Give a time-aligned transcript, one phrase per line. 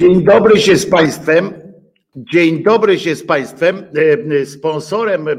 [0.00, 1.52] Dzień dobry się z Państwem.
[2.16, 3.86] Dzień dobry się z Państwem.
[4.42, 5.34] E, sponsorem, e,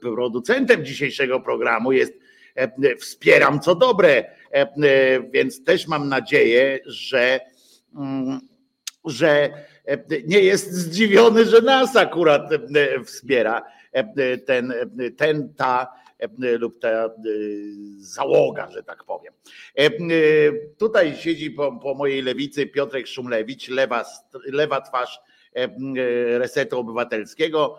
[0.00, 2.12] producentem dzisiejszego programu jest
[2.54, 4.24] e, Wspieram co dobre,
[5.32, 7.40] więc też mam nadzieję, że,
[7.96, 8.40] mm,
[9.04, 9.50] że
[10.26, 12.42] nie jest zdziwiony, że nas akurat
[13.04, 13.62] wspiera
[14.46, 14.74] ten,
[15.16, 15.88] ten ta
[16.58, 17.10] lub ta
[17.98, 19.34] załoga, że tak powiem.
[20.78, 24.04] Tutaj siedzi po, po mojej lewicy Piotrek Szumlewicz, lewa,
[24.52, 25.20] lewa twarz
[26.38, 27.78] Resetu Obywatelskiego,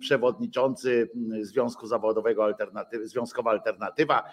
[0.00, 4.24] przewodniczący Związku Zawodowego Alternatywy, Związkowa Alternatywa,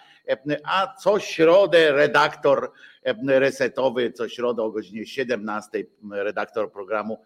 [0.64, 2.72] a co środę redaktor
[3.26, 7.18] resetowy, co środę o godzinie 17 redaktor programu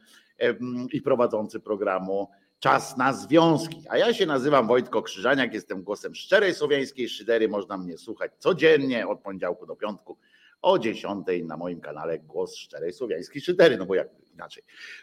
[0.92, 3.82] i prowadzący programu Czas na związki.
[3.88, 7.48] A ja się nazywam Wojtko Krzyżaniak, jestem głosem szczerej słowiańskiej szydery.
[7.48, 10.18] Można mnie słuchać codziennie od poniedziałku do piątku
[10.62, 14.62] o 10 na moim kanale Głos Szczerej Słowiańskiej Szydery, no bo jak inaczej.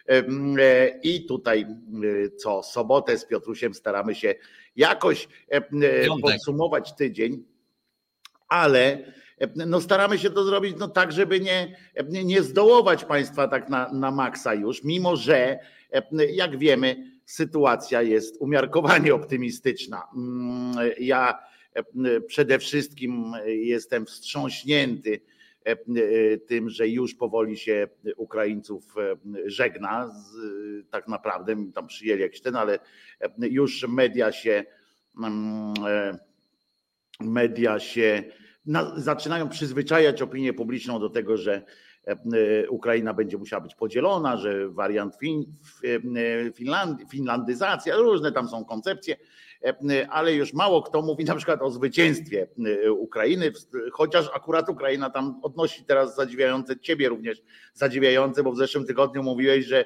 [0.09, 4.35] E, I tutaj e, co sobotę z Piotrusiem staramy się
[4.75, 5.61] jakoś e,
[6.21, 7.43] podsumować tydzień,
[8.47, 9.13] ale
[9.55, 11.77] no staramy się to zrobić no tak, żeby nie,
[12.09, 15.59] nie zdołować państwa tak na, na maksa już, mimo że
[16.11, 20.07] jak wiemy, sytuacja jest umiarkowanie optymistyczna.
[20.15, 21.39] Mm, ja
[21.73, 25.21] e, przede wszystkim jestem wstrząśnięty
[25.63, 25.77] e,
[26.37, 30.11] tym, że już powoli się Ukraińców e, żegna.
[30.89, 32.79] Tak naprawdę tam przyjęli jakiś ten, ale
[33.37, 34.63] już media się
[35.23, 35.73] mm,
[37.19, 38.23] media się
[38.95, 41.92] zaczynają przyzwyczajać opinię publiczną do tego, że E,
[42.69, 45.45] Ukraina będzie musiała być podzielona, że wariant fin,
[45.83, 49.15] e, Finland, finlandyzacja, różne tam są koncepcje,
[49.63, 52.47] e, ale już mało kto mówi na przykład o zwycięstwie
[52.97, 53.51] Ukrainy,
[53.91, 57.41] chociaż akurat Ukraina tam odnosi teraz zadziwiające, ciebie również
[57.73, 59.85] zadziwiające, bo w zeszłym tygodniu mówiłeś, że,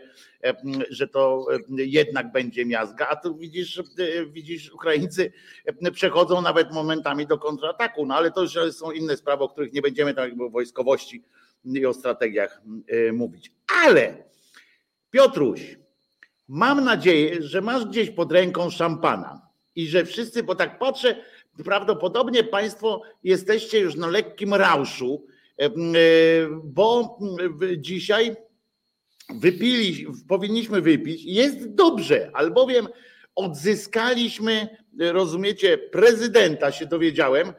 [0.90, 1.46] że to
[1.78, 3.84] jednak będzie miazga, a tu widzisz,
[4.32, 5.32] widzisz, Ukraińcy
[5.94, 9.82] przechodzą nawet momentami do kontrataku, no ale to już są inne sprawy, o których nie
[9.82, 11.24] będziemy tak jakby wojskowości
[11.76, 12.62] i o strategiach
[12.94, 13.52] y, mówić.
[13.86, 14.24] Ale
[15.12, 15.78] Piotruś,
[16.48, 19.42] mam nadzieję, że masz gdzieś pod ręką szampana
[19.76, 21.16] i że wszyscy, bo tak patrzę,
[21.66, 25.26] prawdopodobnie Państwo jesteście już na lekkim rauszu,
[25.62, 27.20] y, y, bo
[27.78, 28.36] dzisiaj
[29.36, 31.24] wypili, powinniśmy wypić.
[31.24, 32.88] Jest dobrze, albowiem
[33.36, 34.68] odzyskaliśmy,
[35.00, 37.54] rozumiecie, prezydenta, się dowiedziałem,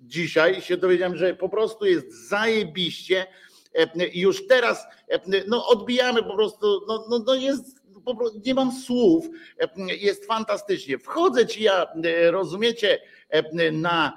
[0.00, 3.26] dzisiaj się dowiedziałem, że po prostu jest zajebiście
[4.12, 4.86] i już teraz
[5.46, 7.78] no, odbijamy po prostu, no, no, no jest
[8.46, 9.26] nie mam słów,
[10.00, 10.98] jest fantastycznie.
[10.98, 11.86] Wchodzę ci ja,
[12.30, 12.98] rozumiecie,
[13.72, 14.12] na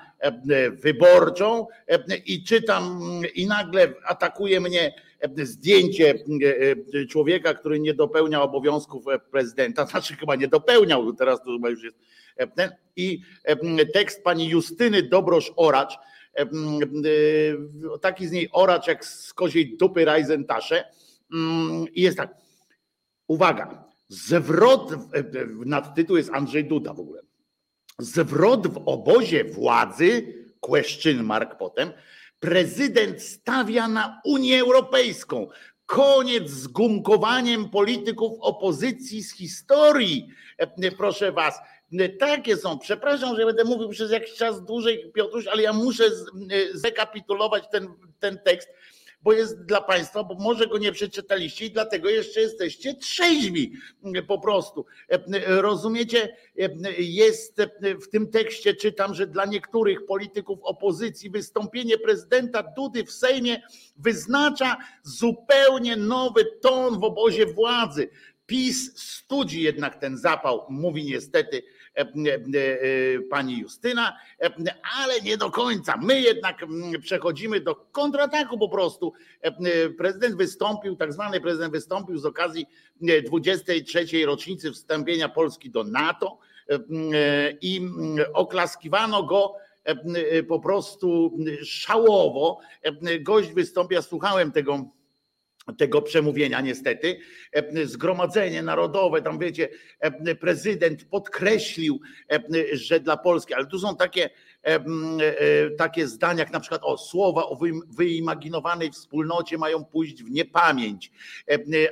[0.71, 1.67] wyborczą
[2.25, 3.01] i czytam
[3.35, 4.93] i nagle atakuje mnie
[5.43, 6.13] zdjęcie
[7.09, 11.97] człowieka, który nie dopełnia obowiązków prezydenta, znaczy chyba nie dopełniał, teraz to chyba już jest
[12.95, 13.21] i
[13.93, 15.97] tekst pani Justyny Dobrosz-Oracz,
[18.01, 20.83] taki z niej oracz jak z koziej dupy Rajzentasze.
[21.33, 22.35] Mm, i jest tak,
[23.27, 24.93] uwaga, zwrot,
[25.65, 27.21] nadtytuł jest Andrzej Duda w ogóle,
[27.99, 31.91] zwrot w obozie władzy, question mark potem,
[32.41, 35.47] prezydent stawia na Unię Europejską.
[35.85, 40.27] Koniec z gumkowaniem polityków opozycji z historii.
[40.97, 41.59] Proszę was,
[42.19, 42.79] takie są.
[42.79, 46.03] Przepraszam, że będę mówił przez jakiś czas dłużej, Piotruś, ale ja muszę
[46.73, 47.87] zrekapitulować ten,
[48.19, 48.69] ten tekst,
[49.23, 53.73] bo jest dla Państwa, bo może go nie przeczytaliście i dlatego jeszcze jesteście trzeźwi
[54.27, 54.85] po prostu.
[55.47, 56.35] Rozumiecie?
[56.97, 57.61] Jest
[58.01, 63.61] w tym tekście, czytam, że dla niektórych polityków opozycji wystąpienie prezydenta Dudy w Sejmie
[63.97, 68.09] wyznacza zupełnie nowy ton w obozie władzy.
[68.45, 71.80] PiS studzi jednak ten zapał, mówi niestety E, e, e,
[73.29, 74.17] pani Justyna,
[75.01, 75.97] ale nie do końca.
[75.97, 79.13] My jednak mm, przechodzimy do kontrataku po prostu.
[79.97, 82.65] Prezydent wystąpił, tak zwany prezydent wystąpił z okazji
[83.25, 84.25] 23.
[84.25, 86.37] rocznicy wstąpienia Polski do NATO
[87.61, 87.89] i
[88.33, 89.55] oklaskiwano go
[90.47, 92.59] po prostu szałowo.
[93.21, 94.85] Gość wystąpił, słuchałem tego
[95.77, 97.19] tego przemówienia niestety.
[97.51, 99.69] E, Zgromadzenie Narodowe, tam wiecie,
[99.99, 102.01] e, prezydent podkreślił,
[102.31, 102.41] e,
[102.73, 104.29] że dla Polski, ale tu są takie,
[105.77, 107.59] takie zdania, jak na przykład o słowa o
[107.89, 111.11] wyimaginowanej wspólnocie mają pójść w niepamięć.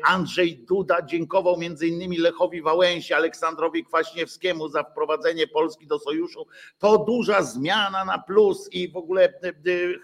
[0.03, 6.47] Andrzej Duda dziękował między innymi Lechowi Wałęsie, Aleksandrowi Kwaśniewskiemu za wprowadzenie Polski do sojuszu.
[6.79, 9.33] To duża zmiana na plus i w ogóle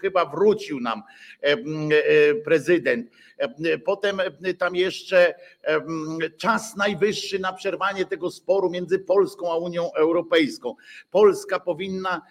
[0.00, 1.02] chyba wrócił nam
[2.44, 3.10] prezydent.
[3.84, 4.20] Potem
[4.58, 5.34] tam jeszcze
[6.38, 10.74] czas najwyższy na przerwanie tego sporu między Polską a Unią Europejską.
[11.10, 12.22] Polska powinna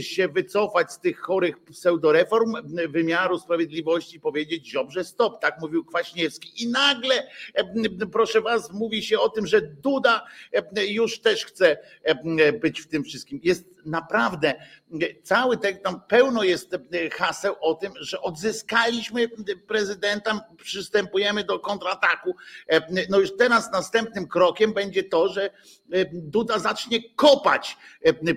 [0.00, 2.54] się wycofać z tych chorych pseudoreform
[2.88, 6.62] wymiaru sprawiedliwości, powiedzieć dobrze stop, tak mówił Kwaśniewski.
[6.62, 7.28] I nagle,
[8.12, 10.26] proszę was, mówi się o tym, że Duda
[10.88, 11.78] już też chce
[12.60, 13.40] być w tym wszystkim.
[13.42, 14.54] Jest naprawdę
[15.22, 16.76] cały tekst, tam pełno jest
[17.12, 19.28] haseł o tym, że odzyskaliśmy
[19.66, 22.36] prezydenta, przystępujemy do kontrataku.
[23.08, 25.50] No już teraz następnym krokiem będzie to, że
[26.12, 27.76] Duda zacznie kopać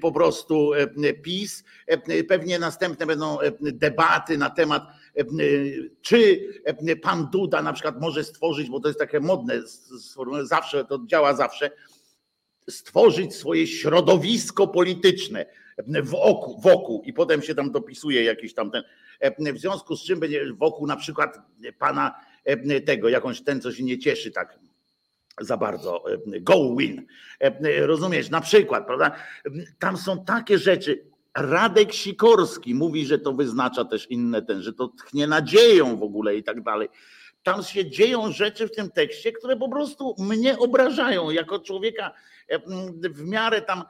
[0.02, 0.72] po prostu
[1.24, 1.64] PiS.
[2.28, 4.84] Pewnie następne będą debaty na temat,
[6.02, 6.48] czy
[7.02, 9.54] pan Duda na przykład może stworzyć, bo to jest takie modne,
[10.44, 11.72] zawsze to działa zawsze,
[12.70, 15.46] stworzyć swoje środowisko polityczne
[16.04, 18.84] wokół, wokół i potem się tam dopisuje jakiś tam ten,
[19.54, 21.38] w związku z czym będzie wokół na przykład
[21.80, 22.16] pana
[22.86, 24.60] tego, jakąś ten, co się nie cieszy tak
[25.42, 26.04] za bardzo,
[26.42, 27.06] go win.
[27.82, 29.16] Rozumiesz, na przykład, prawda?
[29.80, 31.06] Tam są takie rzeczy,
[31.38, 36.36] Radek Sikorski mówi, że to wyznacza też inne ten, że to tchnie nadzieją w ogóle
[36.36, 36.90] i tak dalej.
[37.46, 42.14] Tam się dzieją rzeczy w tym tekście, które po prostu mnie obrażają jako człowieka
[43.10, 43.84] w miarę tam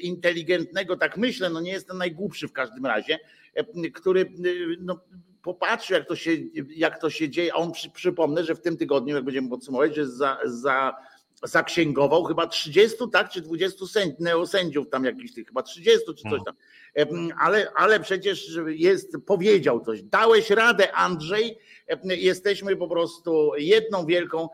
[0.00, 3.18] inteligentnego, tak myślę, no nie jestem najgłupszy w każdym razie,
[3.94, 4.32] który
[4.80, 5.00] no,
[5.42, 6.30] popatrzył, jak to się,
[6.76, 7.54] jak to się dzieje.
[7.54, 10.96] A on przy, przypomnę, że w tym tygodniu, jak będziemy podsumować, że za, za,
[11.42, 16.22] zaksięgował chyba 30, tak, czy 20 sęd, neosędziów tam jakichś tych, chyba 30 czy coś
[16.22, 16.44] hmm.
[16.44, 16.54] tam.
[17.40, 20.02] Ale, ale przecież jest, powiedział coś.
[20.02, 21.58] Dałeś radę, Andrzej.
[22.04, 24.48] Jesteśmy po prostu jedną wielką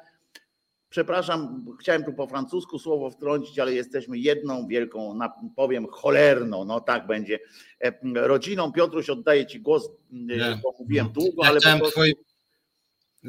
[0.91, 5.19] przepraszam, chciałem tu po francusku słowo wtrącić, ale jesteśmy jedną wielką,
[5.57, 7.39] powiem cholerną, no tak będzie,
[7.81, 8.73] e, rodziną.
[8.73, 9.89] Piotruś, oddaję Ci głos,
[10.31, 11.13] e, bo mówiłem mhm.
[11.25, 12.01] długo, ja ale chciałem, prostu...
[12.01, 12.15] twoi...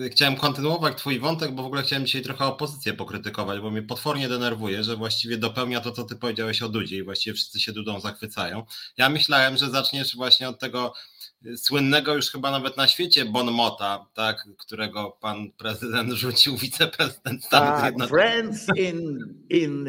[0.09, 4.29] chciałem kontynuować Twój wątek, bo w ogóle chciałem dzisiaj trochę opozycję pokrytykować, bo mnie potwornie
[4.29, 7.99] denerwuje, że właściwie dopełnia to, co Ty powiedziałeś o Dudzie i właściwie wszyscy się Dudą
[7.99, 8.65] zachwycają.
[8.97, 10.93] Ja myślałem, że zaczniesz właśnie od tego
[11.55, 18.09] słynnego już chyba nawet na świecie Bonmota, tak, którego pan prezydent rzucił wiceprezydent Stanów tak,
[18.09, 19.19] Friends in,
[19.49, 19.83] in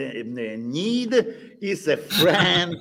[0.59, 1.25] need
[1.61, 2.76] is a friend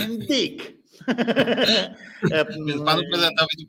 [0.00, 0.82] in dick.
[2.66, 3.68] Więc panu prezydentowi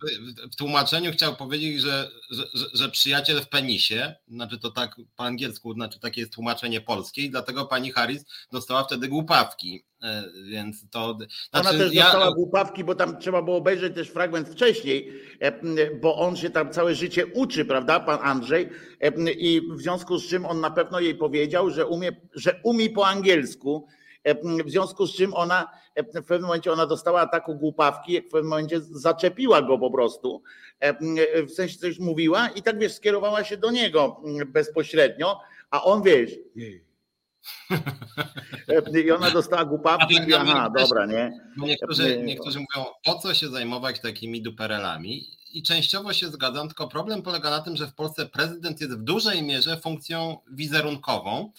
[0.52, 5.74] w tłumaczeniu chciał powiedzieć, że, że, że, przyjaciel w penisie, znaczy to tak po angielsku,
[5.74, 9.86] znaczy takie jest tłumaczenie polskie i dlatego pani Harris dostała wtedy głupawki.
[10.04, 11.18] E, więc to.
[11.50, 12.04] Znaczy, Ona też ja...
[12.04, 15.52] dostała głupawki, bo tam trzeba było obejrzeć też fragment wcześniej, e,
[15.96, 18.70] bo on się tam całe życie uczy, prawda, pan Andrzej?
[19.02, 22.90] E, I w związku z czym on na pewno jej powiedział, że umie, że umie
[22.90, 23.88] po angielsku
[24.66, 28.50] w związku z czym ona w pewnym momencie ona dostała ataku głupawki, jak w pewnym
[28.50, 30.44] momencie zaczepiła go po prostu,
[31.48, 35.40] w sensie coś mówiła i tak wiesz, skierowała się do niego bezpośrednio,
[35.72, 36.32] a on wiesz,
[39.06, 41.32] i ona dostała głupawki aha, dobra, nie?
[41.58, 45.28] Niektórzy, niektórzy mówią, po co się zajmować takimi duperelami?
[45.54, 49.04] I częściowo się zgadzam, tylko problem polega na tym, że w Polsce prezydent jest w
[49.04, 51.52] dużej mierze funkcją wizerunkową,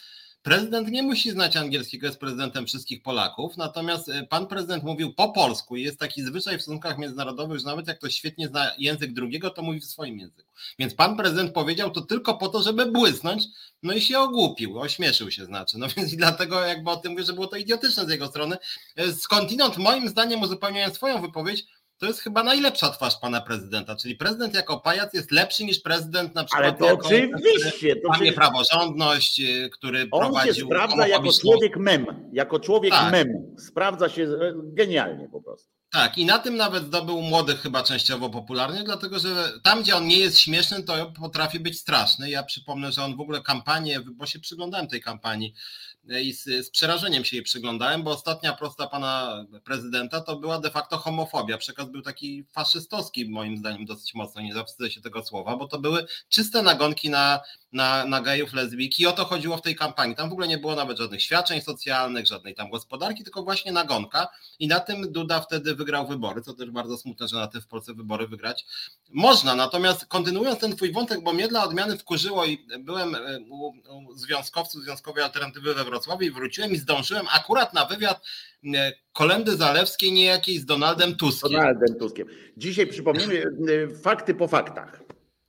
[0.45, 5.29] Prezydent nie musi znać angielskiego, jest prezydentem wszystkich Polaków, natomiast e, pan prezydent mówił po
[5.29, 9.13] polsku i jest taki zwyczaj w stosunkach międzynarodowych, że nawet jak ktoś świetnie zna język
[9.13, 10.49] drugiego, to mówi w swoim języku.
[10.79, 13.45] Więc pan prezydent powiedział to tylko po to, żeby błysnąć,
[13.83, 15.79] no i się ogłupił, ośmieszył się znaczy.
[15.79, 18.57] No więc i dlatego jakby o tym mówię, że było to idiotyczne z jego strony.
[18.97, 21.67] E, skądinąd moim zdaniem uzupełniając swoją wypowiedź,
[21.99, 26.35] to jest chyba najlepsza twarz pana prezydenta, czyli prezydent jako pajac jest lepszy niż prezydent
[26.35, 28.33] na przykład Ale to jako, oczywiście, to czy...
[28.33, 30.55] praworządność, y, który On prowadził...
[30.55, 33.13] się sprawdza jako człowiek mem, jako człowiek tak.
[33.13, 35.69] mem, sprawdza się e, genialnie po prostu.
[35.95, 40.07] Tak, i na tym nawet zdobył młodych chyba częściowo popularnie, dlatego że tam, gdzie on
[40.07, 42.31] nie jest śmieszny, to potrafi być straszny.
[42.31, 45.55] Ja przypomnę, że on w ogóle kampanię, bo się przyglądałem tej kampanii,
[46.23, 50.71] i z, z, przerażeniem się jej przyglądałem, bo ostatnia prosta pana prezydenta to była de
[50.71, 51.59] facto homofobia.
[51.59, 55.79] Przekaz był taki faszystowski, moim zdaniem, dosyć mocno, nie zawstydzę się tego słowa, bo to
[55.79, 57.41] były czyste nagonki na,
[57.75, 60.17] na, na gejów, lesbijki i o to chodziło w tej kampanii.
[60.17, 64.29] Tam w ogóle nie było nawet żadnych świadczeń socjalnych, żadnej tam gospodarki, tylko właśnie nagonka
[64.59, 67.67] i na tym Duda wtedy wygrał wybory, co też bardzo smutne, że na tym w
[67.67, 68.65] Polsce wybory wygrać
[69.11, 69.55] można.
[69.55, 74.15] Natomiast kontynuując ten twój wątek, bo mnie dla odmiany wkurzyło i byłem e, u, u
[74.15, 78.25] związkowców Związkowej Alternatywy we Wrocławiu i wróciłem i zdążyłem akurat na wywiad
[78.75, 81.53] e, Kolendy Zalewskiej niejakiej z Donaldem Tuskiem.
[81.53, 82.27] Donaldem Tuskiem.
[82.57, 83.45] Dzisiaj przypomnijmy
[83.93, 85.04] e, fakty po faktach.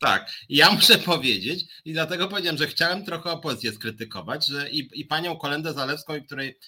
[0.05, 5.05] Tak, ja muszę powiedzieć i dlatego powiedziałem, że chciałem trochę opozycję skrytykować, że i, i
[5.05, 6.59] panią Kolendę Zalewską, której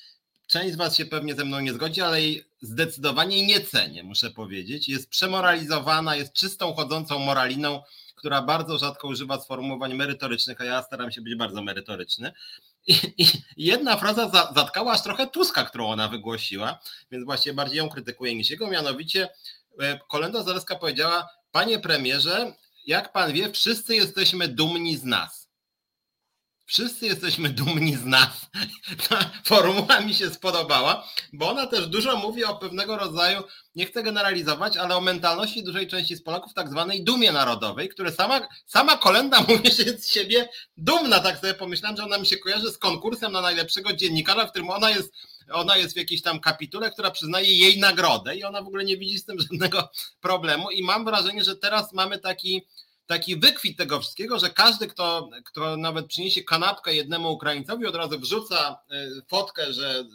[0.47, 4.31] część z was się pewnie ze mną nie zgodzi, ale jej zdecydowanie nie cenię, muszę
[4.31, 4.89] powiedzieć.
[4.89, 7.81] Jest przemoralizowana, jest czystą, chodzącą moraliną
[8.17, 12.33] która bardzo rzadko używa sformułowań merytorycznych, a ja staram się być bardzo merytoryczny.
[12.87, 13.27] I, i
[13.57, 16.79] jedna fraza za, zatkała aż trochę Tuska, którą ona wygłosiła,
[17.11, 19.29] więc właśnie bardziej ją krytykuję niż jego, mianowicie
[19.79, 22.53] e, Kolenda Zaleska powiedziała, panie premierze,
[22.87, 25.46] jak pan wie, wszyscy jesteśmy dumni z nas.
[26.67, 28.29] Wszyscy jesteśmy dumni z nas.
[29.09, 33.43] Ta formuła mi się spodobała, bo ona też dużo mówi o pewnego rodzaju,
[33.75, 38.11] nie chcę generalizować, ale o mentalności dużej części z Polaków, tak zwanej dumie narodowej, które
[38.11, 41.19] sama, sama kolenda mówi, że jest z siebie dumna.
[41.19, 44.69] Tak sobie pomyślałem, że ona mi się kojarzy z konkursem na najlepszego dziennikarza, w którym
[44.69, 45.13] ona jest
[45.51, 48.97] ona jest w jakiejś tam kapitule, która przyznaje jej nagrodę i ona w ogóle nie
[48.97, 49.89] widzi z tym żadnego
[50.21, 52.65] problemu i mam wrażenie, że teraz mamy taki
[53.07, 58.19] taki wykwit tego wszystkiego, że każdy, kto, kto nawet przyniesie kanapkę jednemu Ukraińcowi, od razu
[58.19, 60.05] wrzuca y, fotkę, że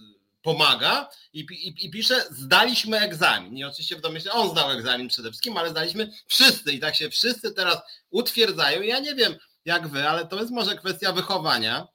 [0.42, 3.56] pomaga i, i, i, pisze, zdaliśmy egzamin.
[3.56, 7.10] I oczywiście w domyśle on zdał egzamin przede wszystkim, ale zdaliśmy wszyscy i tak się
[7.10, 7.78] wszyscy teraz
[8.10, 8.82] utwierdzają.
[8.82, 9.34] Ja nie wiem
[9.64, 11.86] jak wy, ale to jest może kwestia wychowania.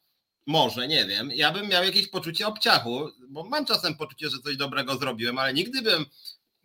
[0.45, 1.31] Może, nie wiem.
[1.31, 5.53] Ja bym miał jakieś poczucie obciachu, bo mam czasem poczucie, że coś dobrego zrobiłem, ale
[5.53, 6.05] nigdy bym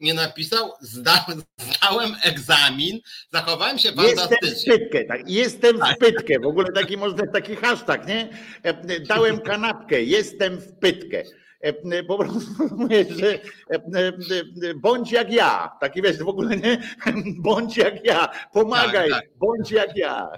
[0.03, 3.01] nie napisał, zdałem, zdałem egzamin,
[3.33, 4.49] zachowałem się fantastycznie.
[4.49, 5.31] Jestem w pytkę, tak.
[5.31, 5.97] Jestem tak.
[5.97, 6.35] w pytkę.
[6.41, 8.29] W ogóle taki można taki hashtag, nie?
[8.63, 11.23] E, dałem kanapkę, jestem w pytkę.
[11.63, 13.39] E, po prostu mówię, że
[13.71, 15.71] e, bądź jak ja.
[15.81, 16.83] Taki wiesz, w ogóle nie?
[17.43, 18.29] Bądź jak ja.
[18.53, 19.39] Pomagaj, tak, tak.
[19.39, 20.29] bądź jak ja.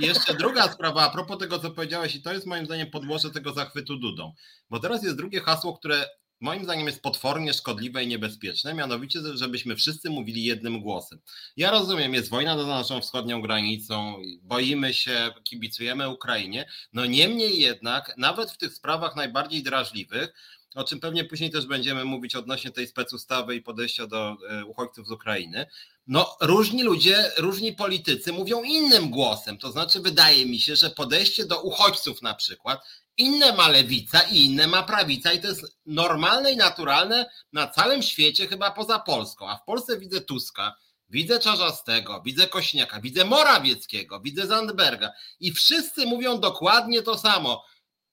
[0.00, 3.30] I jeszcze druga sprawa, a propos tego, co powiedziałeś, i to jest moim zdaniem podłoże
[3.30, 4.32] tego zachwytu Dudą.
[4.70, 6.04] Bo teraz jest drugie hasło, które
[6.40, 11.20] moim zdaniem jest potwornie szkodliwe i niebezpieczne, mianowicie, żebyśmy wszyscy mówili jednym głosem.
[11.56, 18.14] Ja rozumiem, jest wojna za naszą wschodnią granicą, boimy się, kibicujemy Ukrainie, no niemniej jednak,
[18.16, 20.34] nawet w tych sprawach najbardziej drażliwych,
[20.74, 25.06] o czym pewnie później też będziemy mówić odnośnie tej specustawy i podejścia do e, uchodźców
[25.06, 25.66] z Ukrainy.
[26.06, 29.58] No, różni ludzie, różni politycy mówią innym głosem.
[29.58, 32.80] To znaczy, wydaje mi się, że podejście do uchodźców na przykład
[33.16, 38.02] inne ma lewica i inne ma prawica, i to jest normalne i naturalne na całym
[38.02, 39.48] świecie, chyba poza Polską.
[39.48, 40.74] A w Polsce widzę Tuska,
[41.08, 47.64] widzę Czarzastego, widzę Kośniaka, widzę Morawieckiego, widzę Zandberga i wszyscy mówią dokładnie to samo.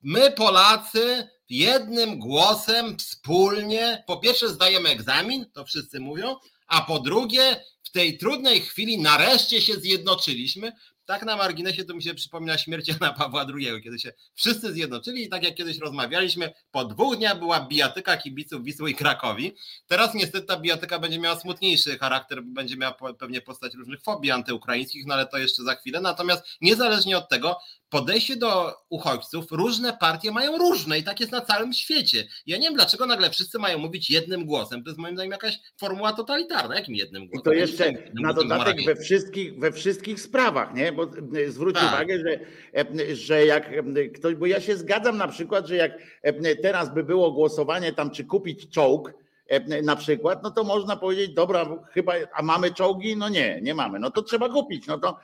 [0.01, 6.35] My, Polacy, jednym głosem, wspólnie, po pierwsze zdajemy egzamin, to wszyscy mówią,
[6.67, 10.71] a po drugie, w tej trudnej chwili nareszcie się zjednoczyliśmy,
[11.07, 15.23] tak na marginesie to mi się przypomina śmierć Jana Pawła II, kiedy się wszyscy zjednoczyli
[15.23, 19.55] i tak jak kiedyś rozmawialiśmy, po dwóch dniach była bijatyka kibiców Wisły i Krakowi.
[19.87, 25.05] Teraz niestety ta bijatyka będzie miała smutniejszy charakter, będzie miała pewnie postać różnych fobii antyukraińskich,
[25.05, 26.01] no ale to jeszcze za chwilę.
[26.01, 27.59] Natomiast niezależnie od tego,
[27.89, 32.27] podejście do uchodźców, różne partie mają różne i tak jest na całym świecie.
[32.45, 34.83] Ja nie wiem, dlaczego nagle wszyscy mają mówić jednym głosem.
[34.83, 36.75] To jest moim zdaniem jakaś formuła totalitarna.
[36.75, 37.41] Jakim jednym głosem?
[37.41, 40.91] I to jeszcze na dodatek we wszystkich, we wszystkich sprawach, nie?
[40.91, 41.87] Bo e, zwróć tak.
[41.87, 42.39] uwagę, że,
[42.75, 45.91] e, że jak e, ktoś, bo ja się zgadzam na przykład, że jak
[46.61, 49.13] teraz by było głosowanie tam, czy kupić czołg,
[49.83, 53.17] na przykład, no to można powiedzieć, dobra, chyba, a mamy czołgi?
[53.17, 53.99] No nie, nie mamy.
[53.99, 54.87] No to trzeba kupić.
[54.87, 55.19] No to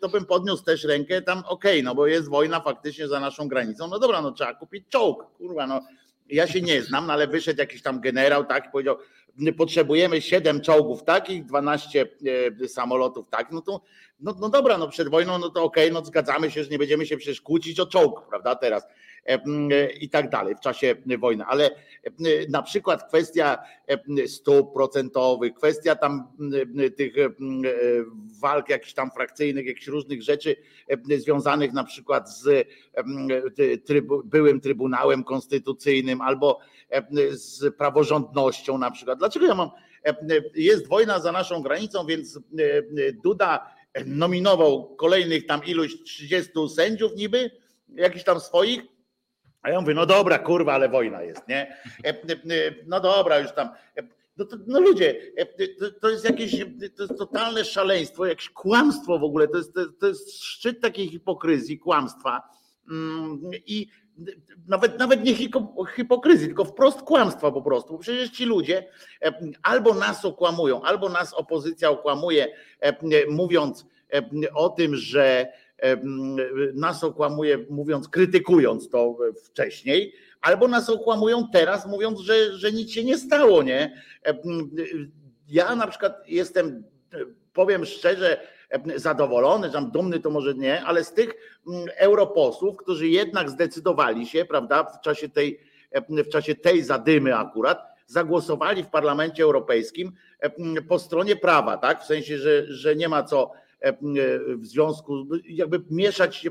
[0.00, 3.48] to bym podniósł też rękę tam, okej, okay, no bo jest wojna faktycznie za naszą
[3.48, 5.80] granicą, no dobra, no trzeba kupić czołg, kurwa, no
[6.28, 8.96] ja się nie znam, no ale wyszedł jakiś tam generał, tak, powiedział,
[9.56, 12.06] potrzebujemy 7 czołgów takich, 12
[12.62, 13.80] e, samolotów tak, no to
[14.20, 16.78] no, no dobra, no przed wojną, no to okej, okay, no zgadzamy się, że nie
[16.78, 19.13] będziemy się przecież kłócić o czołg, prawda, teraz e, e,
[20.00, 21.70] i tak dalej w czasie wojny, ale
[22.48, 23.58] na przykład kwestia
[24.26, 26.28] stóp procentowych, kwestia tam
[26.96, 27.14] tych
[28.40, 30.56] walk jakichś tam frakcyjnych, jakichś różnych rzeczy
[31.18, 32.68] związanych na przykład z
[34.24, 36.58] byłym Trybunałem Konstytucyjnym albo
[37.30, 39.18] z praworządnością na przykład.
[39.18, 39.70] Dlaczego ja mam,
[40.54, 42.40] jest wojna za naszą granicą, więc
[43.24, 43.74] Duda
[44.06, 47.50] nominował kolejnych tam iluś 30 sędziów niby,
[47.88, 48.93] jakichś tam swoich,
[49.64, 51.76] a ja mówię, no dobra, kurwa, ale wojna jest, nie?
[52.86, 53.68] No dobra, już tam.
[54.36, 55.16] No, to, no ludzie,
[55.78, 56.58] to, to, jest jakieś
[56.96, 59.48] to jest totalne szaleństwo, jakieś kłamstwo w ogóle.
[59.48, 62.42] To jest, to jest szczyt takiej hipokryzji, kłamstwa.
[62.90, 63.86] Mm, I
[64.68, 65.34] nawet, nawet nie
[65.96, 67.92] hipokryzji, tylko wprost kłamstwa po prostu.
[67.92, 68.88] Bo przecież ci ludzie
[69.62, 72.56] albo nas okłamują, albo nas opozycja okłamuje,
[73.28, 73.86] mówiąc
[74.54, 75.52] o tym, że
[76.74, 83.04] nas okłamuje, mówiąc, krytykując to wcześniej, albo nas okłamują teraz, mówiąc, że, że nic się
[83.04, 84.02] nie stało, nie?
[85.48, 86.84] Ja na przykład jestem,
[87.52, 88.40] powiem szczerze,
[88.96, 91.34] zadowolony, że dumny to może nie, ale z tych
[91.96, 95.60] europosłów, którzy jednak zdecydowali się, prawda, w czasie tej,
[96.08, 100.12] w czasie tej zadymy akurat, zagłosowali w Parlamencie Europejskim
[100.88, 102.02] po stronie prawa, tak?
[102.02, 103.52] W sensie, że, że nie ma co
[104.56, 106.48] w związku, jakby mieszać,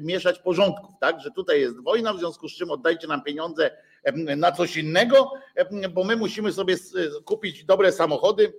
[0.00, 1.20] mieszać porządków, tak?
[1.20, 3.70] Że tutaj jest wojna, w związku z czym oddajcie nam pieniądze
[4.36, 5.32] na coś innego,
[5.94, 6.76] bo my musimy sobie
[7.24, 8.52] kupić dobre samochody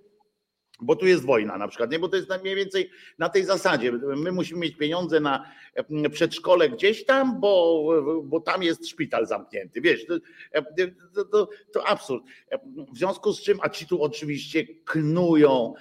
[0.81, 1.99] bo tu jest wojna na przykład, nie?
[1.99, 3.91] Bo to jest mniej więcej na tej zasadzie.
[3.91, 7.83] My musimy mieć pieniądze na mm, przedszkole gdzieś tam, bo,
[8.23, 9.81] bo tam jest szpital zamknięty.
[9.81, 10.15] Wiesz, to,
[11.15, 12.23] to, to, to absurd.
[12.93, 15.73] W związku z czym, a ci tu oczywiście knują,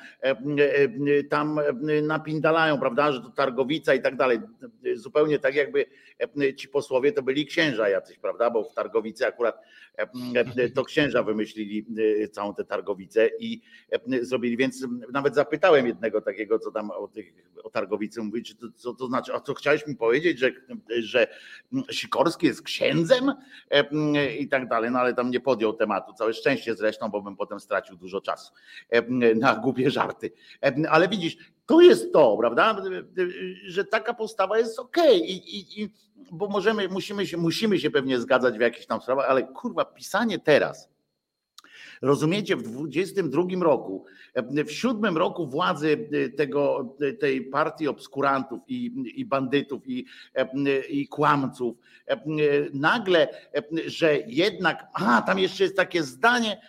[1.30, 1.61] tam
[2.02, 4.40] napindalają, prawda, że to targowica i tak dalej.
[4.94, 5.87] Zupełnie tak jakby
[6.56, 8.50] ci posłowie to byli księża jacyś, prawda?
[8.50, 9.62] Bo w targowicy akurat
[10.74, 11.87] to księża wymyślili
[12.32, 13.61] całą tę targowicę i
[14.20, 17.33] zrobili, więc nawet zapytałem jednego takiego, co tam o, tych,
[17.64, 20.51] o targowicy mówi, czy to, co to znaczy, a co chciałeś mi powiedzieć, że,
[20.98, 21.27] że
[21.90, 23.33] Sikorski jest księdzem
[24.38, 26.12] i tak dalej, no ale tam nie podjął tematu.
[26.12, 28.53] Całe szczęście zresztą, bo bym potem stracił dużo czasu
[29.35, 30.33] na głupie żarty.
[30.88, 32.83] Ale widzisz, to jest to, prawda,
[33.66, 35.27] że taka postawa jest okej, okay.
[35.27, 35.90] I, i, i,
[36.33, 40.38] bo możemy, musimy się, musimy się pewnie zgadzać w jakichś tam sprawach, ale kurwa, pisanie
[40.38, 40.88] teraz,
[42.02, 44.04] Rozumiecie, w 22 roku,
[44.66, 50.06] w siódmym roku władzy tego, tej partii obskurantów i, i bandytów i,
[50.88, 51.76] i kłamców,
[52.72, 53.28] nagle,
[53.87, 56.61] że jednak, a tam jeszcze jest takie zdanie,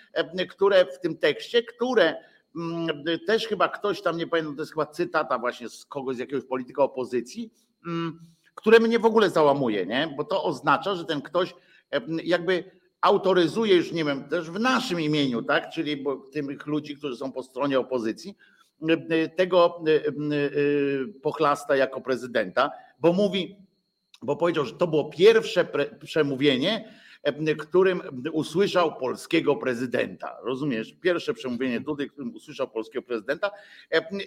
[0.49, 2.15] które w tym tekście, które
[2.55, 2.87] mm,
[3.27, 6.45] też chyba ktoś tam, nie pamiętam, to jest chyba cytata właśnie z kogoś, z jakiegoś
[6.45, 7.53] polityka opozycji,
[7.85, 8.19] mm,
[8.55, 10.13] które mnie w ogóle załamuje, nie?
[10.17, 11.55] bo to oznacza, że ten ktoś
[12.23, 17.31] jakby autoryzuje już, nie wiem, też w naszym imieniu, tak, czyli tych ludzi, którzy są
[17.31, 18.35] po stronie opozycji,
[19.35, 20.12] tego e, e,
[21.21, 23.55] pochlasta jako prezydenta, bo mówi,
[24.21, 25.67] bo powiedział, że to było pierwsze
[25.99, 26.93] przemówienie,
[27.58, 28.01] którym
[28.34, 30.38] usłyszał polskiego prezydenta.
[30.43, 30.93] Rozumiesz?
[31.01, 33.51] Pierwsze przemówienie tutaj, którym usłyszał polskiego prezydenta.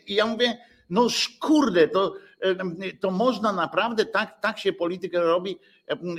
[0.07, 0.59] I ja mówię,
[0.91, 1.07] no
[1.41, 2.15] kurde, to,
[3.01, 5.59] to można naprawdę, tak, tak się politykę robi,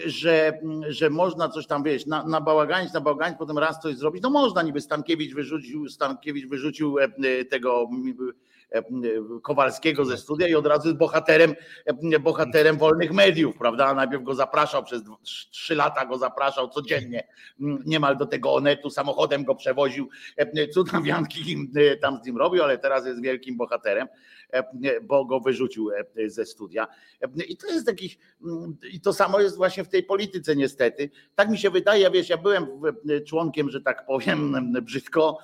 [0.05, 4.23] że, że można coś tam, wiesz, na, na bałaganić, na bałaganić, potem raz coś zrobić.
[4.23, 6.95] No można, niby Stankiewicz wyrzucił, Stankiewicz wyrzucił
[7.49, 7.89] tego
[9.41, 11.55] Kowalskiego ze studia i od razu jest bohaterem,
[12.19, 13.93] bohaterem wolnych mediów, prawda?
[13.93, 15.01] Najpierw go zapraszał przez
[15.51, 17.27] trzy lata, go zapraszał codziennie
[17.85, 20.09] niemal do tego onetu, samochodem go przewoził,
[20.73, 21.69] cudawianki
[22.01, 24.07] tam z nim robił, ale teraz jest wielkim bohaterem,
[25.01, 25.89] bo go wyrzucił
[26.25, 26.87] ze studia.
[27.47, 28.17] I to jest jakiś,
[28.91, 31.09] i to samo jest właśnie w tej polityce niestety.
[31.35, 32.67] Tak mi się wydaje, wiesz, ja byłem
[33.27, 35.37] członkiem, że tak powiem brzydko,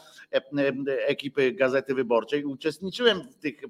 [1.08, 3.62] ekipy Gazety Wyborczej, uczestniczyłem w tych,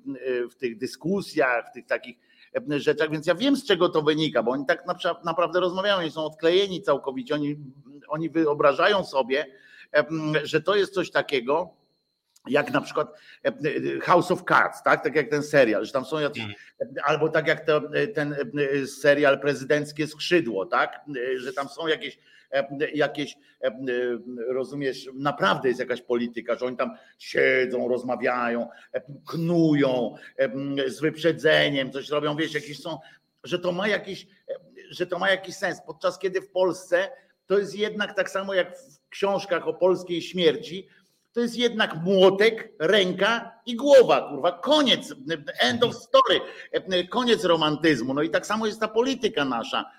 [0.51, 2.17] w tych dyskusjach, w tych takich
[2.69, 4.83] rzeczach, więc ja wiem z czego to wynika, bo oni tak
[5.23, 7.55] naprawdę rozmawiają, oni są odklejeni całkowicie, oni,
[8.07, 9.45] oni wyobrażają sobie,
[10.43, 11.73] że to jest coś takiego,
[12.47, 13.07] jak na przykład
[14.01, 15.03] House of Cards, tak?
[15.03, 16.57] tak jak ten serial, że tam są jacyś, mhm.
[17.03, 17.81] albo tak jak to,
[18.15, 18.35] ten
[18.87, 21.01] serial Prezydenckie Skrzydło, tak?
[21.37, 22.19] że tam są jakieś
[22.93, 23.37] jakieś,
[24.47, 28.67] rozumiesz, naprawdę jest jakaś polityka, że oni tam siedzą, rozmawiają,
[29.27, 30.15] knują
[30.87, 32.97] z wyprzedzeniem, coś robią, wiesz, jakieś są,
[33.43, 34.27] że to ma jakiś,
[34.89, 37.09] że to ma jakiś sens, podczas kiedy w Polsce
[37.45, 40.87] to jest jednak tak samo jak w książkach o polskiej śmierci,
[41.33, 45.15] to jest jednak młotek, ręka i głowa, kurwa, koniec,
[45.59, 46.39] end of story,
[47.09, 48.13] koniec romantyzmu.
[48.13, 49.91] No i tak samo jest ta polityka nasza.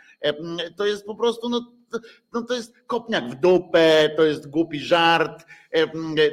[0.76, 1.72] To jest po prostu, no,
[2.32, 5.46] no to jest kopniak w dupę, to jest głupi żart,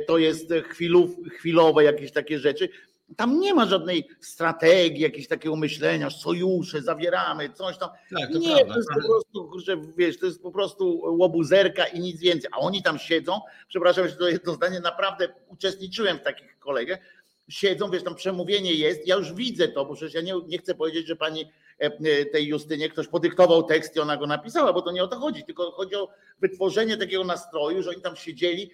[0.07, 2.69] to jest chwilów, chwilowe jakieś takie rzeczy.
[3.15, 7.89] Tam nie ma żadnej strategii, jakiegoś takiego myślenia, sojusze, zawieramy, coś tam.
[8.19, 11.85] Tak, to nie, prawda, to jest po prostu, że wiesz, to jest po prostu łobuzerka
[11.85, 12.49] i nic więcej.
[12.53, 16.99] A oni tam siedzą, przepraszam, że to jedno zdanie, naprawdę uczestniczyłem w takich kolegach,
[17.49, 20.75] siedzą, wiesz, tam przemówienie jest, ja już widzę to, bo przecież ja nie, nie chcę
[20.75, 21.51] powiedzieć, że pani
[22.31, 22.89] tej Justynie.
[22.89, 25.95] Ktoś podyktował tekst i ona go napisała, bo to nie o to chodzi, tylko chodzi
[25.95, 26.09] o
[26.39, 28.71] wytworzenie takiego nastroju, że oni tam siedzieli,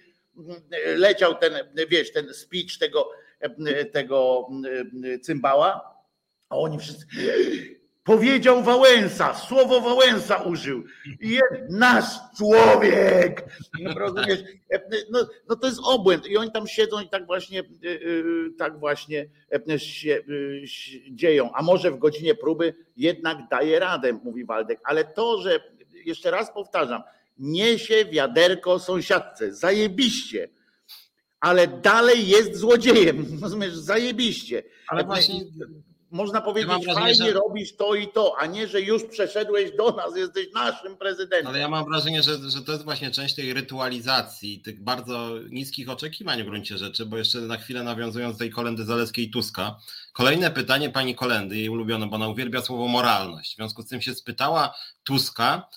[0.96, 1.52] leciał ten,
[1.88, 3.10] wiesz, ten speech tego
[3.92, 4.48] tego
[5.22, 5.98] cymbała,
[6.48, 7.06] a oni wszyscy
[8.04, 10.84] powiedział Wałęsa, słowo Wałęsa użył.
[11.20, 12.04] Jest nasz
[12.38, 13.44] człowiek.
[13.96, 14.42] Rozumiesz?
[15.10, 16.26] No, no to jest obłęd.
[16.26, 19.26] I oni tam siedzą i tak właśnie, y, y, tak właśnie
[19.76, 20.64] się y,
[21.10, 21.52] dzieją.
[21.54, 24.80] A może w godzinie próby jednak daje radę, mówi Waldek.
[24.84, 25.60] Ale to, że
[26.04, 27.02] jeszcze raz powtarzam,
[27.38, 30.48] niesie wiaderko sąsiadce, zajebiście
[31.40, 33.26] ale dalej jest złodziejem.
[33.42, 34.62] Rozumiesz, zajebiście.
[34.88, 35.40] Ale właśnie
[36.10, 37.32] można powiedzieć, ja fajnie że...
[37.32, 41.46] robisz to i to, a nie, że już przeszedłeś do nas, jesteś naszym prezydentem.
[41.46, 45.88] Ale ja mam wrażenie, że, że to jest właśnie część tej rytualizacji, tych bardzo niskich
[45.88, 49.76] oczekiwań w gruncie rzeczy, bo jeszcze na chwilę nawiązując do tej kolendy Zaleskiej Tuska,
[50.12, 53.52] kolejne pytanie pani Kolendy, jej ulubione, bo ona uwielbia słowo moralność.
[53.52, 55.68] W związku z tym się spytała Tuska,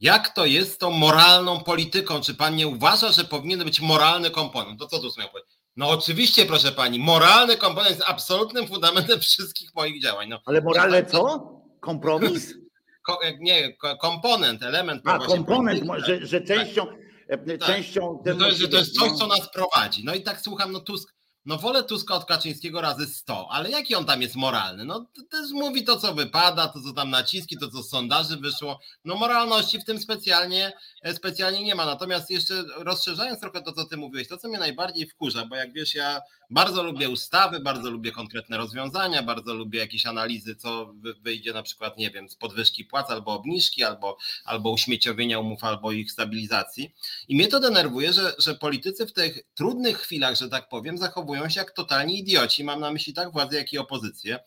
[0.00, 2.20] jak to jest z tą moralną polityką?
[2.20, 4.80] Czy pan nie uważa, że powinien być moralny komponent?
[4.80, 5.45] To co tu miał powiedzieć?
[5.76, 10.28] No oczywiście, proszę pani, moralny komponent jest absolutnym fundamentem wszystkich moich działań.
[10.28, 11.52] No, Ale moralne co?
[11.80, 12.54] Kompromis?
[13.06, 15.02] Ko, nie, komponent, element.
[15.04, 16.86] A, komponent, że, że częścią,
[17.28, 17.60] tak.
[17.66, 18.36] częścią tak.
[18.38, 20.04] to, jest, to jest coś, co nas prowadzi.
[20.04, 21.14] No i tak słucham, no Tusk,
[21.46, 24.84] no wolę Tuska od Kaczyńskiego razy 100, ale jaki on tam jest moralny?
[24.84, 28.80] No też mówi to, co wypada, to, co tam naciski, to, co z sondaży wyszło.
[29.04, 31.86] No moralności w tym specjalnie, e, specjalnie nie ma.
[31.86, 35.72] Natomiast jeszcze rozszerzając trochę to, co ty mówiłeś, to, co mnie najbardziej wkurza, bo jak
[35.72, 41.52] wiesz, ja bardzo lubię ustawy, bardzo lubię konkretne rozwiązania, bardzo lubię jakieś analizy, co wyjdzie
[41.52, 46.12] na przykład, nie wiem, z podwyżki płac albo obniżki, albo, albo uśmieciowienia umów, albo ich
[46.12, 46.94] stabilizacji.
[47.28, 51.35] I mnie to denerwuje, że, że politycy w tych trudnych chwilach, że tak powiem, zachowują
[51.48, 52.64] się jak totalni idioci.
[52.64, 54.38] Mam na myśli tak władzę, jak i opozycję.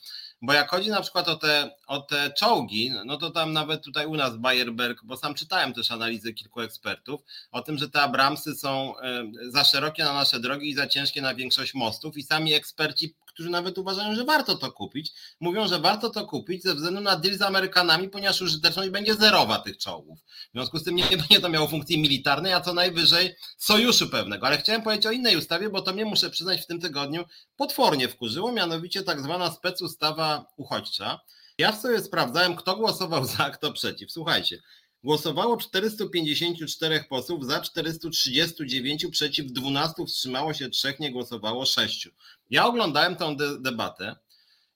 [0.41, 4.05] Bo jak chodzi na przykład o te, o te czołgi, no to tam nawet tutaj
[4.05, 7.21] u nas Bayerberg, bo sam czytałem też analizy kilku ekspertów,
[7.51, 11.21] o tym, że te Abramsy są e, za szerokie na nasze drogi i za ciężkie
[11.21, 15.79] na większość mostów i sami eksperci którzy nawet uważają, że warto to kupić, mówią, że
[15.79, 20.19] warto to kupić ze względu na deal z Amerykanami, ponieważ użyteczność będzie zerowa tych czołgów.
[20.19, 24.47] W związku z tym nie będzie to miało funkcji militarnej, a co najwyżej sojuszu pewnego.
[24.47, 27.23] Ale chciałem powiedzieć o innej ustawie, bo to mnie muszę przyznać w tym tygodniu
[27.57, 31.19] potwornie wkurzyło, mianowicie tak zwana specustawa uchodźcza.
[31.57, 34.11] Ja w sobie sprawdzałem, kto głosował za, kto przeciw.
[34.11, 34.61] Słuchajcie,
[35.03, 42.09] Głosowało 454 posłów, za 439, przeciw 12, wstrzymało się 3, nie głosowało 6.
[42.49, 44.15] Ja oglądałem tę de debatę.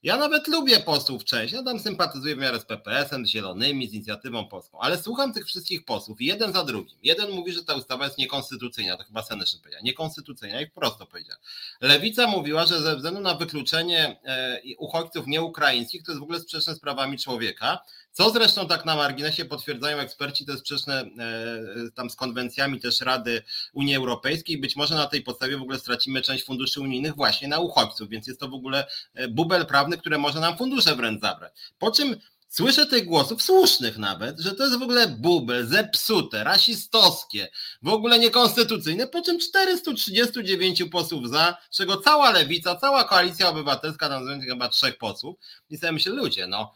[0.03, 3.93] Ja nawet lubię posłów część, ja tam sympatyzuję w miarę z PPS-em, z Zielonymi, z
[3.93, 6.97] Inicjatywą Polską, ale słucham tych wszystkich posłów jeden za drugim.
[7.03, 11.37] Jeden mówi, że ta ustawa jest niekonstytucyjna, to chyba Senyszyn powiedział, niekonstytucyjna i prosto powiedział.
[11.81, 16.75] Lewica mówiła, że ze względu na wykluczenie e, uchodźców nieukraińskich to jest w ogóle sprzeczne
[16.75, 17.79] z prawami człowieka,
[18.13, 23.01] co zresztą tak na marginesie potwierdzają eksperci, to jest sprzeczne e, tam z konwencjami też
[23.01, 24.57] Rady Unii Europejskiej.
[24.57, 28.27] Być może na tej podstawie w ogóle stracimy część funduszy unijnych właśnie na uchodźców, więc
[28.27, 31.53] jest to w ogóle e, bubel prawny, które może nam fundusze wręcz zabrać.
[31.79, 32.15] Po czym
[32.53, 37.47] Słyszę tych głosów, słusznych nawet, że to jest w ogóle bubel, zepsute, rasistowskie,
[37.81, 44.09] w ogóle niekonstytucyjne, po czym 439 posłów za, z czego cała lewica, cała koalicja obywatelska,
[44.09, 45.35] tam chyba trzech posłów.
[45.69, 46.73] I sobie myślę, ludzie, no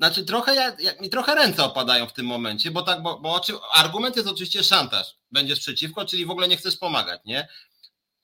[0.00, 3.40] znaczy trochę ja, ja, mi trochę ręce opadają w tym momencie, bo tak, bo, bo
[3.74, 5.16] argument jest oczywiście szantaż.
[5.30, 7.48] Będziesz przeciwko, czyli w ogóle nie chcesz pomagać, nie?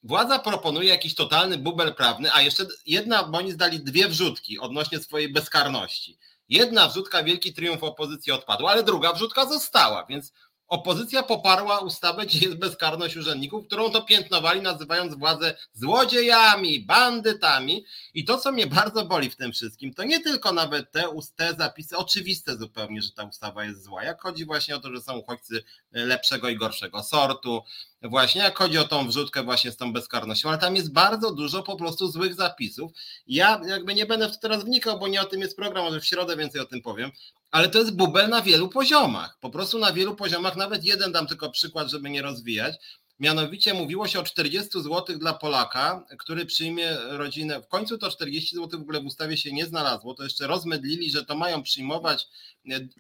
[0.03, 4.99] Władza proponuje jakiś totalny bubel prawny, a jeszcze jedna, bo oni zdali dwie wrzutki odnośnie
[4.99, 6.19] swojej bezkarności.
[6.49, 10.33] Jedna wrzutka, wielki triumf opozycji odpadła, ale druga wrzutka została, więc
[10.69, 17.85] opozycja poparła ustawę, gdzie jest bezkarność urzędników, którą to piętnowali, nazywając władzę złodziejami, bandytami.
[18.15, 21.05] I to, co mnie bardzo boli w tym wszystkim, to nie tylko nawet te,
[21.37, 24.05] te zapisy, oczywiste zupełnie, że ta ustawa jest zła.
[24.05, 27.63] Jak chodzi właśnie o to, że są uchodźcy lepszego i gorszego sortu,
[28.09, 31.63] właśnie jak chodzi o tą wrzutkę właśnie z tą bezkarnością, ale tam jest bardzo dużo
[31.63, 32.93] po prostu złych zapisów.
[33.27, 36.01] Ja jakby nie będę w to teraz wnikał, bo nie o tym jest program, może
[36.01, 37.11] w środę więcej o tym powiem,
[37.51, 39.39] ale to jest bubel na wielu poziomach.
[39.41, 42.77] Po prostu na wielu poziomach, nawet jeden dam tylko przykład, żeby nie rozwijać.
[43.19, 47.63] Mianowicie mówiło się o 40 zł dla Polaka, który przyjmie rodzinę.
[47.63, 50.15] W końcu to 40 zł w ogóle w ustawie się nie znalazło.
[50.15, 52.29] To jeszcze rozmydlili, że to mają przyjmować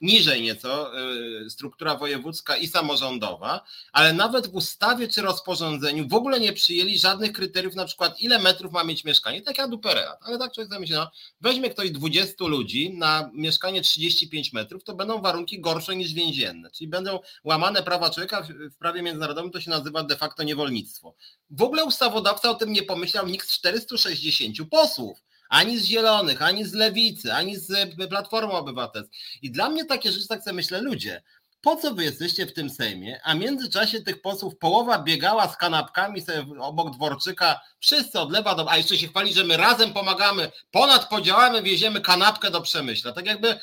[0.00, 1.00] niżej nieco
[1.44, 6.98] y, struktura wojewódzka i samorządowa, ale nawet w ustawie czy rozporządzeniu w ogóle nie przyjęli
[6.98, 10.72] żadnych kryteriów, na przykład ile metrów ma mieć mieszkanie, tak jak dupereat, ale tak człowiek
[10.72, 16.12] zamyśli, no, weźmie ktoś 20 ludzi na mieszkanie 35 metrów, to będą warunki gorsze niż
[16.12, 21.14] więzienne, czyli będą łamane prawa człowieka w prawie międzynarodowym, to się nazywa de facto niewolnictwo.
[21.50, 26.64] W ogóle ustawodawca o tym nie pomyślał nikt z 460 posłów ani z Zielonych, ani
[26.64, 29.18] z Lewicy, ani z e, Platformy Obywatelskiej.
[29.42, 31.22] I dla mnie takie rzeczy, tak sobie myślę, ludzie,
[31.60, 35.56] po co wy jesteście w tym Sejmie, a w międzyczasie tych posłów połowa biegała z
[35.56, 38.70] kanapkami sobie obok Dworczyka, wszyscy od lewa do...
[38.70, 43.12] A jeszcze się chwali, że my razem pomagamy, ponad podziałami wieziemy kanapkę do Przemyśla.
[43.12, 43.58] Tak jakby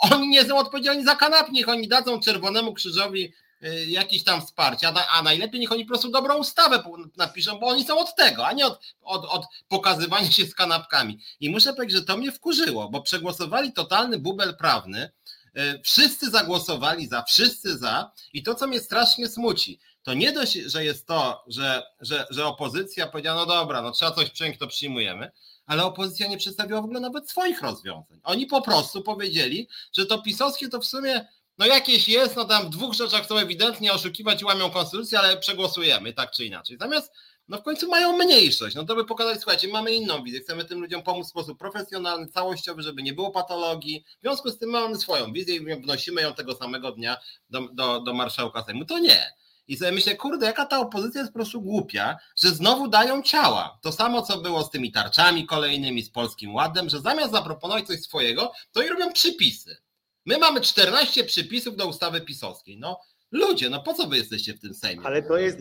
[0.00, 3.32] oni nie są odpowiedzialni za kanapkę, niech oni dadzą Czerwonemu Krzyżowi
[3.86, 6.82] jakieś tam wsparcia, a najlepiej niech oni po prostu dobrą ustawę
[7.16, 11.18] napiszą, bo oni są od tego, a nie od, od, od pokazywania się z kanapkami.
[11.40, 15.10] I muszę powiedzieć, że to mnie wkurzyło, bo przegłosowali totalny bubel prawny,
[15.58, 20.52] y, wszyscy zagłosowali za, wszyscy za i to, co mnie strasznie smuci, to nie dość,
[20.52, 24.66] że jest to, że, że, że opozycja powiedziała, no dobra, no trzeba coś przyjąć, to
[24.66, 25.30] przyjmujemy,
[25.66, 28.20] ale opozycja nie przedstawiła w ogóle nawet swoich rozwiązań.
[28.24, 32.66] Oni po prostu powiedzieli, że to pisowskie to w sumie no jakieś jest, no tam
[32.66, 36.76] w dwóch rzeczach chcą ewidentnie oszukiwać i łamią konstytucję, ale przegłosujemy tak czy inaczej.
[36.80, 37.12] Zamiast
[37.48, 40.80] no w końcu mają mniejszość, no to by pokazać, słuchajcie, mamy inną wizję, chcemy tym
[40.80, 44.96] ludziom pomóc w sposób profesjonalny, całościowy, żeby nie było patologii, w związku z tym mamy
[44.96, 47.16] swoją wizję i wnosimy ją tego samego dnia
[47.50, 48.84] do, do, do marszałka Sejmu.
[48.84, 49.32] To nie.
[49.68, 53.78] I sobie myślę, kurde, jaka ta opozycja jest po prostu głupia, że znowu dają ciała.
[53.82, 58.00] To samo, co było z tymi tarczami kolejnymi, z Polskim Ładem, że zamiast zaproponować coś
[58.00, 59.76] swojego, to i robią przypisy.
[60.28, 62.78] My mamy 14 przypisów do ustawy pisowskiej.
[62.78, 63.00] No,
[63.32, 65.06] Ludzie, no po co wy jesteście w tym Sejmie?
[65.06, 65.58] Ale to jest,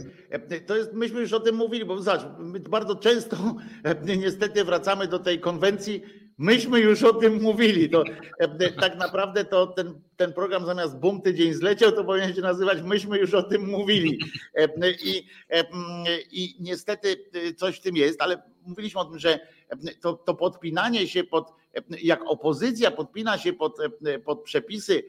[0.67, 2.21] to jest, myśmy już o tym mówili, bo zobacz,
[2.69, 3.55] bardzo często
[4.23, 6.01] niestety wracamy do tej konwencji,
[6.37, 7.89] myśmy już o tym mówili.
[7.89, 8.03] To
[8.81, 13.17] tak naprawdę to ten, ten program zamiast bum tydzień zleciał, to powinien się nazywać myśmy
[13.17, 14.19] już o tym mówili.
[15.03, 15.27] I,
[16.31, 17.15] i niestety
[17.57, 19.39] coś w tym jest, ale mówiliśmy o tym, że
[20.01, 21.53] to, to podpinanie się pod
[22.01, 23.77] jak opozycja podpina się pod,
[24.25, 25.03] pod przepisy,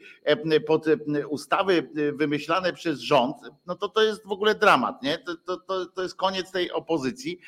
[0.67, 0.85] pod
[1.29, 5.17] ustawy wymyślane przez rząd, no to to jest w ogóle dramat, nie?
[5.45, 7.39] To, to, to jest koniec tej opozycji.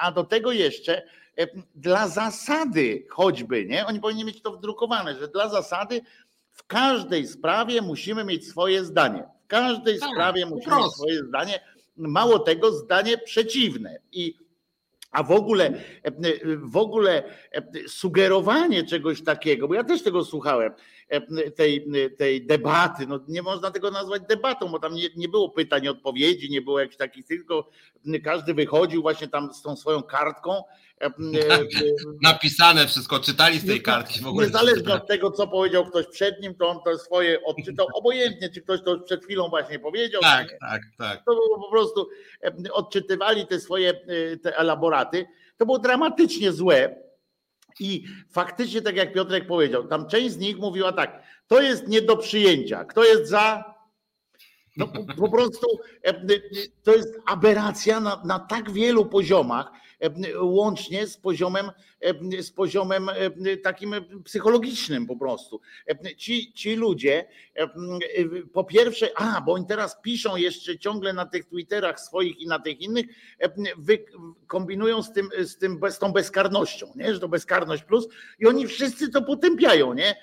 [0.00, 1.02] A do tego jeszcze
[1.74, 3.86] dla zasady choćby, nie?
[3.86, 6.00] Oni powinni mieć to wdrukowane, że dla zasady
[6.50, 9.24] w każdej sprawie musimy mieć swoje zdanie.
[9.44, 11.60] W każdej tak, sprawie musimy mieć swoje zdanie.
[11.96, 13.98] Mało tego, zdanie przeciwne.
[14.12, 14.43] I
[15.14, 15.72] a w ogóle,
[16.56, 17.22] w ogóle
[17.88, 20.72] sugerowanie czegoś takiego, bo ja też tego słuchałem,
[21.56, 21.86] tej,
[22.18, 26.50] tej debaty, no nie można tego nazwać debatą, bo tam nie, nie było pytań odpowiedzi,
[26.50, 27.70] nie było jakichś takich, tylko
[28.24, 30.83] każdy wychodził właśnie tam z tą swoją kartką E, e,
[32.22, 34.46] Napisane wszystko, czytali z tej kartki w ogóle.
[34.46, 38.62] Niezależnie od tego, co powiedział ktoś przed nim, to on to swoje odczytał, obojętnie, czy
[38.62, 40.22] ktoś to przed chwilą właśnie powiedział.
[40.22, 41.24] Tak, tak, tak.
[41.24, 42.08] To było po prostu,
[42.44, 43.94] e, odczytywali te swoje
[44.42, 45.26] te elaboraty.
[45.56, 47.04] To było dramatycznie złe.
[47.80, 52.02] I faktycznie, tak jak Piotrek powiedział, tam część z nich mówiła tak, to jest nie
[52.02, 52.84] do przyjęcia.
[52.84, 53.74] Kto jest za,
[54.76, 55.66] no po, po, prostu
[56.82, 59.70] to jest aberracja na, na tak wielu poziomach,
[60.40, 61.70] łącznie z poziomem,
[62.40, 63.10] z poziomem
[63.62, 65.60] takim psychologicznym po prostu.
[66.16, 67.24] Ci, ci ludzie
[68.52, 72.58] po pierwsze, a, bo oni teraz piszą jeszcze ciągle na tych Twitterach swoich i na
[72.58, 73.06] tych innych,
[73.78, 74.04] wy,
[74.46, 77.14] kombinują z tym, z tym z tą bezkarnością, nie?
[77.14, 80.16] że to bezkarność plus i oni wszyscy to potępiają, nie?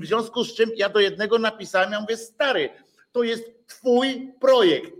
[0.00, 2.68] W związku z czym ja do jednego napisałem, ja mówię, stary,
[3.12, 4.92] to jest twój projekt,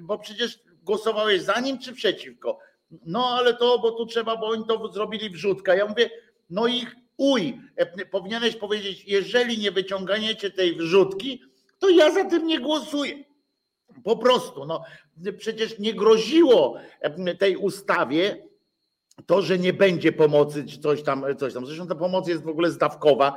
[0.00, 2.58] bo przecież głosowałeś za nim czy przeciwko?
[3.06, 5.74] No ale to, bo tu trzeba, bo oni to zrobili wrzutka.
[5.74, 6.10] Ja mówię,
[6.50, 7.60] no i uj,
[8.10, 11.42] powinieneś powiedzieć, jeżeli nie wyciąganiecie tej wrzutki,
[11.78, 13.24] to ja za tym nie głosuję.
[14.04, 14.82] Po prostu, no
[15.38, 16.78] przecież nie groziło
[17.38, 18.47] tej ustawie
[19.26, 21.66] to, że nie będzie pomocy, czy coś tam, coś tam.
[21.66, 23.36] Zresztą ta pomoc jest w ogóle zdawkowa.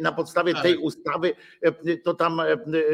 [0.00, 1.32] Na podstawie tej ustawy
[2.04, 2.42] to tam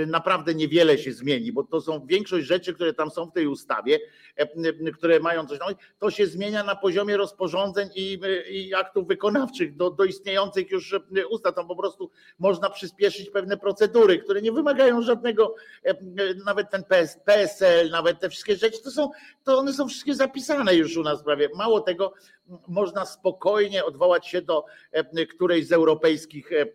[0.06, 3.98] naprawdę niewiele się zmieni, bo to są większość rzeczy, które tam są w tej ustawie,
[4.94, 5.58] które mają coś,
[5.98, 10.94] to się zmienia na poziomie rozporządzeń i, i aktów wykonawczych do, do istniejących już
[11.30, 11.54] ustaw.
[11.54, 15.54] Tam po prostu można przyspieszyć pewne procedury, które nie wymagają żadnego,
[16.44, 19.10] nawet ten PS, PSL, nawet te wszystkie rzeczy, to są,
[19.44, 21.48] to one są wszystkie zapisane już u nas prawie.
[21.54, 22.12] Mało tego,
[22.68, 26.66] można spokojnie odwołać się do e, którejś z europejskich e,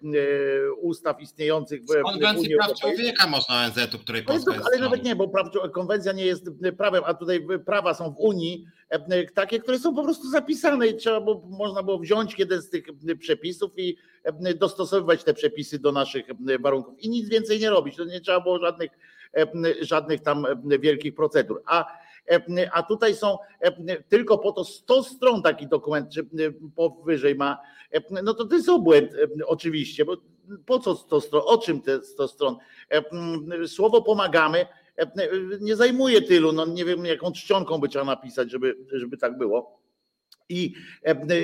[0.81, 5.31] ustaw istniejących w Konwencji Praw Człowieka można ONZ-u, której Polska jest Ale nawet nie, bo
[5.73, 10.03] konwencja nie jest prawem, a tutaj prawa są w Unii e, takie, które są po
[10.03, 12.85] prostu zapisane i trzeba było, można było wziąć jeden z tych
[13.19, 13.97] przepisów i
[14.55, 16.25] dostosowywać te przepisy do naszych
[16.59, 17.95] warunków i nic więcej nie robić.
[17.95, 18.91] To nie trzeba było żadnych,
[19.81, 20.45] żadnych tam
[20.79, 21.61] wielkich procedur.
[21.65, 21.85] A
[22.73, 23.37] a tutaj są
[24.09, 26.27] tylko po to 100 stron taki dokument, czy
[26.75, 27.57] powyżej ma,
[28.23, 29.11] no to to jest obłęd
[29.45, 30.17] oczywiście, bo
[30.65, 32.57] po co 100 stron, o czym te 100 stron?
[33.67, 34.65] Słowo pomagamy
[35.61, 39.84] nie zajmuje tylu, no nie wiem jaką czcionką by trzeba napisać, żeby, żeby tak było.
[40.49, 40.73] I,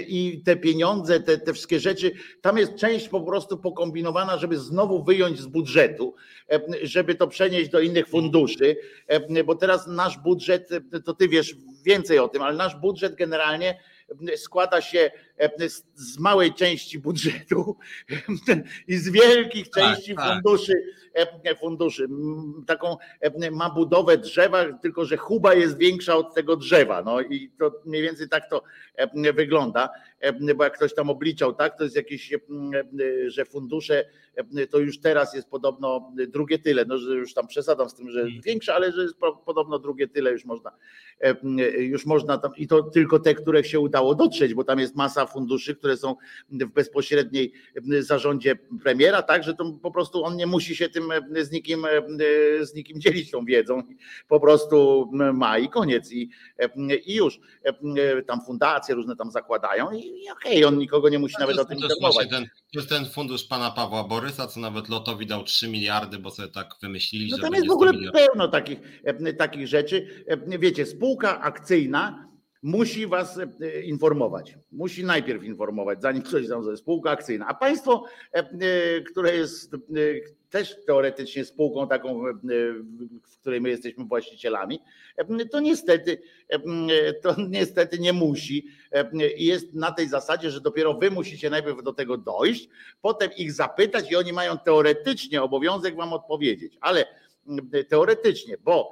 [0.07, 2.11] I te pieniądze, te, te wszystkie rzeczy,
[2.41, 6.15] tam jest część po prostu pokombinowana, żeby znowu wyjąć z budżetu,
[6.81, 8.75] żeby to przenieść do innych funduszy,
[9.45, 10.69] bo teraz nasz budżet,
[11.05, 13.79] to ty wiesz więcej o tym, ale nasz budżet generalnie
[14.35, 15.11] składa się
[15.95, 17.77] z, małej części budżetu
[18.87, 20.73] i z wielkich tak, części tak, funduszy.
[21.60, 22.08] Funduszy.
[22.67, 22.97] Taką
[23.52, 27.02] ma budowę drzewa, tylko że chuba jest większa od tego drzewa.
[27.02, 28.63] No i to mniej więcej tak to
[29.34, 29.89] wygląda,
[30.55, 32.34] bo jak ktoś tam obliczał, tak, to jest jakieś,
[33.27, 34.05] że fundusze
[34.69, 38.29] to już teraz jest podobno drugie tyle, no że już tam przesadam z tym, że
[38.29, 40.71] jest większe, ale że jest podobno drugie tyle już można,
[41.77, 45.25] już można tam i to tylko te, które się udało dotrzeć, bo tam jest masa
[45.25, 46.15] funduszy, które są
[46.49, 47.53] w bezpośredniej
[47.99, 51.03] zarządzie premiera, tak, że to po prostu on nie musi się tym
[51.41, 51.86] z nikim,
[52.62, 53.84] z nikim dzielić tą wiedzą,
[54.27, 56.29] po prostu ma i koniec i,
[57.05, 57.39] i już.
[58.27, 61.60] Tam fundacje różne tam zakładają i, i okej, okay, on nikogo nie musi no nawet
[61.60, 62.30] o tym informować.
[62.30, 66.47] To jest ten fundusz pana Pawła Borysa, co nawet Lotowi dał 3 miliardy, bo sobie
[66.47, 68.80] tak wymyślili, no tam jest w ogóle pełno takich,
[69.38, 70.26] takich rzeczy.
[70.60, 72.31] Wiecie, spółka akcyjna
[72.62, 74.58] musi was e, informować.
[74.71, 77.47] Musi najpierw informować, zanim ktoś tam spółka akcyjna.
[77.47, 79.71] A państwo, e, e, które jest
[80.50, 82.24] też teoretycznie spółką taką,
[83.24, 84.80] w której my jesteśmy właścicielami,
[85.52, 86.21] to niestety,
[87.21, 88.67] to niestety nie musi.
[89.38, 92.69] Jest na tej zasadzie, że dopiero wy musicie najpierw do tego dojść,
[93.02, 97.06] potem ich zapytać i oni mają teoretycznie obowiązek wam odpowiedzieć, ale
[97.89, 98.91] teoretycznie, bo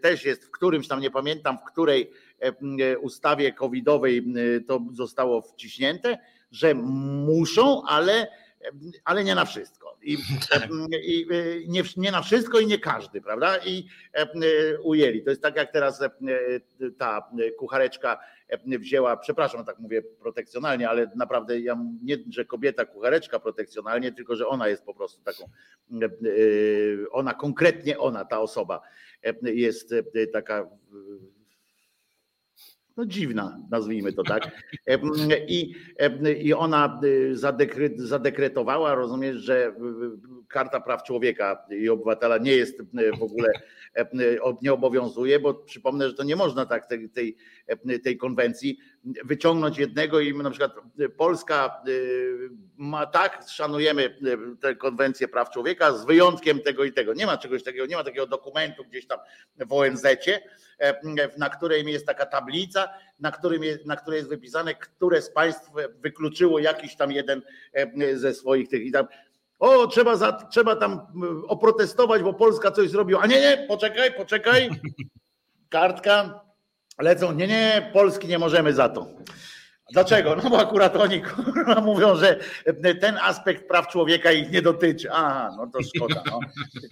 [0.00, 2.10] też jest w którymś tam, nie pamiętam, w której
[3.00, 4.24] ustawie covidowej
[4.66, 6.18] to zostało wciśnięte,
[6.50, 8.28] że muszą, ale,
[9.04, 9.96] ale nie na wszystko.
[10.02, 10.18] I,
[11.02, 11.26] i
[11.68, 13.58] nie, nie, na wszystko i nie każdy, prawda?
[13.64, 13.86] I
[14.82, 15.22] ujęli.
[15.22, 16.02] To jest tak jak teraz
[16.98, 18.18] ta kuchareczka
[18.64, 24.48] wzięła, przepraszam, tak mówię protekcjonalnie, ale naprawdę ja nie, że kobieta kuchareczka protekcjonalnie, tylko że
[24.48, 25.44] ona jest po prostu taką,
[27.10, 28.80] ona konkretnie ona, ta osoba
[29.42, 29.94] jest
[30.32, 30.68] taka
[32.96, 34.62] no dziwna, nazwijmy to tak.
[35.48, 35.74] I,
[36.42, 37.36] i ona y,
[37.96, 39.74] zadekretowała, rozumiesz, że
[40.48, 42.82] Karta Praw Człowieka i Obywatela nie jest
[43.18, 43.52] w ogóle,
[44.62, 47.36] nie obowiązuje, bo przypomnę, że to nie można tak tej, tej,
[48.04, 48.78] tej konwencji
[49.24, 50.72] wyciągnąć jednego i na przykład
[51.16, 54.18] Polska y, ma tak, szanujemy
[54.60, 57.14] tę konwencję praw człowieka z wyjątkiem tego i tego.
[57.14, 59.18] Nie ma czegoś takiego, nie ma takiego dokumentu gdzieś tam
[59.56, 60.40] w ONZ-cie,
[61.38, 62.88] na której jest taka tablica,
[63.20, 67.42] na, którym jest, na której jest wypisane, które z państw wykluczyło jakiś tam jeden
[68.14, 69.06] ze swoich tych i tam
[69.58, 71.00] o, trzeba, za, trzeba tam
[71.48, 73.20] oprotestować, bo Polska coś zrobiła.
[73.22, 74.70] A nie, nie, poczekaj, poczekaj.
[75.68, 76.45] Kartka,
[76.98, 77.32] lecą.
[77.32, 79.06] Nie, nie, Polski nie możemy za to.
[79.92, 80.36] Dlaczego?
[80.36, 81.22] No bo akurat oni
[81.82, 82.40] mówią, że
[83.00, 85.08] ten aspekt praw człowieka ich nie dotyczy.
[85.12, 86.22] Aha, no to szkoda.
[86.26, 86.40] No.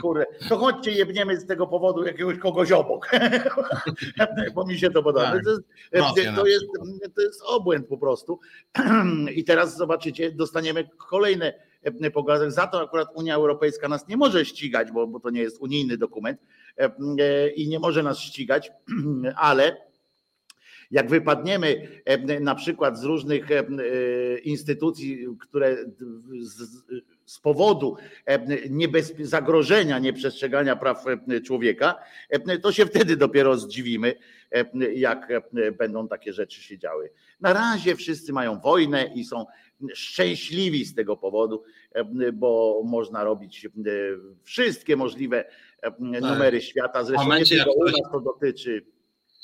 [0.02, 3.10] Kurde, to chodźcie jebniemy z tego powodu jakiegoś kogoś obok.
[4.54, 5.32] Bo mi się to podoba.
[5.32, 5.44] Tak.
[5.44, 5.62] To jest,
[6.36, 6.64] to, jest,
[7.14, 8.40] to jest obłęd po prostu.
[9.36, 11.52] I teraz zobaczycie, dostaniemy kolejne
[12.12, 12.52] pogadek.
[12.52, 15.96] Za to akurat Unia Europejska nas nie może ścigać, bo, bo to nie jest unijny
[15.96, 16.40] dokument
[16.76, 18.72] e, i nie może nas ścigać,
[19.36, 19.76] ale
[20.94, 21.88] jak wypadniemy
[22.40, 23.64] na przykład z różnych e,
[24.38, 25.76] instytucji, które
[26.40, 26.84] z,
[27.24, 27.96] z powodu
[28.70, 31.04] niebezpie- zagrożenia nieprzestrzegania praw
[31.44, 31.94] człowieka,
[32.62, 34.14] to się wtedy dopiero zdziwimy,
[34.94, 35.28] jak
[35.78, 37.10] będą takie rzeczy się działy.
[37.40, 39.46] Na razie wszyscy mają wojnę i są
[39.94, 41.62] szczęśliwi z tego powodu,
[42.32, 43.68] bo można robić
[44.42, 45.44] wszystkie możliwe
[45.82, 46.00] tak.
[46.00, 47.04] numery świata.
[47.04, 48.93] Zresztą nie tylko u nas to dotyczy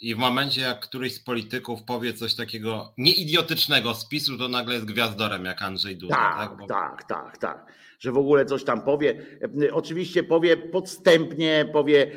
[0.00, 4.74] i w momencie, jak któryś z polityków powie coś takiego nieidiotycznego z PiSu, to nagle
[4.74, 6.14] jest gwiazdorem jak Andrzej Duda.
[6.14, 6.66] Tak, tak, Bo...
[6.66, 7.72] tak, tak, tak.
[7.98, 9.26] Że w ogóle coś tam powie.
[9.72, 12.10] Oczywiście powie podstępnie, powie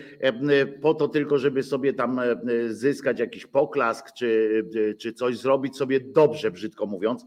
[0.82, 2.22] po to tylko, żeby sobie tam
[2.68, 4.64] zyskać jakiś poklask, czy,
[5.00, 7.26] czy coś zrobić sobie dobrze, brzydko mówiąc.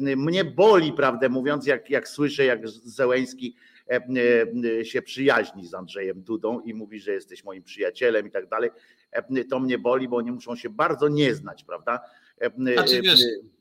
[0.00, 3.56] Mnie boli, prawdę mówiąc, jak, jak słyszę, jak Zełęński
[4.82, 8.70] się przyjaźni z Andrzejem Dudą i mówi, że jesteś moim przyjacielem i tak dalej.
[9.50, 12.00] To mnie boli, bo oni muszą się bardzo nie znać, prawda?
[12.74, 13.20] Znaczy, wiesz,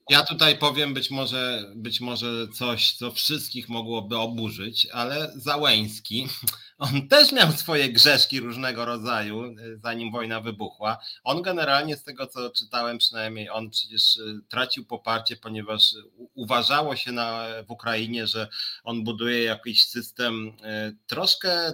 [0.09, 6.27] ja tutaj powiem być może, być może coś, co wszystkich mogłoby oburzyć, ale Załęski,
[6.77, 10.97] on też miał swoje grzeszki różnego rodzaju, zanim wojna wybuchła.
[11.23, 15.95] On generalnie z tego, co czytałem, przynajmniej on przecież tracił poparcie, ponieważ
[16.33, 18.47] uważało się na, w Ukrainie, że
[18.83, 21.73] on buduje jakiś system e, troszkę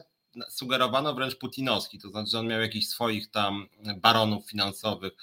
[0.49, 3.67] sugerowano wręcz putinowski, to znaczy, że on miał jakichś swoich tam
[3.97, 5.13] baronów finansowych,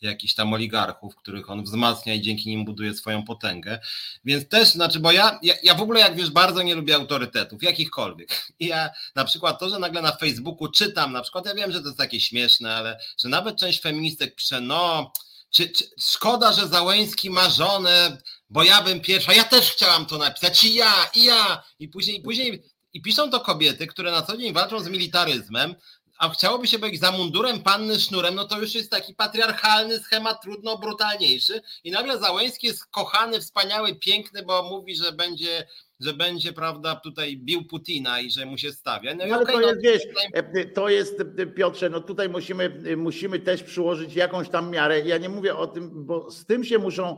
[0.00, 3.78] jakichś tam oligarchów, których on wzmacnia i dzięki nim buduje swoją potęgę.
[4.24, 7.62] Więc też, znaczy, bo ja, ja, ja w ogóle, jak wiesz, bardzo nie lubię autorytetów,
[7.62, 8.52] jakichkolwiek.
[8.60, 11.80] I ja na przykład to, że nagle na Facebooku czytam, na przykład, ja wiem, że
[11.80, 15.12] to jest takie śmieszne, ale że nawet część feministek pisze, no,
[15.50, 20.18] czy, czy, szkoda, że Załęski ma żonę, bo ja bym pierwsza, ja też chciałam to
[20.18, 22.62] napisać, i ja, i ja, i później, i później,
[22.92, 25.74] i piszą to kobiety, które na co dzień walczą z militaryzmem,
[26.18, 30.42] a chciałoby się być za mundurem panny sznurem, no to już jest taki patriarchalny schemat
[30.42, 31.62] trudno brutalniejszy.
[31.84, 35.66] I nagle Załęski jest kochany, wspaniały, piękny, bo mówi, że będzie
[36.00, 39.14] że będzie, prawda, tutaj bił Putina i że mu się stawia.
[39.14, 42.28] No, no ale okay, to no, jest, wiesz, e, to jest, e, Piotrze, no tutaj
[42.28, 45.00] musimy, e, musimy też przyłożyć jakąś tam miarę.
[45.00, 47.16] Ja nie mówię o tym, bo z tym się muszą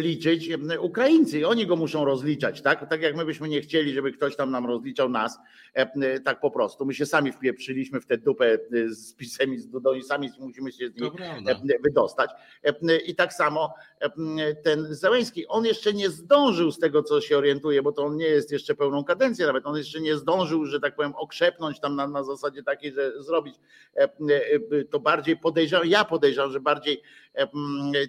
[0.00, 0.50] liczyć
[0.80, 2.90] Ukraińcy, oni go muszą rozliczać, tak?
[2.90, 5.38] Tak jak my byśmy nie chcieli, żeby ktoś tam nam rozliczał nas,
[6.24, 6.86] tak po prostu.
[6.86, 10.88] My się sami wpieprzyliśmy w tę dupę z pisem i z Dudą sami musimy się
[10.88, 12.30] z niej wydostać.
[13.06, 13.74] I tak samo
[14.64, 18.26] ten Zeleński, on jeszcze nie zdążył z tego, co się orientuje, bo to on nie
[18.26, 22.08] jest jeszcze pełną kadencję, nawet on jeszcze nie zdążył, że tak powiem, okrzepnąć tam na,
[22.08, 23.54] na zasadzie takiej, że zrobić
[23.96, 24.08] e, e,
[24.90, 27.02] to bardziej podejrzewam, ja podejrzewam, że bardziej
[27.34, 27.48] e,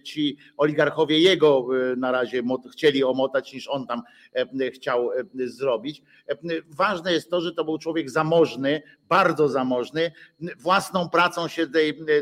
[0.04, 1.68] ci oligarchowie jego
[1.98, 4.02] na razie chcieli omotać niż on tam
[4.74, 5.10] chciał
[5.46, 6.04] zrobić.
[6.70, 10.12] Ważne jest to, że to był człowiek zamożny, bardzo zamożny,
[10.58, 11.68] własną pracą się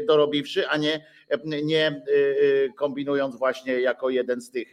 [0.08, 1.06] dorobiwszy, a nie,
[1.64, 2.04] nie
[2.78, 4.72] kombinując właśnie jako jeden z tych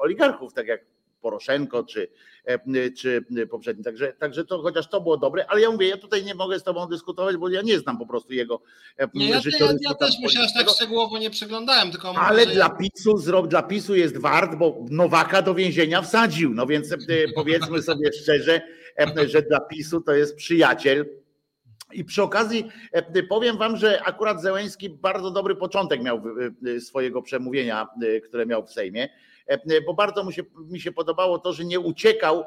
[0.00, 2.08] oligarchów, tak jak Poroszenko czy,
[2.44, 3.84] e, czy poprzedni.
[3.84, 6.62] Także, także to chociaż to było dobre, ale ja mówię, ja tutaj nie mogę z
[6.62, 8.62] tobą dyskutować, bo ja nie znam po prostu jego
[8.98, 12.70] e, nie, ja, ja, ja też się aż tak szczegółowo nie przyglądałem, tylko Ale dla
[12.70, 13.14] PiSu,
[13.48, 16.54] dla PiSu jest wart, bo Nowaka do więzienia wsadził.
[16.54, 16.96] No więc e,
[17.34, 18.60] powiedzmy sobie szczerze,
[19.26, 21.06] że dla PiSu to jest przyjaciel.
[21.92, 22.68] I przy okazji
[23.28, 26.22] powiem wam, że akurat Zełęński bardzo dobry początek miał
[26.80, 27.86] swojego przemówienia,
[28.28, 29.08] które miał w Sejmie
[29.86, 32.44] bo bardzo mu się, mi się podobało to, że nie uciekał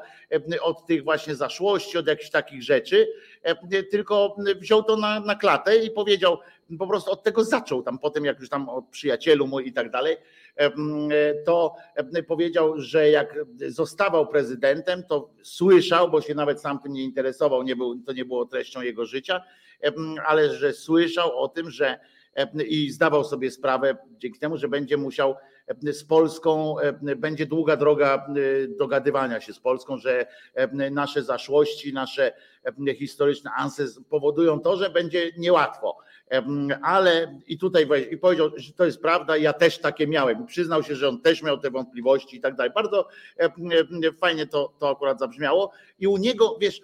[0.52, 3.08] e, od tych właśnie zaszłości, od jakichś takich rzeczy,
[3.42, 6.38] e, tylko wziął to na, na klatę i powiedział,
[6.78, 7.82] po prostu od tego zaczął.
[7.82, 10.16] Tam potem, jak już tam od przyjacielu mu i tak dalej,
[11.44, 11.74] to
[12.28, 13.38] powiedział, że jak
[13.68, 18.24] zostawał prezydentem, to słyszał, bo się nawet sam tym nie interesował, nie był, to nie
[18.24, 19.42] było treścią jego życia,
[20.26, 21.98] ale że słyszał o tym, że
[22.68, 25.34] i zdawał sobie sprawę dzięki temu, że będzie musiał
[25.82, 26.76] z Polską,
[27.16, 28.26] będzie długa droga
[28.78, 30.26] dogadywania się z Polską, że
[30.90, 32.32] nasze zaszłości, nasze
[32.96, 35.96] historyczne anse powodują to, że będzie niełatwo.
[36.82, 40.46] Ale i tutaj i powiedział, że to jest prawda, ja też takie miałem.
[40.46, 42.72] Przyznał się, że on też miał te wątpliwości i tak dalej.
[42.74, 43.08] Bardzo
[44.20, 45.72] fajnie to, to akurat zabrzmiało.
[45.98, 46.80] I u niego, wiesz,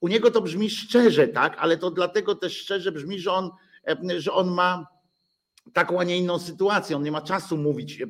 [0.00, 3.50] u niego to brzmi szczerze, tak, ale to dlatego też szczerze brzmi, że on,
[4.18, 4.86] że on ma
[5.72, 6.96] taką, a nie inną sytuację.
[6.96, 8.06] On nie ma czasu mówić, e,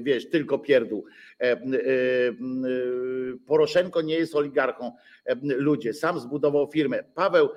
[0.00, 1.04] wiesz, tylko pierdół.
[1.40, 1.58] E, e,
[3.46, 4.92] Poroszenko nie jest oligarchą.
[5.42, 7.04] Ludzie, sam zbudował firmę.
[7.14, 7.48] Paweł,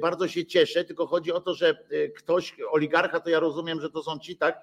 [0.00, 1.84] bardzo się cieszę, tylko chodzi o to, że
[2.16, 4.60] ktoś, oligarcha, to ja rozumiem, że to są ci tak,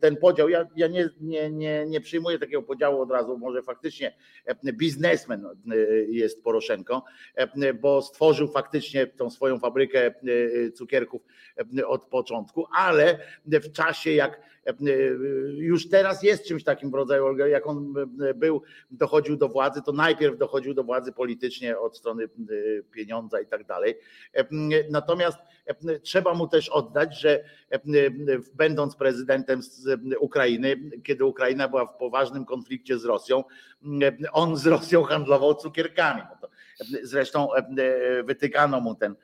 [0.00, 0.48] ten podział.
[0.48, 3.38] Ja, ja nie, nie, nie, nie przyjmuję takiego podziału od razu.
[3.38, 4.16] Może faktycznie
[4.64, 5.46] biznesmen
[6.08, 7.04] jest Poroszenko,
[7.80, 10.14] bo stworzył faktycznie tą swoją fabrykę
[10.74, 11.22] cukierków
[11.86, 14.40] od początku, ale w czasie, jak e,
[15.56, 17.94] już teraz jest czymś takim w rodzaju, jak on
[18.28, 22.28] e, był, dochodził do władzy, to najpierw dochodził do władzy politycznie od strony e,
[22.82, 23.94] pieniądza i tak dalej.
[24.90, 25.38] Natomiast
[26.02, 27.44] trzeba mu też oddać, że
[28.54, 29.60] będąc prezydentem
[30.20, 33.44] Ukrainy, kiedy Ukraina była w poważnym konflikcie z Rosją,
[34.32, 36.22] on z Rosją handlował cukierkami.
[36.42, 36.48] No
[37.02, 37.48] zresztą
[38.24, 39.14] wytykano mu ten,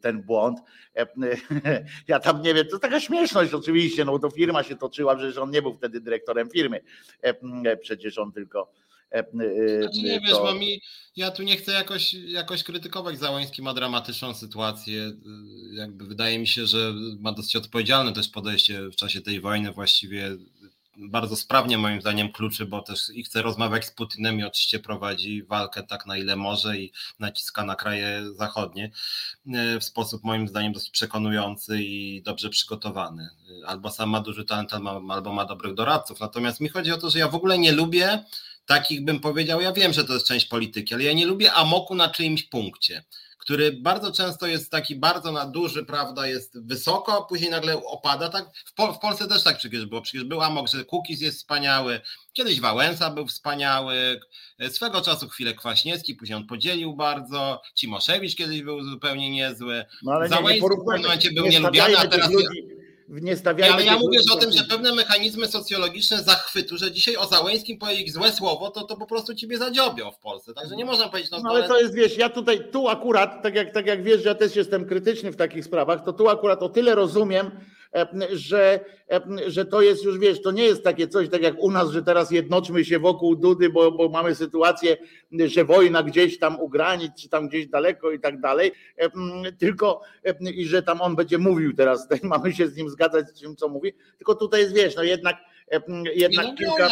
[0.00, 0.58] ten błąd.
[2.08, 5.38] Ja tam nie wiem, to taka śmieszność oczywiście, no bo to firma się toczyła, przecież
[5.38, 6.80] on nie był wtedy dyrektorem firmy.
[7.80, 8.72] Przecież on tylko
[9.14, 10.80] E, e, znaczy nie wiesz, bo mi,
[11.16, 15.02] ja tu nie chcę jakoś, jakoś krytykować Załoński, ma dramatyczną sytuację.
[15.02, 15.14] E,
[15.74, 20.36] jakby wydaje mi się, że ma dosyć odpowiedzialne też podejście w czasie tej wojny właściwie
[20.96, 25.42] bardzo sprawnie moim zdaniem kluczy, bo też i chce rozmawiać z Putinem i oczywiście prowadzi
[25.42, 28.90] walkę tak na ile może i naciska na kraje zachodnie
[29.80, 33.28] w sposób moim zdaniem dosyć przekonujący i dobrze przygotowany.
[33.66, 36.20] Albo sam ma duży talent, albo ma dobrych doradców.
[36.20, 38.24] Natomiast mi chodzi o to, że ja w ogóle nie lubię
[38.66, 41.94] takich bym powiedział, ja wiem, że to jest część polityki, ale ja nie lubię amoku
[41.94, 43.04] na czyimś punkcie,
[43.38, 48.28] który bardzo często jest taki bardzo na duży, prawda, jest wysoko, a później nagle opada.
[48.28, 48.44] Tak?
[48.64, 50.02] W, Pol w Polsce też tak przecież było.
[50.02, 52.00] Przecież był amok, że Kukiz jest wspaniały,
[52.32, 54.20] kiedyś Wałęsa był wspaniały,
[54.68, 60.28] swego czasu chwilę Kwaśniewski, później on podzielił bardzo, Cimoszewicz kiedyś był zupełnie niezły, no, ale
[60.28, 62.30] nie, nie w pewnym momencie był nielubiany, a teraz...
[62.30, 63.74] Ludzi nie stawiajmy.
[63.74, 68.12] Ale ja mówię o tym, że pewne mechanizmy socjologiczne zachwytu, że dzisiaj o Załęskim powiedzieć
[68.12, 70.54] złe słowo, to, to po prostu ciebie zadziobią w Polsce.
[70.54, 71.30] Także nie można powiedzieć.
[71.30, 74.22] No, no ale to jest, wiesz, ja tutaj, tu akurat, tak jak, tak jak wiesz,
[74.22, 77.50] że ja też jestem krytyczny w takich sprawach, to tu akurat o tyle rozumiem,
[78.32, 78.80] że,
[79.46, 82.02] że to jest już, wiesz, to nie jest takie coś, tak jak u nas, że
[82.02, 84.96] teraz jednoczmy się wokół Dudy, bo, bo mamy sytuację,
[85.46, 88.72] że wojna gdzieś tam u granic, czy tam gdzieś daleko i tak dalej,
[89.58, 90.00] tylko
[90.54, 93.68] i że tam on będzie mówił teraz, mamy się z nim zgadzać z tym, co
[93.68, 95.36] mówi, tylko tutaj jest, wiesz, no jednak,
[96.14, 96.90] jednak no, kilka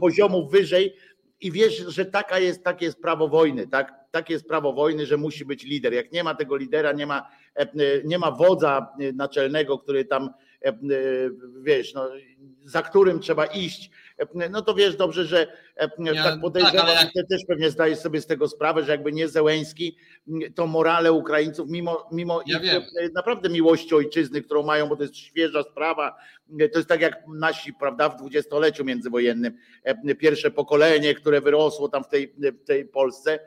[0.00, 0.94] poziomów wyżej,
[1.40, 3.94] i wiesz, że taka jest, takie jest prawo wojny, tak?
[4.10, 5.92] Takie jest prawo wojny, że musi być lider.
[5.92, 7.68] Jak nie ma tego lidera, nie ma, e,
[8.04, 10.30] nie ma wodza naczelnego, który tam,
[10.64, 10.72] e,
[11.62, 12.08] wiesz, no,
[12.64, 13.90] za którym trzeba iść,
[14.50, 15.46] no to wiesz dobrze, że
[15.98, 17.12] ja, tak podejrzewam, tak, jak...
[17.12, 19.96] ty też pewnie zdajesz sobie z tego sprawę, że jakby nie Zełęński,
[20.54, 25.16] to morale Ukraińców, mimo, mimo ja ich naprawdę miłości ojczyzny, którą mają, bo to jest
[25.16, 26.16] świeża sprawa,
[26.72, 29.58] to jest tak jak nasi, prawda, w dwudziestoleciu międzywojennym,
[30.18, 33.38] pierwsze pokolenie, które wyrosło tam w tej, w tej Polsce,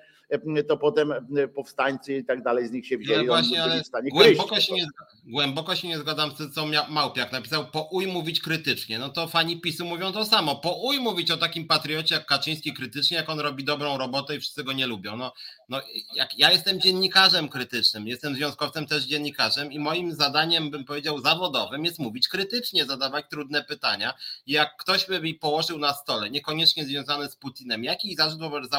[0.68, 1.14] to potem
[1.56, 3.28] powstańcy i tak dalej z nich się wzięli.
[3.28, 3.82] Właśnie, ale
[4.12, 4.86] głęboko, się nie,
[5.26, 9.00] głęboko się nie zgadzam z tym, co Małpiak napisał, pouj mówić krytycznie.
[9.00, 10.56] No to fani PiSu mówią to samo.
[10.56, 14.64] Pouj mówić o takim patriocie jak Kaczyński krytycznie, jak on robi dobrą robotę i wszyscy
[14.64, 15.18] go nie lubią.
[15.18, 15.34] No,
[15.70, 15.82] no
[16.14, 21.86] jak ja jestem dziennikarzem krytycznym, jestem związkowcem też dziennikarzem i moim zadaniem, bym powiedział, zawodowym
[21.86, 24.14] jest mówić krytycznie, zadawać trudne pytania.
[24.47, 28.74] Jak ktoś by mi położył na stole, niekoniecznie związany z Putinem, jakiś zarzut wobec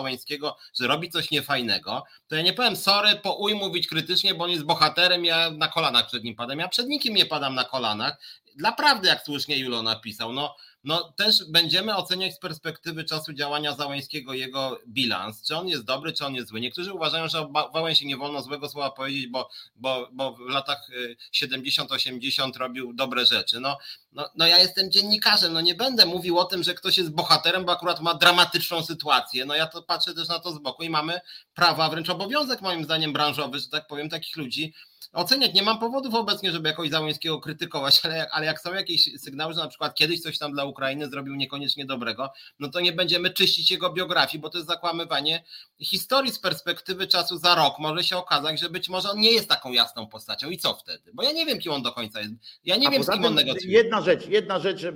[0.80, 4.64] że robi coś niefajnego, to ja nie powiem sorry, pouj mówić krytycznie, bo on jest
[4.64, 6.58] bohaterem, ja na kolanach przed nim padam.
[6.58, 8.18] Ja przed nikim nie padam na kolanach.
[8.56, 13.74] Dla prawdy, jak słusznie Julo napisał, no no też będziemy oceniać z perspektywy czasu działania
[13.74, 16.60] Załęskiego jego bilans, czy on jest dobry, czy on jest zły.
[16.60, 20.88] Niektórzy uważają, że o Wałęsie nie wolno złego słowa powiedzieć, bo, bo, bo w latach
[21.32, 23.60] 70-80 y, robił dobre rzeczy.
[23.60, 23.78] No,
[24.12, 27.64] no, no ja jestem dziennikarzem, no nie będę mówił o tym, że ktoś jest bohaterem,
[27.64, 29.44] bo akurat ma dramatyczną sytuację.
[29.44, 31.20] No ja to patrzę też na to z boku i mamy
[31.54, 34.74] prawa, wręcz obowiązek moim zdaniem branżowy, że tak powiem, takich ludzi
[35.14, 35.54] oceniać.
[35.54, 39.60] Nie mam powodów obecnie, żeby jakoś Załęskiego krytykować, ale, ale jak są jakieś sygnały, że
[39.60, 43.70] na przykład kiedyś coś tam dla Ukrainy zrobił niekoniecznie dobrego, no to nie będziemy czyścić
[43.70, 45.44] jego biografii, bo to jest zakłamywanie
[45.80, 47.78] historii z perspektywy czasu za rok.
[47.78, 51.10] Może się okazać, że być może on nie jest taką jasną postacią i co wtedy?
[51.14, 52.32] Bo ja nie wiem, kim on do końca jest.
[52.64, 53.74] Ja nie A wiem, z kim on negocjuje.
[53.76, 54.86] Jedna rzecz, jedna rzecz,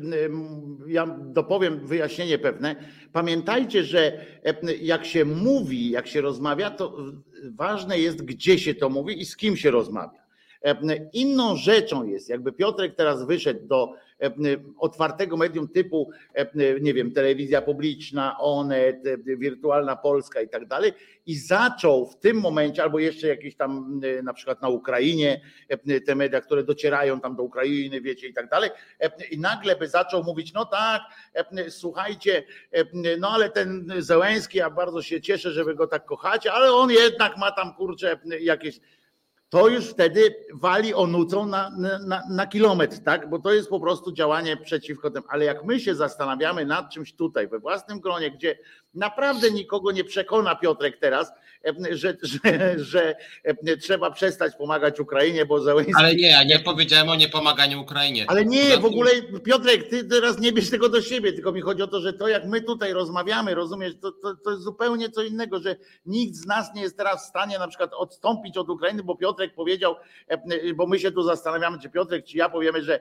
[0.87, 2.77] ja dopowiem wyjaśnienie pewne.
[3.13, 4.27] Pamiętajcie, że
[4.81, 6.97] jak się mówi, jak się rozmawia, to
[7.45, 10.28] ważne jest, gdzie się to mówi i z kim się rozmawia.
[11.13, 13.93] Inną rzeczą jest, jakby Piotrek teraz wyszedł do
[14.79, 16.11] otwartego medium typu,
[16.81, 20.93] nie wiem, telewizja publiczna, Onet, Wirtualna Polska i tak dalej,
[21.27, 25.41] i zaczął w tym momencie, albo jeszcze jakieś tam na przykład na Ukrainie,
[26.07, 28.71] te media, które docierają tam do Ukrainy, wiecie, i tak dalej,
[29.31, 31.03] i nagle by zaczął mówić, no tak,
[31.69, 32.43] słuchajcie,
[33.19, 36.91] no ale ten Zełęski, ja bardzo się cieszę, że wy go tak kochacie, ale on
[36.91, 38.81] jednak ma tam, kurczę, jakieś
[39.49, 41.71] to już wtedy wali onucą na,
[42.07, 43.31] na, na kilometr, tak?
[43.31, 45.27] Bo to jest po prostu działanie przeciwko temu.
[45.29, 48.59] Ale jak my się zastanawiamy nad czymś tutaj, we własnym gronie, gdzie
[48.95, 51.33] naprawdę nikogo nie przekona Piotrek teraz,
[51.91, 53.17] że, że, że
[53.81, 55.93] trzeba przestać pomagać Ukrainie, bo Zełenski...
[55.97, 58.25] Ale nie, ja nie powiedziałem o niepomaganiu Ukrainie.
[58.29, 59.11] Ale nie, w ogóle
[59.45, 62.29] Piotrek, ty teraz nie bierz tego do siebie, tylko mi chodzi o to, że to
[62.29, 65.77] jak my tutaj rozmawiamy, rozumiesz, to, to, to jest zupełnie co innego, że
[66.07, 69.55] nikt z nas nie jest teraz w stanie na przykład odstąpić od Ukrainy, bo Piotrek
[69.55, 69.97] powiedział,
[70.75, 73.01] bo my się tu zastanawiamy, czy Piotrek, czy ja powiemy, że,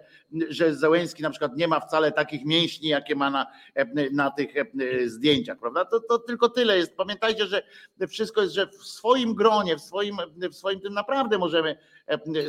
[0.49, 3.47] że Zełenski na przykład nie ma wcale takich mięśni, jakie ma na,
[4.11, 4.53] na tych
[5.05, 5.76] zdjęciach, prawda?
[5.85, 6.97] To, to tylko tyle jest.
[6.97, 7.63] Pamiętajcie, że
[8.07, 10.17] wszystko jest, że w swoim gronie, w swoim,
[10.51, 11.77] w swoim tym naprawdę możemy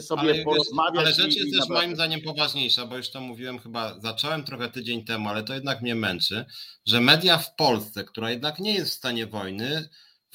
[0.01, 1.05] sobie ale, porozmawiać.
[1.05, 5.05] Ale rzecz jest też moim zdaniem poważniejsza, bo już to mówiłem chyba, zacząłem trochę tydzień
[5.05, 6.45] temu, ale to jednak mnie męczy,
[6.87, 9.89] że media w Polsce, która jednak nie jest w stanie wojny,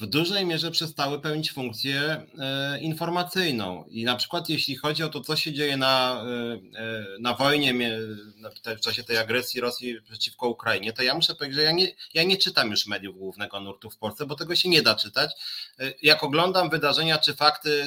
[0.04, 3.84] w dużej mierze przestały pełnić funkcję e, informacyjną.
[3.88, 6.24] I na przykład jeśli chodzi o to, co się dzieje na,
[6.74, 7.74] e, e, na wojnie
[8.76, 12.22] w czasie tej agresji Rosji przeciwko Ukrainie, to ja muszę powiedzieć, że ja nie, ja
[12.22, 15.30] nie czytam już mediów głównego nurtu w Polsce, bo tego się nie da czytać.
[16.02, 17.84] Jak oglądam wydarzenia, czy fakty,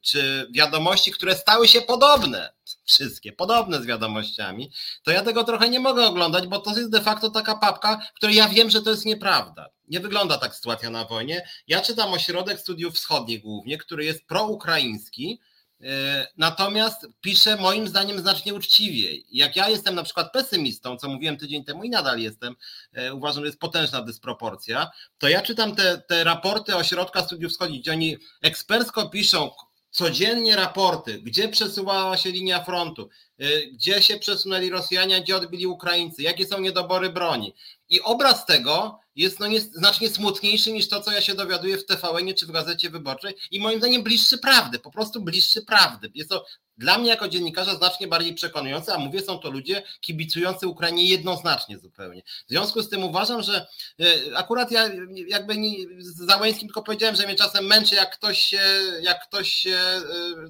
[0.00, 2.52] czy wiadomości, które stały się podobne,
[2.84, 4.70] wszystkie podobne z wiadomościami,
[5.02, 8.16] to ja tego trochę nie mogę oglądać, bo to jest de facto taka papka, w
[8.16, 9.68] której ja wiem, że to jest nieprawda.
[9.92, 11.48] Nie wygląda tak sytuacja na wojnie.
[11.66, 15.40] Ja czytam Ośrodek Studiów Wschodnich głównie, który jest proukraiński,
[15.80, 19.26] e, Natomiast pisze moim zdaniem znacznie uczciwiej.
[19.30, 22.56] Jak ja jestem na przykład pesymistą, co mówiłem tydzień temu i nadal jestem,
[22.92, 27.80] e, uważam, że jest potężna dysproporcja, to ja czytam te, te raporty Ośrodka Studiów Wschodnich,
[27.80, 29.50] gdzie oni ekspercko piszą
[29.90, 33.08] codziennie raporty, gdzie przesuwała się linia frontu,
[33.40, 37.54] y, gdzie się przesunęli Rosjanie, gdzie odbili Ukraińcy, jakie są niedobory broni.
[37.88, 41.86] I obraz tego jest no nie, znacznie smutniejszy niż to, co ja się dowiaduję w
[41.86, 46.10] tvn czy w Gazecie Wyborczej i moim zdaniem bliższy prawdy, po prostu bliższy prawdy.
[46.14, 46.44] Jest to
[46.78, 51.78] dla mnie jako dziennikarza znacznie bardziej przekonujące, a mówię, są to ludzie kibicujący Ukrainie jednoznacznie
[51.78, 52.22] zupełnie.
[52.46, 53.66] W związku z tym uważam, że
[54.00, 54.90] e, akurat ja
[55.28, 58.60] jakby nie, z Załęskim tylko powiedziałem, że mnie czasem męczy, jak ktoś się,
[59.02, 60.02] jak ktoś się e,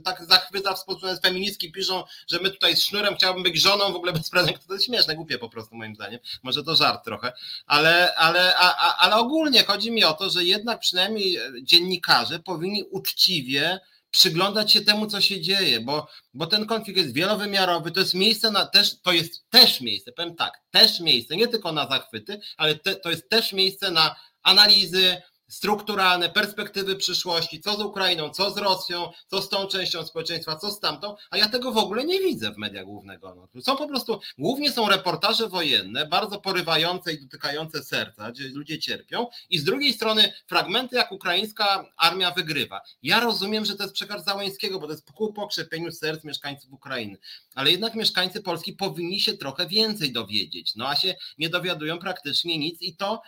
[0.05, 3.97] tak zachwyca w sposób feministki, piszą, że my tutaj z sznurem chciałbym być żoną w
[3.97, 4.61] ogóle bez prezentu.
[4.69, 6.21] To jest śmieszne, głupie po prostu moim zdaniem.
[6.43, 7.33] Może to żart trochę,
[7.67, 12.85] ale, ale, a, a, ale ogólnie chodzi mi o to, że jednak przynajmniej dziennikarze powinni
[12.91, 13.81] uczciwie
[14.13, 18.51] przyglądać się temu, co się dzieje, bo, bo ten konflikt jest wielowymiarowy, to jest miejsce
[18.51, 22.75] na też, to jest też miejsce, powiem tak, też miejsce, nie tylko na zachwyty, ale
[22.75, 25.23] te, to jest też miejsce na analizy,
[25.53, 30.71] strukturalne perspektywy przyszłości, co z Ukrainą, co z Rosją, co z tą częścią społeczeństwa, co
[30.71, 33.61] z tamtą, a ja tego w ogóle nie widzę w mediach głównego nurtu.
[33.61, 39.27] Są po prostu, głównie są reportaże wojenne, bardzo porywające i dotykające serca, gdzie ludzie cierpią
[39.51, 42.81] i z drugiej strony fragmenty, jak ukraińska armia wygrywa.
[43.03, 47.19] Ja rozumiem, że to jest przekaz Załęskiego, bo to jest ku pokrzepieniu serc mieszkańców Ukrainy,
[47.55, 52.59] ale jednak mieszkańcy Polski powinni się trochę więcej dowiedzieć, no a się nie dowiadują praktycznie
[52.59, 53.23] nic i to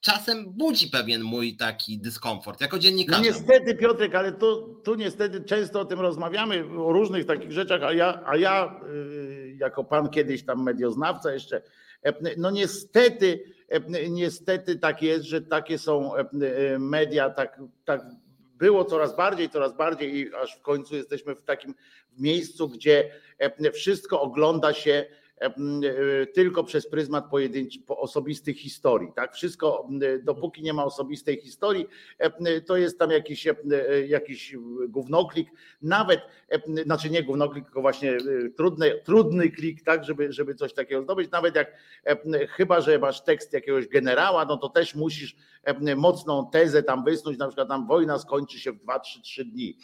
[0.00, 3.18] czasem budzi pewien mój taki dyskomfort jako dziennikarz.
[3.18, 7.82] No niestety Piotrek, ale tu, tu niestety często o tym rozmawiamy, o różnych takich rzeczach,
[7.82, 11.62] a ja, a ja y, jako pan kiedyś tam medioznawca jeszcze,
[12.02, 16.28] e, no niestety, e, niestety tak jest, że takie są e,
[16.78, 18.02] media, tak, tak
[18.58, 21.74] było coraz bardziej, coraz bardziej i aż w końcu jesteśmy w takim
[22.18, 23.10] miejscu, gdzie
[23.72, 25.04] wszystko ogląda się
[26.34, 29.12] tylko przez pryzmat pojedynczych, osobistych historii.
[29.16, 29.34] Tak?
[29.34, 29.88] Wszystko,
[30.22, 31.86] dopóki nie ma osobistej historii,
[32.66, 33.48] to jest tam jakiś,
[34.08, 34.56] jakiś
[34.88, 35.48] gównoklik,
[35.82, 36.20] nawet,
[36.84, 41.30] znaczy nie gównoklik, tylko właśnie e, trudny, trudny klik, tak, żeby, żeby coś takiego zdobyć.
[41.30, 41.72] Nawet jak,
[42.48, 45.36] chyba, że masz tekst jakiegoś generała, no to też musisz
[45.96, 49.76] mocną tezę tam wysnuć, na przykład tam wojna skończy się w 2-3 dni.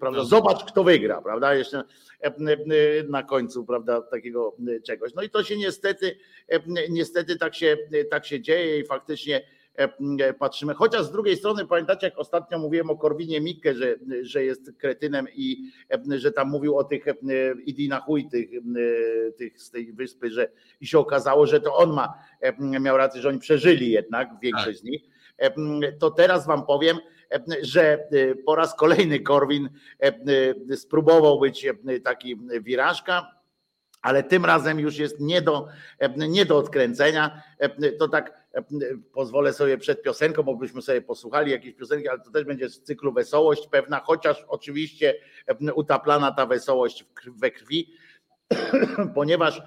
[0.00, 0.18] Prawda?
[0.18, 0.24] No.
[0.24, 1.54] Zobacz, kto wygra, prawda?
[1.54, 1.84] Jeszcze
[3.08, 5.14] na końcu, prawda, takiego czegoś.
[5.14, 6.16] No i to się niestety,
[6.90, 7.76] niestety tak się,
[8.10, 9.42] tak się dzieje i faktycznie
[10.38, 10.74] patrzymy.
[10.74, 15.26] Chociaż z drugiej strony pamiętacie, jak ostatnio mówiłem o Korwinie Mikke, że, że jest kretynem
[15.34, 15.70] i
[16.16, 17.04] że tam mówił o tych
[17.66, 18.50] idi na chuj tych,
[19.36, 20.50] tych z tej wyspy, że
[20.80, 22.14] i się okazało, że to on ma,
[22.80, 25.02] miał rację, że oni przeżyli jednak większość z nich.
[25.98, 26.98] To teraz wam powiem,
[27.62, 28.08] że
[28.46, 29.68] po raz kolejny Korwin
[30.76, 31.66] spróbował być
[32.04, 33.36] taki wirażka,
[34.06, 35.68] ale tym razem już jest nie do,
[36.16, 37.42] nie do odkręcenia.
[37.98, 38.46] To tak
[39.12, 42.82] pozwolę sobie przed piosenką, bo byśmy sobie posłuchali jakieś piosenki, ale to też będzie z
[42.82, 45.14] cyklu wesołość pewna, chociaż oczywiście
[45.74, 47.92] utaplana ta wesołość we krwi,
[49.14, 49.62] ponieważ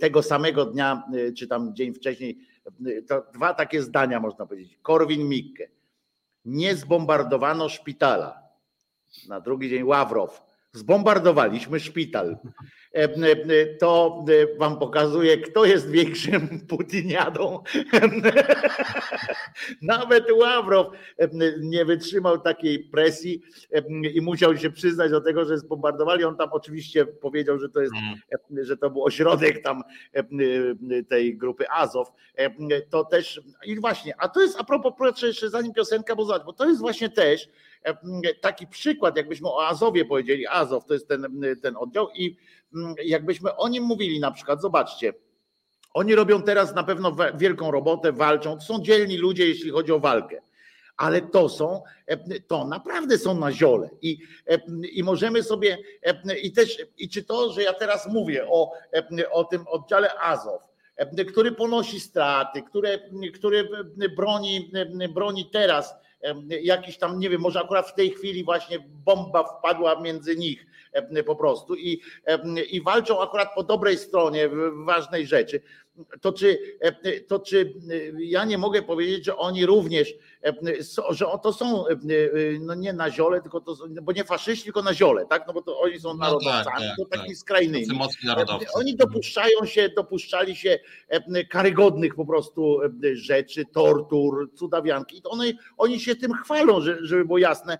[0.00, 1.02] tego samego dnia,
[1.38, 2.38] czy tam dzień wcześniej,
[3.34, 4.78] dwa takie zdania można powiedzieć.
[4.82, 5.68] Korwin Mikke.
[6.44, 8.42] Nie zbombardowano szpitala.
[9.28, 10.44] Na drugi dzień Ławrow.
[10.72, 12.38] Zbombardowaliśmy szpital.
[12.94, 17.62] E, e, to e, wam pokazuje, kto jest większym putiniadą.
[19.82, 20.86] Nawet Ławrow
[21.60, 23.42] nie wytrzymał takiej presji
[24.14, 26.24] i musiał się przyznać do tego, że zbombardowali.
[26.24, 28.64] On tam oczywiście powiedział, że to jest, mm.
[28.64, 29.82] że to był ośrodek tam
[31.08, 32.12] tej grupy Azow.
[32.90, 36.68] To też, i właśnie, a to jest a propos, jeszcze zanim piosenka, bo bo to
[36.68, 37.48] jest właśnie też
[38.40, 42.36] taki przykład, jakbyśmy o Azowie powiedzieli, Azow to jest ten, ten oddział i
[43.04, 45.12] jakbyśmy o nim mówili na przykład, zobaczcie,
[45.94, 50.00] oni robią teraz na pewno wielką robotę, walczą, to są dzielni ludzie, jeśli chodzi o
[50.00, 50.40] walkę
[50.96, 53.90] ale to są, e, to naprawdę są na ziole.
[54.02, 54.58] I, e,
[54.92, 58.72] i możemy sobie, e, i też, i czy to, że ja teraz mówię o,
[59.32, 60.62] o tym oddziale Azow,
[61.28, 62.98] który ponosi straty, które,
[63.34, 63.68] który
[64.16, 64.70] broni,
[65.14, 65.94] broni teraz
[66.62, 70.66] jakiś tam, nie wiem, może akurat w tej chwili właśnie bomba wpadła między nich
[71.26, 72.00] po prostu i,
[72.70, 74.50] i walczą akurat po dobrej stronie
[74.86, 75.60] ważnej rzeczy.
[76.20, 76.58] To czy,
[77.28, 77.74] to czy
[78.18, 80.14] ja nie mogę powiedzieć, że oni również,
[81.10, 81.84] że to są
[82.60, 85.46] no nie na ziole, tylko to, bo nie faszyści, tylko na ziole, tak?
[85.46, 87.38] No bo to oni są narodowcami, no tak, tak, to takimi tak.
[87.38, 87.86] skrajnymi.
[88.74, 90.78] Oni dopuszczają się, dopuszczali się
[91.50, 92.80] karygodnych po prostu
[93.12, 95.22] rzeczy, tortur, cudawianki.
[95.22, 97.78] To oni, oni się tym chwalą, żeby było jasne.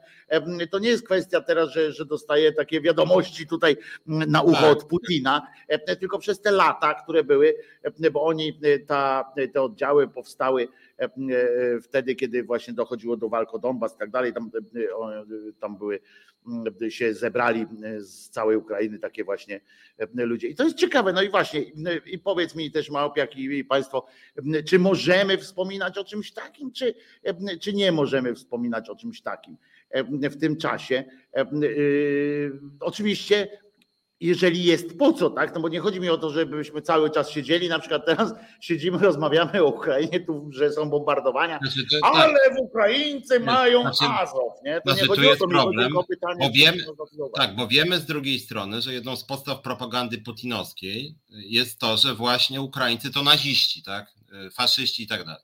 [0.71, 4.73] To nie jest kwestia teraz, że, że dostaje takie wiadomości tutaj na ucho tak.
[4.73, 5.47] od Putina,
[6.01, 7.55] tylko przez te lata, które były
[8.13, 10.69] bo oni, ta, te oddziały powstały
[11.83, 14.51] wtedy, kiedy właśnie dochodziło do walk o Donbas i tak dalej, tam,
[15.61, 16.01] tam były
[16.89, 17.67] się zebrali
[17.99, 19.61] z całej Ukrainy takie właśnie
[20.15, 20.49] ludzie.
[20.49, 21.13] I to jest ciekawe.
[21.13, 21.61] No i właśnie,
[22.07, 24.07] i powiedz mi też Małpiak i Państwo,
[24.67, 26.95] czy możemy wspominać o czymś takim, czy,
[27.61, 29.57] czy nie możemy wspominać o czymś takim
[30.11, 31.05] w tym czasie.
[32.81, 33.64] Oczywiście
[34.21, 35.55] jeżeli jest po co, tak?
[35.55, 38.99] No bo nie chodzi mi o to, żebyśmy cały czas siedzieli, na przykład teraz siedzimy,
[38.99, 42.57] rozmawiamy o Ukrainie, tu, że są bombardowania, znaczy, to, ale tak.
[42.57, 44.81] w Ukraińcy mają znaczy, Azow, nie?
[44.81, 46.79] To znaczy, nie chodzi o to, problem, pytanie, bo wiemy,
[47.37, 52.15] tak, bo wiemy z drugiej strony, że jedną z podstaw propagandy putinowskiej jest to, że
[52.15, 54.13] właśnie Ukraińcy to naziści, tak?
[54.55, 55.43] Faszyści i tak dalej.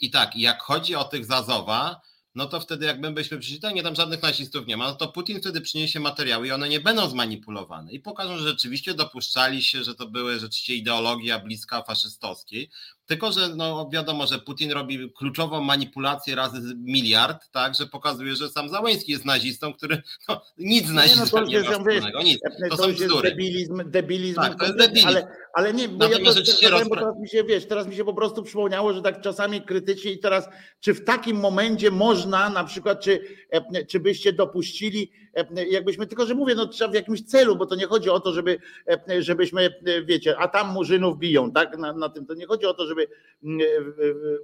[0.00, 2.00] I tak, jak chodzi o tych z Azowa,
[2.34, 5.40] no to wtedy jakby byśmy przeczytali, nie tam żadnych nazistów nie ma, no to Putin
[5.40, 9.94] wtedy przyniesie materiały i one nie będą zmanipulowane i pokażą, że rzeczywiście dopuszczali się, że
[9.94, 12.70] to były rzeczywiście ideologia bliska faszystowskiej,
[13.06, 18.48] tylko, że no wiadomo, że Putin robi kluczową manipulację razy miliard, tak, że pokazuje, że
[18.48, 22.40] sam Załęski jest nazistą, który no, nic z nazistą nie, no, nie ma wspólnego, nic.
[22.70, 23.30] To, to są bzdury.
[23.30, 25.08] Debilizm, debilizm, tak, to jest debilizm.
[25.08, 26.32] Ale, ale nie, bo ja bo
[26.90, 30.18] teraz mi się, wiesz, teraz mi się po prostu przypomniało, że tak czasami krytycznie i
[30.18, 30.48] teraz,
[30.80, 35.10] czy w takim momencie można na przykład, czy, e, czy byście dopuścili,
[35.70, 38.32] jakbyśmy, tylko że mówię, no trzeba w jakimś celu, bo to nie chodzi o to,
[38.32, 38.58] żeby,
[39.08, 39.70] e, żebyśmy,
[40.04, 43.08] wiecie, a tam murzynów biją, tak, na, na tym, to nie chodzi o to, żeby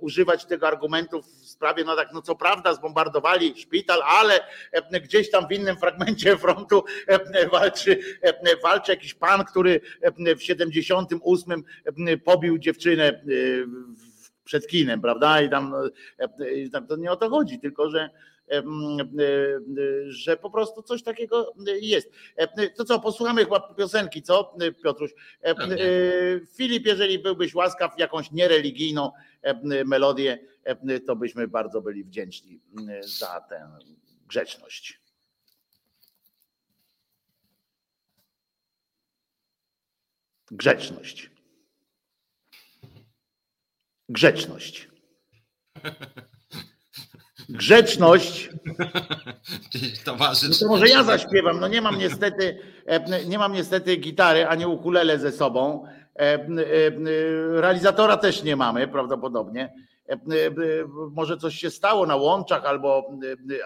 [0.01, 4.41] używać tego argumentu w sprawie, no tak, no co prawda zbombardowali szpital, ale
[5.03, 6.85] gdzieś tam w innym fragmencie frontu
[7.53, 7.99] walczy,
[8.63, 9.81] walczy jakiś pan, który
[10.37, 11.65] w 70 98
[12.25, 13.23] pobił dziewczynę
[14.45, 15.41] przed kinem, prawda?
[15.41, 15.75] I tam,
[16.73, 18.11] tam to nie o to chodzi, tylko że
[20.09, 22.11] że po prostu coś takiego jest.
[22.77, 25.11] To co, posłuchamy chyba piosenki, co Piotruś?
[26.57, 29.13] Filip, jeżeli byłbyś łaskaw jakąś niereligijną
[29.85, 30.39] melodię,
[31.07, 32.61] to byśmy bardzo byli wdzięczni
[33.01, 33.69] za tę
[34.29, 35.01] grzeczność.
[40.51, 41.31] Grzeczność.
[44.09, 44.89] Grzeczność.
[47.51, 48.51] Grzeczność.
[50.07, 50.17] No
[50.61, 51.61] to może ja zaśpiewam.
[51.61, 55.85] No nie mam niestety, e, nie mam niestety gitary ani ukulele ze sobą.
[56.17, 56.39] E, e,
[57.61, 59.73] realizatora też nie mamy prawdopodobnie.
[61.13, 63.11] Może coś się stało na łączach albo,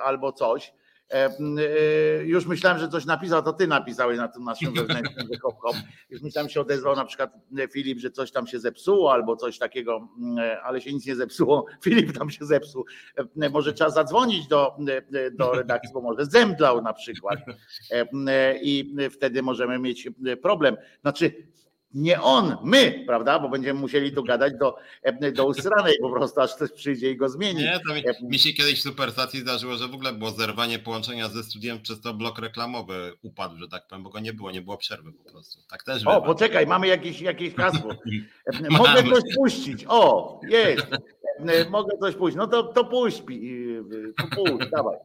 [0.04, 0.72] albo coś.
[1.12, 5.76] E, e, już myślałem, że coś napisał, to ty napisałeś na tym naszym wewnętrznym hop.
[6.10, 9.58] Już myślałem, się odezwał na przykład e, Filip, że coś tam się zepsuło albo coś
[9.58, 10.08] takiego,
[10.64, 11.66] ale się nic nie zepsuło.
[11.84, 12.84] Filip tam się zepsuł.
[13.52, 14.76] Może trzeba zadzwonić do,
[15.32, 17.38] do redakcji, bo może zemdlał na przykład
[18.62, 20.08] i wtedy możemy mieć
[20.42, 20.76] problem.
[21.00, 21.32] Znaczy
[21.94, 23.38] nie on, my, prawda?
[23.38, 24.76] Bo będziemy musieli tu gadać do,
[25.34, 27.60] do usranej po prostu, aż ktoś przyjdzie i go zmieni.
[27.60, 31.28] Nie, to mi, mi się kiedyś w Superstacji zdarzyło, że w ogóle było zerwanie połączenia
[31.28, 34.62] ze studiem, przez to blok reklamowy upadł, że tak powiem, bo go nie było, nie
[34.62, 35.60] było przerwy po prostu.
[35.70, 36.20] Tak też O, bywa.
[36.20, 37.90] poczekaj, mamy jakieś, jakieś hasło.
[38.70, 39.84] Mogę coś puścić.
[39.88, 40.86] O, jest.
[41.70, 42.36] Mogę coś puścić.
[42.36, 43.22] No to, to puść,
[44.18, 44.96] to puść, dawaj.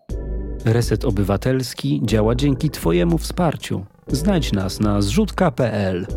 [0.66, 3.86] Reset Obywatelski działa dzięki Twojemu wsparciu.
[4.08, 6.08] Znajdź nas na zrzutka.pl.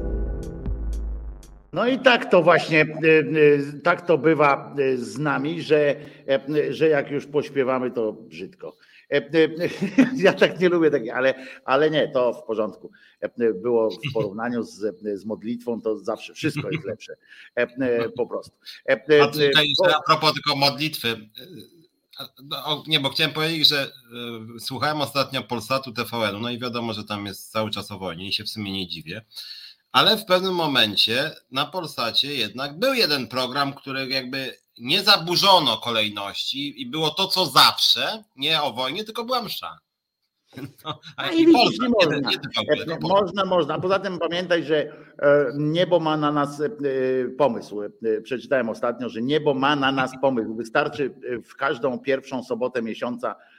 [1.73, 5.97] No i tak to właśnie, e, e, tak to bywa e, z nami, że,
[6.71, 8.77] że jak już pośpiewamy, to brzydko.
[10.17, 12.91] Ja tak nie lubię takich, ale, ale nie, to w porządku.
[13.55, 17.13] Było w porównaniu z, z modlitwą, to zawsze wszystko jest lepsze.
[18.17, 18.57] Po prostu.
[19.23, 21.29] A tutaj a propos tylko modlitwy.
[22.45, 23.93] No, nie, bo chciałem powiedzieć, że
[24.59, 28.33] słuchałem ostatnio Polsatu TVN, no i wiadomo, że tam jest cały czas o wojnie i
[28.33, 29.23] się w sumie nie dziwię.
[29.93, 36.83] Ale w pewnym momencie na Polsacie jednak był jeden program, który jakby nie zaburzono kolejności
[36.83, 39.79] i było to, co zawsze, nie o wojnie, tylko była msza.
[40.85, 41.87] No, a no i można.
[41.87, 43.79] Nie, nie można, można.
[43.79, 46.69] Poza tym pamiętaj, że e, niebo ma na nas e,
[47.39, 47.81] pomysł.
[48.23, 50.55] Przeczytałem ostatnio, że niebo ma na nas pomysł.
[50.55, 51.15] Wystarczy
[51.45, 53.52] w każdą pierwszą sobotę miesiąca E,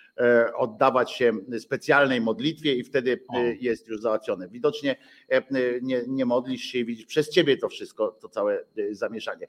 [0.55, 4.49] oddawać się specjalnej modlitwie i wtedy e, jest już załatwione.
[4.49, 4.95] Widocznie
[5.29, 5.43] e,
[5.81, 9.47] nie, nie modlisz się i widzisz przez ciebie to wszystko, to całe zamieszanie.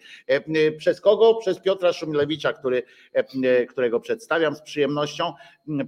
[0.79, 1.35] Przez kogo?
[1.35, 2.83] Przez Piotra Szumlewicza, który,
[3.69, 5.33] którego przedstawiam z przyjemnością.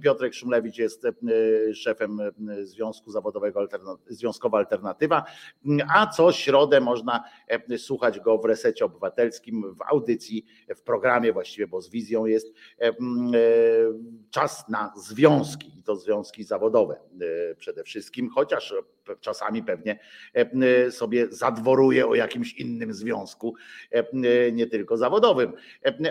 [0.03, 1.07] Piotrek Szumlewicz jest
[1.73, 2.19] szefem
[2.61, 3.67] Związku Zawodowego
[4.07, 5.23] Związkowa Alternatywa,
[5.95, 7.23] a co środę można
[7.77, 12.53] słuchać go w resecie obywatelskim, w audycji, w programie właściwie, bo z wizją jest
[14.31, 16.99] czas czas na związki i to związki zawodowe
[17.57, 18.73] przede wszystkim, chociaż
[19.19, 19.99] czasami pewnie
[20.89, 23.55] sobie zadworuje o jakimś innym związku,
[24.51, 25.53] nie tylko zawodowym.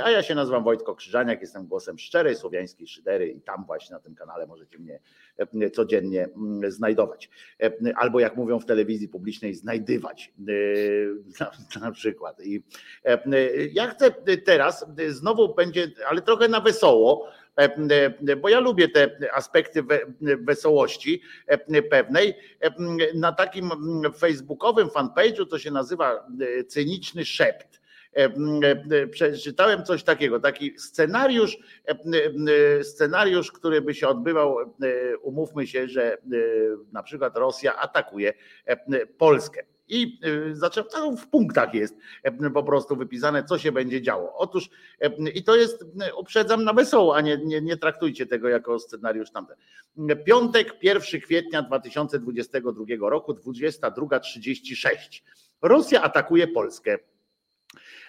[0.05, 4.01] A ja się nazywam Wojtko Krzyżaniak, jestem głosem szczerej słowiańskiej szydery i tam właśnie na
[4.01, 4.79] tym kanale możecie
[5.53, 6.29] mnie codziennie
[6.69, 7.31] znajdować.
[7.97, 10.33] Albo jak mówią w telewizji publicznej, znajdywać
[11.41, 11.51] na,
[11.81, 12.41] na przykład.
[12.45, 12.63] I
[13.73, 14.11] ja chcę
[14.45, 17.29] teraz, znowu będzie, ale trochę na wesoło,
[18.43, 19.83] bo ja lubię te aspekty
[20.21, 21.23] wesołości
[21.91, 22.35] pewnej.
[23.15, 23.71] Na takim
[24.19, 26.27] facebookowym fanpage'u to się nazywa
[26.69, 27.76] Cyniczny Szept.
[29.11, 31.59] Przeczytałem coś takiego, taki scenariusz,
[32.83, 34.57] scenariusz, który by się odbywał,
[35.23, 36.19] umówmy się, że
[36.93, 38.33] na przykład Rosja atakuje
[39.19, 39.63] Polskę.
[39.89, 40.21] I
[40.53, 44.33] zacząłem, w punktach jest e, po prostu wypisane, co się będzie działo.
[44.37, 45.85] Otóż, e, i to jest,
[46.19, 49.57] uprzedzam na wesoło, a nie, nie, nie traktujcie tego jako scenariusz tamten.
[50.25, 55.23] Piątek, 1 kwietnia 2022 roku, 22.36.
[55.63, 56.99] Rosja atakuje Polskę.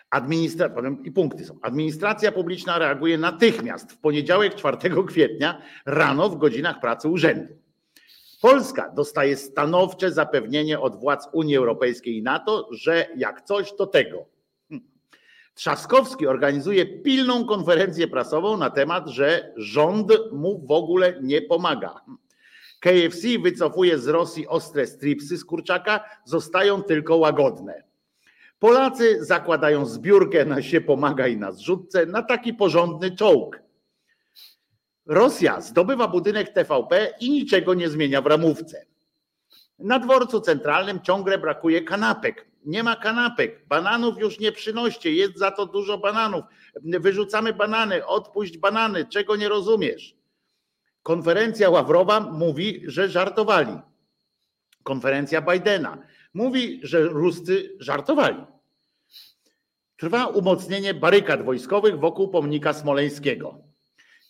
[0.09, 0.69] Administra...
[1.03, 1.57] I punkty są.
[1.61, 4.77] Administracja publiczna reaguje natychmiast w poniedziałek 4
[5.07, 7.53] kwietnia rano w godzinach pracy urzędu.
[8.41, 14.25] Polska dostaje stanowcze zapewnienie od władz Unii Europejskiej i NATO, że jak coś, to tego.
[15.53, 22.01] Trzaskowski organizuje pilną konferencję prasową na temat, że rząd mu w ogóle nie pomaga.
[22.79, 27.83] KFC wycofuje z Rosji ostre stripsy z kurczaka, zostają tylko łagodne.
[28.59, 33.59] Polacy zakładają zbiórkę na się pomaga i na zrzutce na taki porządny czołg.
[35.05, 38.85] Rosja zdobywa budynek TVP i niczego nie zmienia w ramówce.
[39.79, 42.47] Na dworcu centralnym ciągle brakuje kanapek.
[42.65, 43.67] Nie ma kanapek.
[43.67, 45.11] Bananów już nie przynoście.
[45.11, 46.43] Jest za to dużo bananów.
[46.83, 48.05] Wyrzucamy banany.
[48.05, 49.05] Odpuść banany.
[49.05, 50.15] Czego nie rozumiesz?
[51.03, 53.79] Konferencja Ławrowa mówi, że żartowali.
[54.83, 55.97] Konferencja Bidena
[56.33, 58.43] mówi, że Ruscy żartowali.
[59.97, 63.63] Trwa umocnienie barykad wojskowych wokół pomnika smoleńskiego.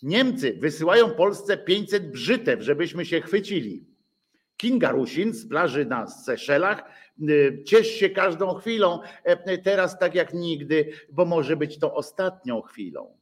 [0.02, 3.86] Niemcy wysyłają Polsce 500 brzytew, żebyśmy się chwycili.
[4.56, 6.82] Kinga Rusin z plaży na Seszelach.
[7.28, 12.62] Y, ciesz się każdą chwilą, e, teraz tak jak nigdy, bo może być to ostatnią
[12.62, 13.16] chwilą.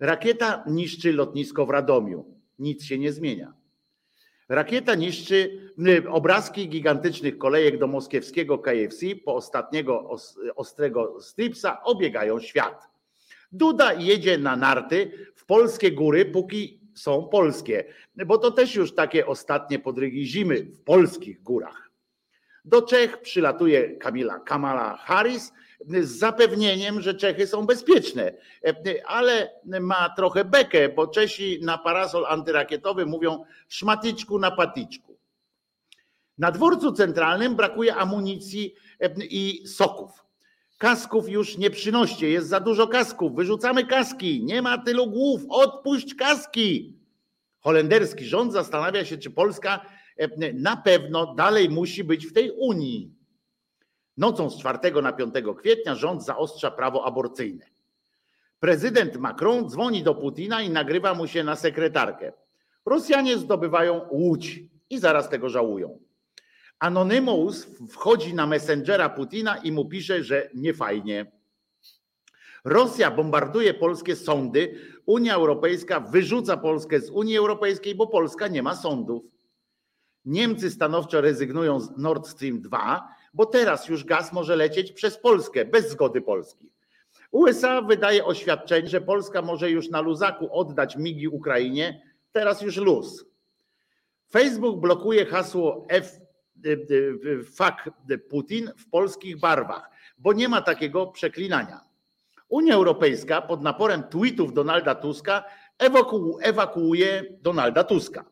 [0.00, 2.40] Rakieta niszczy lotnisko w Radomiu.
[2.58, 3.55] Nic się nie zmienia.
[4.48, 5.70] Rakieta niszczy
[6.10, 10.10] obrazki gigantycznych kolejek do moskiewskiego KFC po ostatniego
[10.56, 12.88] ostrego stripsa obiegają świat.
[13.52, 17.84] Duda jedzie na narty w polskie góry, póki są polskie,
[18.26, 21.90] bo to też już takie ostatnie podrygi zimy w polskich górach.
[22.64, 25.52] Do Czech przylatuje Kamila, Kamala Harris
[25.86, 28.32] z zapewnieniem, że Czechy są bezpieczne,
[29.06, 35.18] ale ma trochę bekę, bo Czesi na parasol antyrakietowy mówią szmatyczku na patyczku.
[36.38, 38.74] Na dworcu centralnym brakuje amunicji
[39.20, 40.26] i soków.
[40.78, 46.14] Kasków już nie przynoście, jest za dużo kasków, wyrzucamy kaski, nie ma tylu głów, odpuść
[46.14, 46.96] kaski.
[47.60, 53.15] Holenderski rząd zastanawia się, czy Polska e, na pewno dalej musi być w tej Unii.
[54.16, 57.66] Nocą z 4 na 5 kwietnia rząd zaostrza prawo aborcyjne.
[58.60, 62.32] Prezydent Macron dzwoni do Putina i nagrywa mu się na sekretarkę.
[62.86, 64.60] Rosjanie zdobywają łódź
[64.90, 65.98] i zaraz tego żałują.
[66.78, 71.32] Anonymous wchodzi na Messengera Putina i mu pisze, że nie fajnie.
[72.64, 78.76] Rosja bombarduje polskie sądy, Unia Europejska wyrzuca Polskę z Unii Europejskiej, bo Polska nie ma
[78.76, 79.22] sądów.
[80.24, 85.64] Niemcy stanowczo rezygnują z Nord Stream 2, bo teraz już gaz może lecieć przez Polskę
[85.64, 86.70] bez zgody Polski.
[87.30, 93.24] USA wydaje oświadczenie, że Polska może już na luzaku oddać migi Ukrainie, teraz już luz.
[94.30, 96.26] Facebook blokuje hasło F
[96.64, 97.90] Y, y, y, fuck
[98.28, 101.80] Putin w polskich barwach, bo nie ma takiego przeklinania.
[102.48, 105.44] Unia Europejska pod naporem tweetów Donalda Tuska
[106.42, 108.24] ewakuuje Donalda Tuska.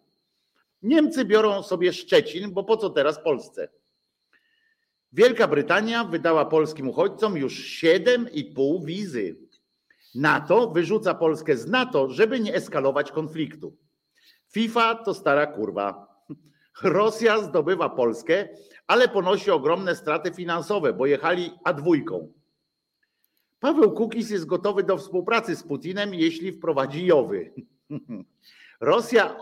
[0.82, 3.68] Niemcy biorą sobie Szczecin, bo po co teraz Polsce?
[5.14, 9.36] Wielka Brytania wydała polskim uchodźcom już 7,5 wizy.
[10.14, 13.76] NATO wyrzuca Polskę z NATO, żeby nie eskalować konfliktu.
[14.48, 16.06] FIFA to stara kurwa.
[16.82, 18.48] Rosja zdobywa Polskę,
[18.86, 22.00] ale ponosi ogromne straty finansowe, bo jechali A2.
[23.60, 27.52] Paweł Kukis jest gotowy do współpracy z Putinem, jeśli wprowadzi Jowy.
[28.80, 29.36] Rosja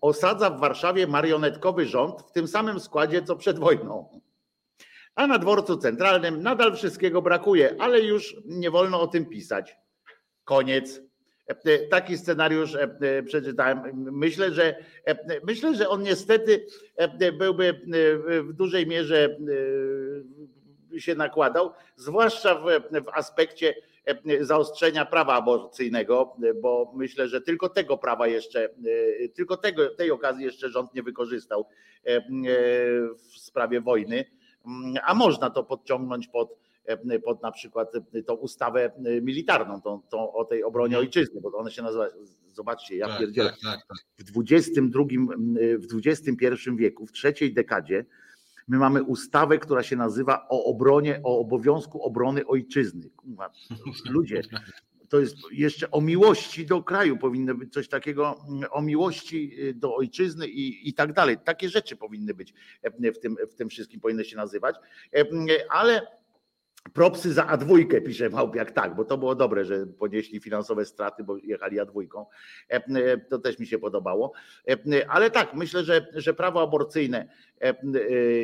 [0.00, 4.20] osadza w Warszawie marionetkowy rząd w tym samym składzie co przed wojną.
[5.18, 9.76] A na dworcu centralnym nadal wszystkiego brakuje, ale już nie wolno o tym pisać.
[10.44, 11.00] Koniec.
[11.90, 12.76] Taki scenariusz
[13.26, 13.80] przeczytałem.
[13.94, 14.84] Myślę, że
[15.44, 16.66] myślę, że on niestety
[17.38, 17.80] byłby
[18.42, 19.36] w dużej mierze
[20.98, 22.64] się nakładał, zwłaszcza w,
[23.04, 23.74] w aspekcie
[24.40, 28.68] zaostrzenia prawa aborcyjnego, bo myślę, że tylko tego prawa jeszcze,
[29.34, 31.66] tylko tego, tej okazji jeszcze rząd nie wykorzystał
[33.16, 34.24] w sprawie wojny,
[35.04, 36.56] a można to podciągnąć pod,
[37.24, 37.92] pod na przykład
[38.26, 38.92] tą ustawę
[39.22, 41.06] militarną, tą, tą o tej obronie mhm.
[41.06, 42.06] ojczyzny, bo ona się nazywa,
[42.52, 44.26] zobaczcie, ja tak, pierdzielę, tak, tak, tak.
[44.26, 44.80] w XXI,
[45.78, 48.04] w XXI wieku, w trzeciej dekadzie
[48.68, 53.10] My mamy ustawę, która się nazywa o obronie, o obowiązku obrony ojczyzny.
[54.10, 54.42] Ludzie,
[55.08, 60.48] to jest jeszcze o miłości do kraju, powinno być coś takiego, o miłości do ojczyzny
[60.48, 61.36] i, i tak dalej.
[61.44, 62.54] Takie rzeczy powinny być
[63.14, 64.76] w tym, w tym wszystkim, powinny się nazywać.
[65.70, 66.17] Ale
[66.94, 71.36] Propsy za A2, pisze Małpiak, tak, bo to było dobre, że ponieśli finansowe straty, bo
[71.36, 72.24] jechali A2.
[72.70, 74.32] E, e, to też mi się podobało.
[74.68, 77.28] E, ale tak, myślę, że, że prawo aborcyjne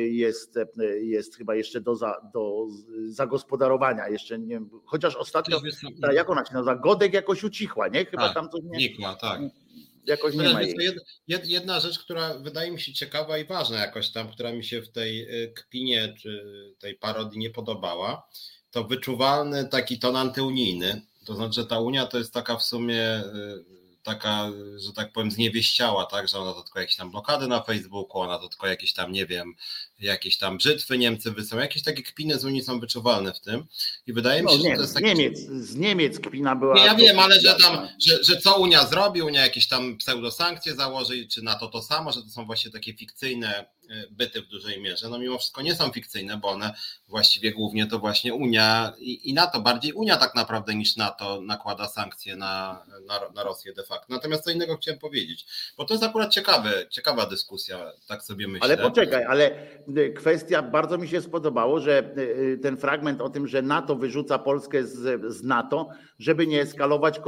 [0.09, 0.59] jest,
[1.01, 2.67] jest chyba jeszcze do, za, do
[3.07, 4.09] zagospodarowania.
[4.09, 5.61] Jeszcze nie chociaż ostatnio,
[6.13, 8.05] jak ona się nazywa, Godek jakoś ucichła, nie?
[8.05, 8.77] Chyba tak, tam coś nie.
[8.77, 9.41] Nikła, tak
[10.07, 10.75] jakoś nie ma jej.
[11.27, 14.91] Jedna rzecz, która wydaje mi się ciekawa i ważna jakoś tam, która mi się w
[14.91, 16.45] tej y, kpinie czy
[16.79, 18.27] tej parodii nie podobała,
[18.71, 21.01] to wyczuwalny taki ton antyunijny.
[21.25, 25.31] To znaczy, że ta Unia to jest taka w sumie y, taka, że tak powiem,
[25.31, 28.93] zniewieściała, tak, że ona to tylko jakieś tam blokady na Facebooku, ona to tylko jakieś
[28.93, 29.55] tam, nie wiem,
[29.99, 33.65] jakieś tam brzytwy Niemcy wysyłają, jakieś takie kpiny z Unii są wyczuwalne w tym
[34.07, 35.05] i wydaje mi się, no, nie, że to jest taki...
[35.05, 36.75] Niemiec, z Niemiec kpina była...
[36.75, 40.75] Nie, ja wiem, ale że tam, że, że co Unia zrobi, Unia jakieś tam pseudosankcje
[40.75, 44.47] założy, czy na to to samo, że to są właśnie takie fikcyjne y, byty w
[44.47, 46.73] dużej mierze, no mimo wszystko nie są fikcyjne, bo one
[47.07, 51.87] właściwie głównie to właśnie Unia i, i NATO, bardziej Unia tak naprawdę niż NATO nakłada
[51.87, 54.05] sankcje na, na, na Rosję de facto.
[54.09, 55.45] Natomiast co innego chciałem powiedzieć,
[55.77, 58.65] bo to jest akurat ciekawe, ciekawa dyskusja, tak sobie myślę.
[58.65, 59.67] Ale poczekaj, ale
[60.15, 64.83] kwestia, bardzo mi się spodobało, że y, ten fragment o tym, że NATO wyrzuca Polskę
[64.83, 65.89] z, z NATO,
[66.19, 67.21] żeby nie eskalować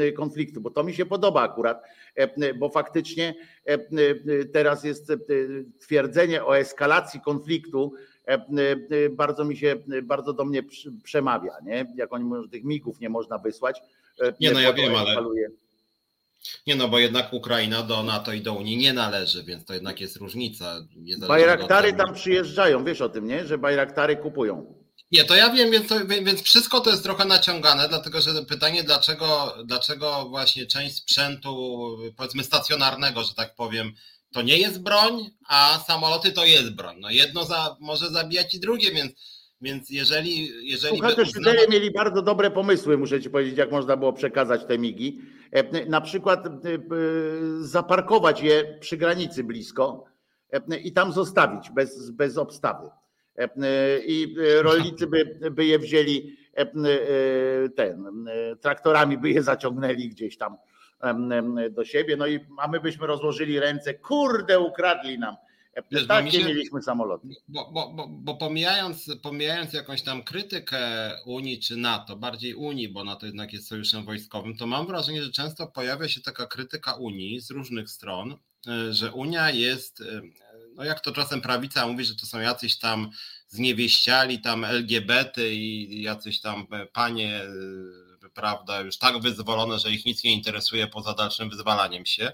[0.00, 1.82] y, konfliktu, bo to mi się podoba akurat,
[2.14, 3.78] e, bo faktycznie e,
[4.44, 5.12] teraz jest
[5.78, 7.92] twierdzenie o eskalacji konfliktu,
[8.26, 8.38] e,
[9.10, 10.62] bardzo mi się, bardzo do mnie
[11.02, 11.92] przemawia, nie?
[11.96, 13.82] Jak oni mówią, że tych migów nie można wysłać.
[14.40, 15.16] Nie, no ja wiem, ale...
[16.66, 20.00] Nie no, bo jednak Ukraina do NATO i do Unii nie należy, więc to jednak
[20.00, 20.86] jest różnica.
[21.28, 23.46] Bajraktary tam przyjeżdżają, wiesz o tym, nie?
[23.46, 24.80] Że bajraktary kupują.
[25.12, 28.84] Nie, to ja wiem, więc, to, więc wszystko to jest trochę naciągane, dlatego że pytanie,
[28.84, 33.92] dlaczego, dlaczego właśnie część sprzętu, powiedzmy stacjonarnego, że tak powiem,
[34.32, 36.96] to nie jest broń, a samoloty to jest broń.
[37.00, 39.12] No jedno za, może zabijać i drugie, więc
[39.60, 40.68] więc jeżeli.
[40.70, 41.58] jeżeli Słuchajcie, uznano...
[41.70, 45.20] mieli bardzo dobre pomysły, muszę ci powiedzieć, jak można było przekazać te migi.
[45.52, 46.78] E, na przykład e, e,
[47.60, 50.04] zaparkować je przy granicy blisko
[50.84, 52.88] i tam zostawić bez, bez obstawy.
[54.06, 56.36] I rolnicy by, by je wzięli
[57.76, 58.26] ten,
[58.60, 60.56] traktorami by je zaciągnęli gdzieś tam
[61.70, 62.16] do siebie.
[62.16, 65.36] No i a my byśmy rozłożyli ręce, kurde, ukradli nam
[65.90, 67.28] Wiesz, Takie się, mieliśmy samoloty.
[67.48, 73.04] Bo, bo, bo, bo, pomijając, pomijając jakąś tam krytykę Unii czy NATO, bardziej Unii, bo
[73.04, 77.40] NATO jednak jest sojuszem wojskowym, to mam wrażenie, że często pojawia się taka krytyka Unii
[77.40, 80.20] z różnych stron, e, że Unia jest, e,
[80.74, 83.10] no jak to czasem prawica mówi, że to są jacyś tam
[83.48, 87.40] zniewieściali tam LGBT i jacyś tam e, panie,
[88.34, 92.32] prawda, już tak wyzwolone, że ich nic nie interesuje poza dalszym wyzwalaniem się.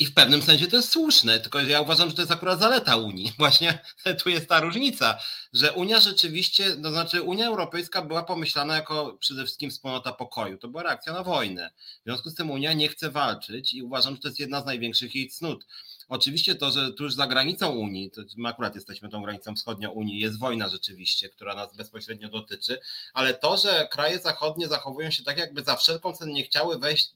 [0.00, 2.96] I w pewnym sensie to jest słuszne, tylko ja uważam, że to jest akurat zaleta
[2.96, 3.32] Unii.
[3.38, 3.78] Właśnie
[4.22, 5.18] tu jest ta różnica,
[5.52, 10.58] że Unia rzeczywiście, to znaczy Unia Europejska była pomyślana jako przede wszystkim wspólnota pokoju.
[10.58, 11.70] To była reakcja na wojnę.
[12.00, 14.64] W związku z tym Unia nie chce walczyć i uważam, że to jest jedna z
[14.64, 15.66] największych jej cnót.
[16.08, 20.18] Oczywiście to, że tuż za granicą Unii, to my akurat jesteśmy tą granicą wschodnią Unii,
[20.18, 22.78] jest wojna rzeczywiście, która nas bezpośrednio dotyczy,
[23.14, 27.10] ale to, że kraje zachodnie zachowują się tak, jakby za wszelką cenę nie chciały wejść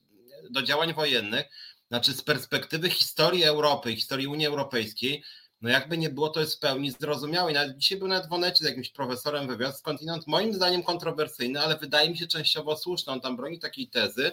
[0.51, 1.47] do działań wojennych,
[1.89, 5.23] znaczy z perspektywy historii Europy, historii Unii Europejskiej,
[5.65, 7.51] no jakby nie było, to jest w pełni zrozumiałe.
[7.51, 11.61] I nawet dzisiaj był nawet w Onecie z jakimś profesorem wywiad skądinąd, moim zdaniem kontrowersyjny,
[11.61, 13.13] ale wydaje mi się częściowo słuszny.
[13.13, 14.33] On tam broni takiej tezy,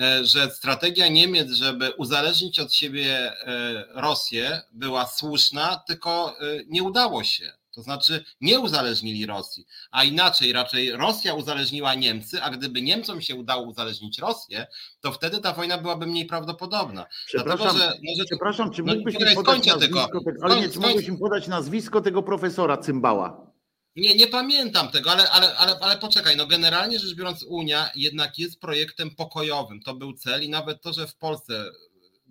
[0.00, 6.82] e, że strategia Niemiec, żeby uzależnić od siebie e, Rosję, była słuszna, tylko e, nie
[6.82, 7.52] udało się.
[7.72, 13.34] To znaczy nie uzależnili Rosji, a inaczej raczej Rosja uzależniła Niemcy, a gdyby Niemcom się
[13.34, 14.66] udało uzależnić Rosję,
[15.00, 17.06] to wtedy ta wojna byłaby mniej prawdopodobna.
[17.26, 18.24] Przepraszam, Dlatego, że, może...
[18.24, 21.48] przepraszam czy no, mógłbyś no, mi podać nazwisko, tego, ale nie, czy mógłbyś mi podać
[21.48, 23.52] nazwisko tego profesora Cymbała?
[23.96, 28.38] Nie, nie pamiętam tego, ale, ale, ale, ale poczekaj, no generalnie rzecz biorąc Unia jednak
[28.38, 31.64] jest projektem pokojowym, to był cel i nawet to, że w Polsce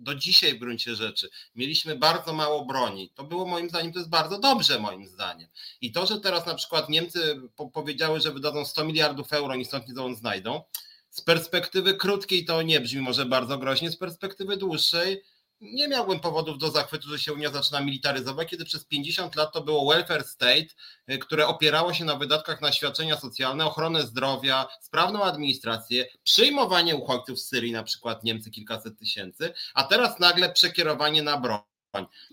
[0.02, 3.10] do dzisiaj w gruncie rzeczy mieliśmy bardzo mało broni.
[3.14, 5.48] To było moim zdaniem, to jest bardzo dobrze moim zdaniem.
[5.80, 9.64] I to, że teraz na przykład Niemcy po powiedziały, że wydadzą 100 miliardów euro i
[9.64, 10.62] stąd nie znajdą,
[11.10, 15.22] z perspektywy krótkiej to nie brzmi może bardzo groźnie, z perspektywy dłuższej
[15.62, 19.60] nie miałbym powodów do zachwytu, że się Unia zaczyna militaryzować, kiedy przez 50 lat to
[19.60, 20.66] było welfare state,
[21.10, 27.40] y, które opierało się na wydatkach na świadczenia socjalne, ochronę zdrowia, sprawną administrację, przyjmowanie uchodźców
[27.40, 31.71] z Syrii, na przykład Niemcy kilkaset tysięcy, a teraz nagle przekierowanie na broń.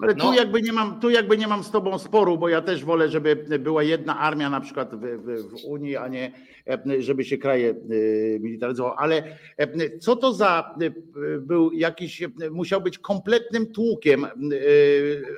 [0.01, 0.33] Ale tu, no.
[0.33, 3.35] jakby nie mam, tu jakby nie mam z tobą sporu, bo ja też wolę, żeby
[3.59, 6.31] była jedna armia na przykład w, w, w Unii, a nie
[6.99, 7.73] żeby się kraje e,
[8.39, 8.95] militaryzowały.
[8.97, 10.89] Ale e, co to za e,
[11.39, 14.27] był jakiś, musiał być kompletnym tłukiem,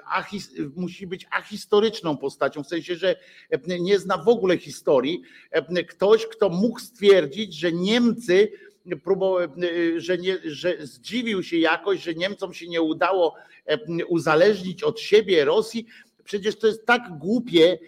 [0.06, 3.16] ahis, musi być ahistoryczną postacią, w sensie, że
[3.80, 5.22] nie zna w ogóle historii.
[5.90, 8.52] Ktoś, kto mógł stwierdzić, że Niemcy
[9.98, 13.36] że, nie, że zdziwił się jakoś, że Niemcom się nie udało
[14.08, 15.86] uzależnić od siebie Rosji.
[16.24, 17.80] Przecież to jest tak głupie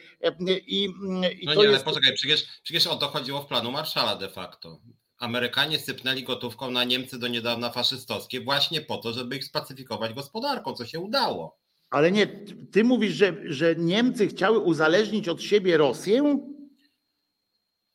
[0.68, 1.76] i, i no to nie, jest...
[1.76, 4.80] ale poczekaj, przecież, przecież o to chodziło w planu Marszala de facto.
[5.18, 10.74] Amerykanie sypnęli gotówką na Niemcy do niedawna faszystowskie właśnie po to, żeby ich spacyfikować gospodarką,
[10.74, 11.58] co się udało.
[11.89, 12.28] Ale nie,
[12.72, 16.39] ty mówisz, że, że Niemcy chciały uzależnić od siebie Rosję?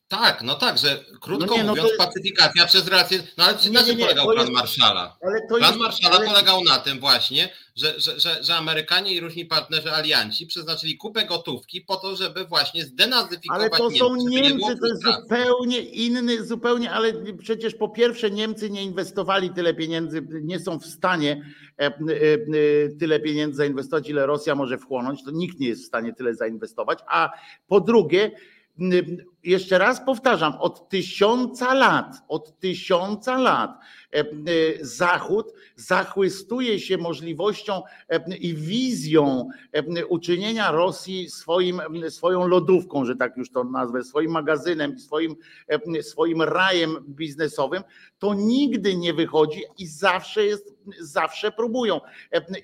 [0.09, 1.99] Tak, no tak, że krótko no nie, no mówiąc, jest...
[1.99, 3.23] pacyfikacja przez rację.
[3.39, 4.53] No ale na czym polegał plan jest...
[4.53, 5.17] Marszala?
[5.49, 5.79] plan jest...
[5.79, 6.27] Marszala ale...
[6.27, 11.25] polegał na tym właśnie, że, że, że, że Amerykanie i różni partnerzy alianci przeznaczyli kupę
[11.25, 16.91] gotówki po to, żeby właśnie zdenazyfikować Ale to są Niemcy, to jest zupełnie inny, zupełnie,
[16.91, 21.45] ale przecież po pierwsze Niemcy nie inwestowali tyle pieniędzy, nie są w stanie
[21.81, 21.93] e, e,
[23.01, 26.99] tyle pieniędzy zainwestować, ile Rosja może wchłonąć, to nikt nie jest w stanie tyle zainwestować,
[27.07, 27.31] a
[27.67, 28.31] po drugie
[29.45, 33.70] jeszcze raz powtarzam, od tysiąca lat, od tysiąca lat
[34.14, 34.24] e, e,
[34.80, 39.49] Zachód zachłystuje się możliwością e, i wizją
[40.09, 45.36] uczynienia Rosji swoim, swoją lodówką, że tak już to nazwę, swoim magazynem, swoim,
[46.03, 47.82] swoim rajem biznesowym,
[48.18, 52.01] to nigdy nie wychodzi i zawsze jest, zawsze próbują.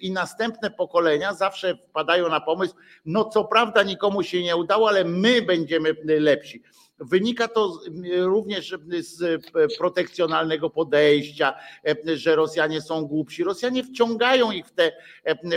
[0.00, 5.04] I następne pokolenia zawsze wpadają na pomysł, no co prawda nikomu się nie udało, ale
[5.04, 6.62] my będziemy lepsi.
[7.04, 7.80] Wynika to
[8.16, 9.46] również z
[9.78, 11.54] protekcjonalnego podejścia,
[12.14, 13.44] że Rosjanie są głupsi.
[13.44, 14.92] Rosjanie wciągają ich w te,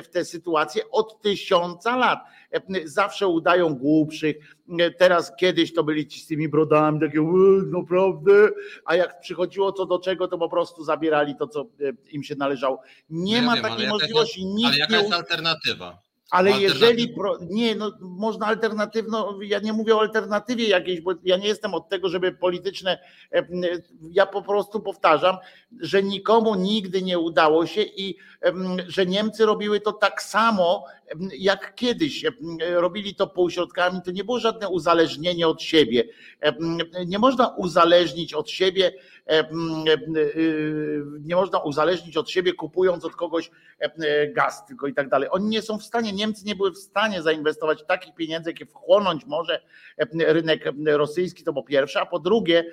[0.04, 2.20] w te sytuacje od tysiąca lat.
[2.86, 4.36] Zawsze udają głupszych.
[4.98, 7.22] Teraz kiedyś to byli ci z tymi brodami, takie
[7.66, 8.50] naprawdę,
[8.86, 11.66] a jak przychodziło co do czego, to po prostu zabierali to, co
[12.12, 12.82] im się należało.
[13.10, 14.42] Nie no ma wiem, takiej możliwości.
[14.62, 16.07] Ja, ale jaka jest alternatywa?
[16.32, 17.16] Ale jeżeli
[17.50, 21.90] nie, no można alternatywno, ja nie mówię o alternatywie jakiejś, bo ja nie jestem od
[21.90, 23.00] tego, żeby polityczne,
[23.34, 23.48] e,
[24.12, 25.38] ja po prostu powtarzam,
[25.80, 28.18] że nikomu nigdy nie udało się i
[28.88, 30.86] że Niemcy robiły to tak samo
[31.38, 32.26] jak kiedyś.
[32.70, 36.04] Robili to półśrodkami, to nie było żadne uzależnienie od siebie.
[37.06, 38.92] Nie można uzależnić od siebie
[39.30, 43.52] Y, nie można uzależnić od siebie, kupując od kogoś
[44.36, 45.30] gaz tylko i tak dalej.
[45.32, 49.26] Oni nie są w stanie, Niemcy nie były w stanie zainwestować takich pieniędzy, jakie wchłonąć
[49.26, 49.62] może
[50.18, 52.66] rynek rosyjski, to po pierwsze, a po drugie,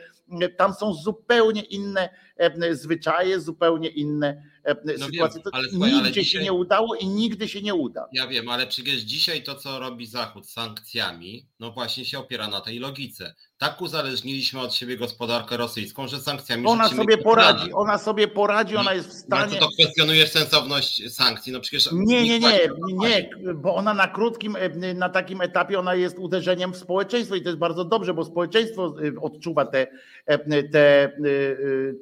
[0.57, 2.09] tam są zupełnie inne
[2.71, 4.43] zwyczaje, zupełnie inne
[4.99, 5.43] no sytuacje.
[5.45, 6.25] Wiem, ale, słuchaj, nigdzie dzisiaj...
[6.25, 8.09] się nie udało i nigdy się nie uda.
[8.13, 12.49] Ja wiem, ale przecież dzisiaj to, co robi Zachód z sankcjami, no właśnie się opiera
[12.49, 17.99] na tej logice tak uzależniliśmy od siebie gospodarkę rosyjską, że sankcjami Ona sobie poradzi, ona
[17.99, 19.55] sobie poradzi, ona jest w stanie.
[19.61, 21.53] No to kwestionujesz sensowność sankcji?
[21.53, 25.95] No przecież nie, nie, nie, nie, bo ona na krótkim, e, na takim etapie ona
[25.95, 29.87] jest uderzeniem w społeczeństwo i to jest bardzo dobrze, bo społeczeństwo e, odczuwa te,
[30.27, 31.13] e, te,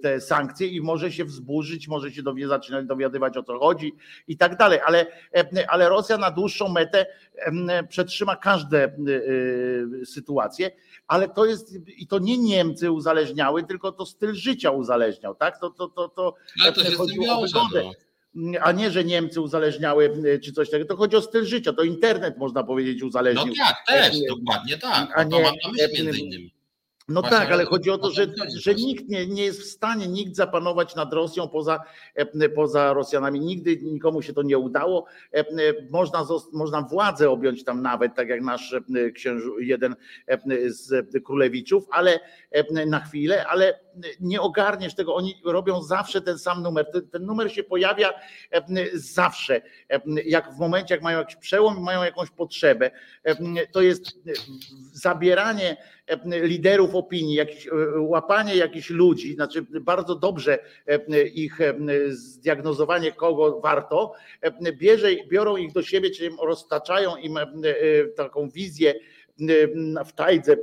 [0.03, 3.93] te sankcje i może się wzburzyć, może się dowie, zaczynać dowiadywać o co chodzi
[4.29, 5.07] i tak dalej, ale,
[5.69, 7.07] ale Rosja na dłuższą metę
[7.89, 8.93] przetrzyma każde
[10.05, 10.71] sytuacje
[11.13, 15.61] ale to jest i to nie Niemcy uzależniały, tylko to styl życia uzależniał, tak?
[15.61, 17.83] To, to, to, to, ale to chodziło o wygodę.
[18.35, 18.59] No.
[18.61, 20.89] A nie, że Niemcy uzależniały czy coś takiego.
[20.89, 21.73] To chodzi o styl życia.
[21.73, 23.55] To internet można powiedzieć uzależnił.
[23.59, 25.13] No tak, też, dokładnie tak.
[25.15, 26.55] A nie, to mam na myśli między innymi.
[27.09, 28.27] No Właśnie, tak, ale chodzi o to, że,
[28.57, 31.81] że nikt nie, nie jest w stanie nikt zapanować nad Rosją poza,
[32.15, 33.41] e, poza Rosjanami.
[33.41, 35.07] Nigdy nikomu się to nie udało.
[35.35, 35.45] E, e,
[35.91, 38.77] można, można władzę objąć tam nawet, tak jak nasz
[39.15, 39.97] księżu, jeden
[40.67, 42.21] z królewiczów, ale
[42.87, 43.81] na chwilę, ale
[44.21, 45.15] nie ogarniesz tego.
[45.15, 46.91] Oni robią zawsze ten sam numer.
[46.93, 48.13] Ten, ten numer się pojawia
[48.95, 49.63] zawsze.
[50.25, 52.91] Jak w momencie, jak mają jakiś przełom, mają jakąś potrzebę.
[53.73, 54.05] To jest
[54.93, 55.77] zabieranie
[56.27, 60.59] liderów opinii, jakieś, łapanie jakichś ludzi, znaczy bardzo dobrze
[61.35, 61.59] ich
[62.09, 64.13] zdiagnozowanie, kogo warto,
[64.73, 67.39] bierze, biorą ich do siebie, czyli roztaczają im
[68.17, 68.95] taką wizję
[70.07, 70.57] w tajdze,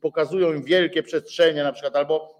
[0.00, 2.37] pokazują im wielkie przestrzenie na przykład, albo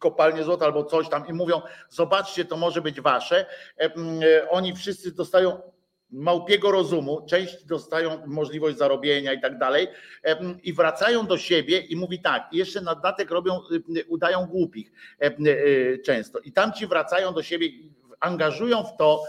[0.00, 3.46] kopalnie złota albo coś tam i mówią, zobaczcie, to może być wasze.
[4.50, 5.60] Oni wszyscy dostają
[6.10, 9.88] małpiego rozumu, część dostają możliwość zarobienia i tak dalej
[10.62, 13.60] i wracają do siebie i mówi tak, jeszcze na dodatek robią,
[14.08, 14.92] udają głupich
[16.04, 17.68] często i tam ci wracają do siebie,
[18.20, 19.22] angażują w to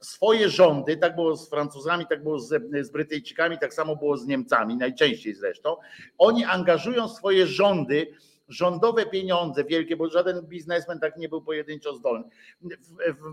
[0.00, 4.26] swoje rządy, tak było z Francuzami, tak było z, z Brytyjczykami, tak samo było z
[4.26, 5.76] Niemcami, najczęściej zresztą.
[6.18, 8.06] Oni angażują swoje rządy,
[8.48, 12.24] rządowe pieniądze wielkie, bo żaden biznesmen tak nie był pojedynczo zdolny,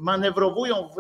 [0.02, 0.96] manewrowują w,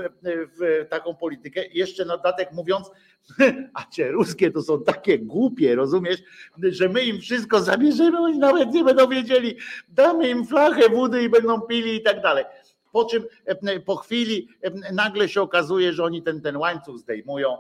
[0.59, 2.91] w, taką politykę, jeszcze na dodatek mówiąc,
[3.79, 6.23] a cię ruskie to są takie głupie, rozumiesz,
[6.63, 9.57] że my im wszystko zabierzemy, oni nawet nie będą wiedzieli,
[9.89, 12.45] damy im flachę wody i będą pili i tak dalej.
[12.91, 17.57] Po czym e, po chwili e, nagle się okazuje, że oni ten, ten łańcuch zdejmują,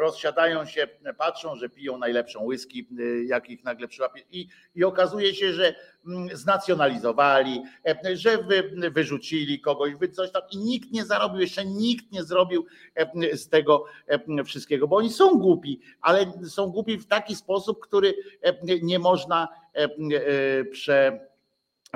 [0.00, 0.88] rozsiadają się,
[1.18, 2.88] patrzą, że piją najlepszą whisky,
[3.26, 4.22] jak ich nagle przyłapie.
[4.30, 5.74] I, i okazuje się, że
[6.06, 7.62] mm, znacjonalizowali,
[8.14, 12.66] że wy, wyrzucili kogoś, wy coś tam i nikt nie zarobił, jeszcze nikt nie zrobił
[13.32, 13.84] z tego
[14.44, 18.14] wszystkiego, bo oni są głupi, ale są głupi w taki sposób, który
[18.82, 19.48] nie można
[20.72, 21.20] prze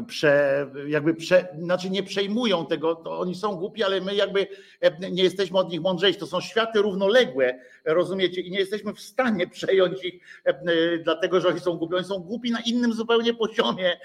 [0.02, 4.46] prze, jakby prze, znaczy nie przejmują tego, to oni są głupi, ale my jakby
[4.80, 6.20] e, nie jesteśmy od nich mądrzejsi.
[6.20, 11.40] To są światy równoległe, rozumiecie, i nie jesteśmy w stanie przejąć ich, e, e, dlatego
[11.40, 11.94] że oni są głupi.
[11.94, 14.00] Oni są głupi na innym zupełnie poziomie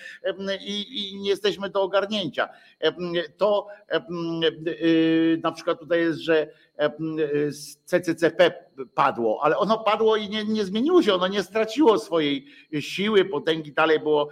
[0.61, 2.49] i, i nie jesteśmy do ogarnięcia.
[3.37, 3.67] To
[5.43, 6.47] na przykład tutaj jest, że
[7.85, 8.53] CCCP
[8.93, 12.45] padło, ale ono padło i nie, nie zmieniło się, ono nie straciło swojej
[12.79, 14.29] siły, potęgi, dalej było,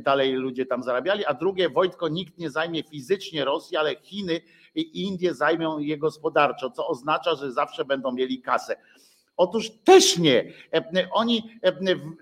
[0.00, 4.40] dalej ludzie tam zarabiali, a drugie, Wojtko, nikt nie zajmie fizycznie Rosji, ale Chiny
[4.74, 8.76] i Indie zajmą je gospodarczo, co oznacza, że zawsze będą mieli kasę.
[9.36, 10.52] Otóż też nie.
[11.12, 11.50] Oni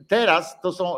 [0.08, 0.96] teraz to są,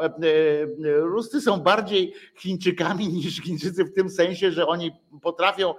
[1.00, 5.74] Ruscy są bardziej Chińczykami niż Chińczycy w tym sensie, że oni potrafią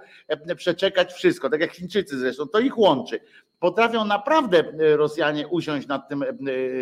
[0.56, 3.20] przeczekać wszystko, tak jak Chińczycy zresztą, to ich łączy.
[3.58, 4.64] Potrafią naprawdę
[4.96, 6.24] Rosjanie usiąść nad tym,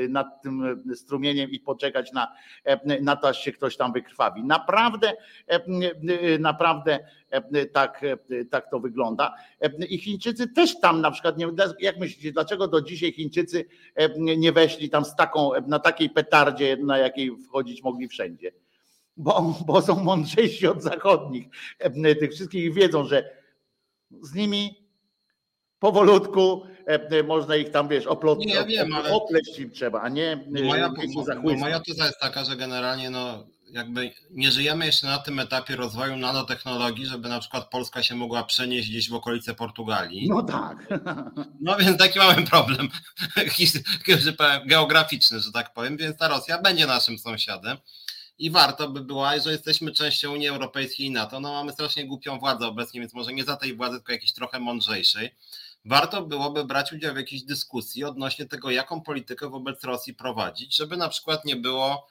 [0.09, 2.33] nad tym strumieniem i poczekać na,
[3.01, 4.45] na to, aż się ktoś tam wykrwawi.
[4.45, 5.13] Naprawdę,
[6.39, 6.99] naprawdę
[7.73, 8.01] tak,
[8.51, 9.35] tak to wygląda.
[9.89, 11.49] I Chińczycy też tam na przykład, nie,
[11.81, 13.65] jak myślicie, dlaczego do dzisiaj Chińczycy
[14.17, 18.53] nie weszli tam z taką, na takiej petardzie, na jakiej wchodzić mogli wszędzie?
[19.17, 21.47] Bo, bo są mądrzejsi od zachodnich.
[22.21, 23.31] Tych wszystkich wiedzą, że
[24.21, 24.82] z nimi
[25.83, 26.67] powolutku
[27.25, 28.49] można ich tam, wiesz, oplotnić.
[28.49, 29.13] Nie, ja wiem, ale...
[29.13, 30.93] opleść im trzeba, a nie moja,
[31.59, 36.17] moja teza jest taka, że generalnie no, jakby nie żyjemy jeszcze na tym etapie rozwoju
[36.17, 40.29] nanotechnologii, żeby na przykład Polska się mogła przenieść gdzieś w okolice Portugalii.
[40.29, 40.87] No tak.
[41.61, 42.89] No więc taki mamy problem
[44.67, 47.77] geograficzny, że tak powiem, więc ta Rosja będzie naszym sąsiadem.
[48.39, 52.39] I warto by było, że jesteśmy częścią Unii Europejskiej i NATO, no mamy strasznie głupią
[52.39, 55.31] władzę obecnie, więc może nie za tej władzy, tylko jakiejś trochę mądrzejszej.
[55.85, 60.97] Warto byłoby brać udział w jakiejś dyskusji odnośnie tego, jaką politykę wobec Rosji prowadzić, żeby
[60.97, 62.07] na przykład nie było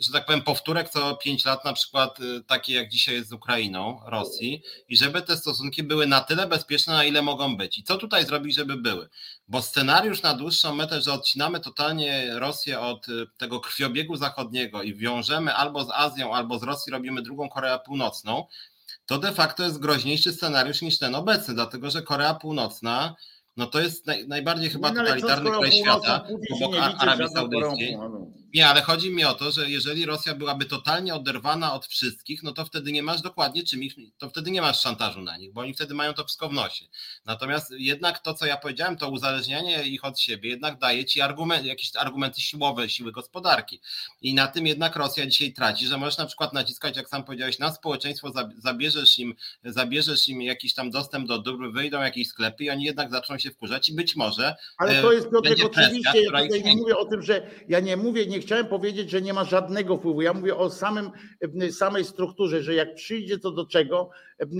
[0.00, 3.32] że tak powiem, powtórek co pięć lat, na przykład y, takie jak dzisiaj jest z
[3.32, 7.78] Ukrainą, Rosji, i żeby te stosunki były na tyle bezpieczne, na ile mogą być.
[7.78, 9.08] I co tutaj zrobić, żeby były?
[9.48, 14.94] Bo scenariusz na dłuższą metę, że odcinamy totalnie Rosję od y, tego krwiobiegu zachodniego i
[14.94, 18.46] wiążemy albo z Azją, albo z Rosji robimy drugą Koreę Północną,
[19.06, 23.16] to de facto jest groźniejszy scenariusz niż ten obecny, dlatego że Korea Północna
[23.56, 27.98] no to jest naj, najbardziej chyba no, totalitarny kraj świata, obok Arabii Saudyjskiej.
[28.56, 32.52] Nie, ale chodzi mi o to, że jeżeli Rosja byłaby totalnie oderwana od wszystkich, no
[32.52, 35.60] to wtedy nie masz dokładnie czym ich, to wtedy nie masz szantażu na nich, bo
[35.60, 36.84] oni wtedy mają to wszystko w nosie.
[37.24, 41.64] Natomiast jednak to, co ja powiedziałem, to uzależnianie ich od siebie jednak daje ci argument,
[41.64, 43.80] jakieś argumenty siłowe, siły gospodarki.
[44.22, 47.58] I na tym jednak Rosja dzisiaj traci, że możesz na przykład naciskać, jak sam powiedziałeś,
[47.58, 49.34] na społeczeństwo, zabierzesz im,
[49.64, 53.50] zabierzesz im jakiś tam dostęp do dóbr, wyjdą jakieś sklepy i oni jednak zaczną się
[53.50, 54.54] wkurzać i być może.
[54.78, 58.26] Ale to jest Piotrek, oczywiście, ja tutaj nie mówię o tym, że ja nie mówię,
[58.26, 60.22] nie chciałem powiedzieć, że nie ma żadnego wpływu.
[60.22, 61.10] Ja mówię o samym,
[61.70, 64.10] samej strukturze, że jak przyjdzie to do czego,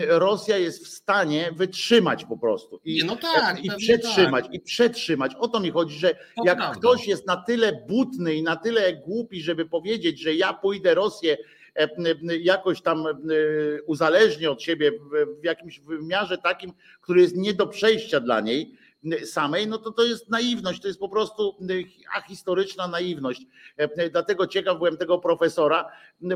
[0.08, 4.54] Rosja jest w stanie wytrzymać po prostu i, no tak, i przetrzymać, tak.
[4.54, 5.34] i przetrzymać.
[5.34, 6.80] O to mi chodzi, że to jak prawda.
[6.80, 11.36] ktoś jest na tyle butny i na tyle głupi, żeby powiedzieć, że ja pójdę Rosję
[12.40, 13.04] jakoś tam
[13.86, 14.92] uzależni od siebie
[15.40, 18.74] w jakimś wymiarze takim, który jest nie do przejścia dla niej,
[19.24, 21.56] samej, no to to jest naiwność, to jest po prostu
[22.14, 23.42] ahistoryczna naiwność.
[24.12, 25.88] Dlatego ciekaw byłem tego profesora,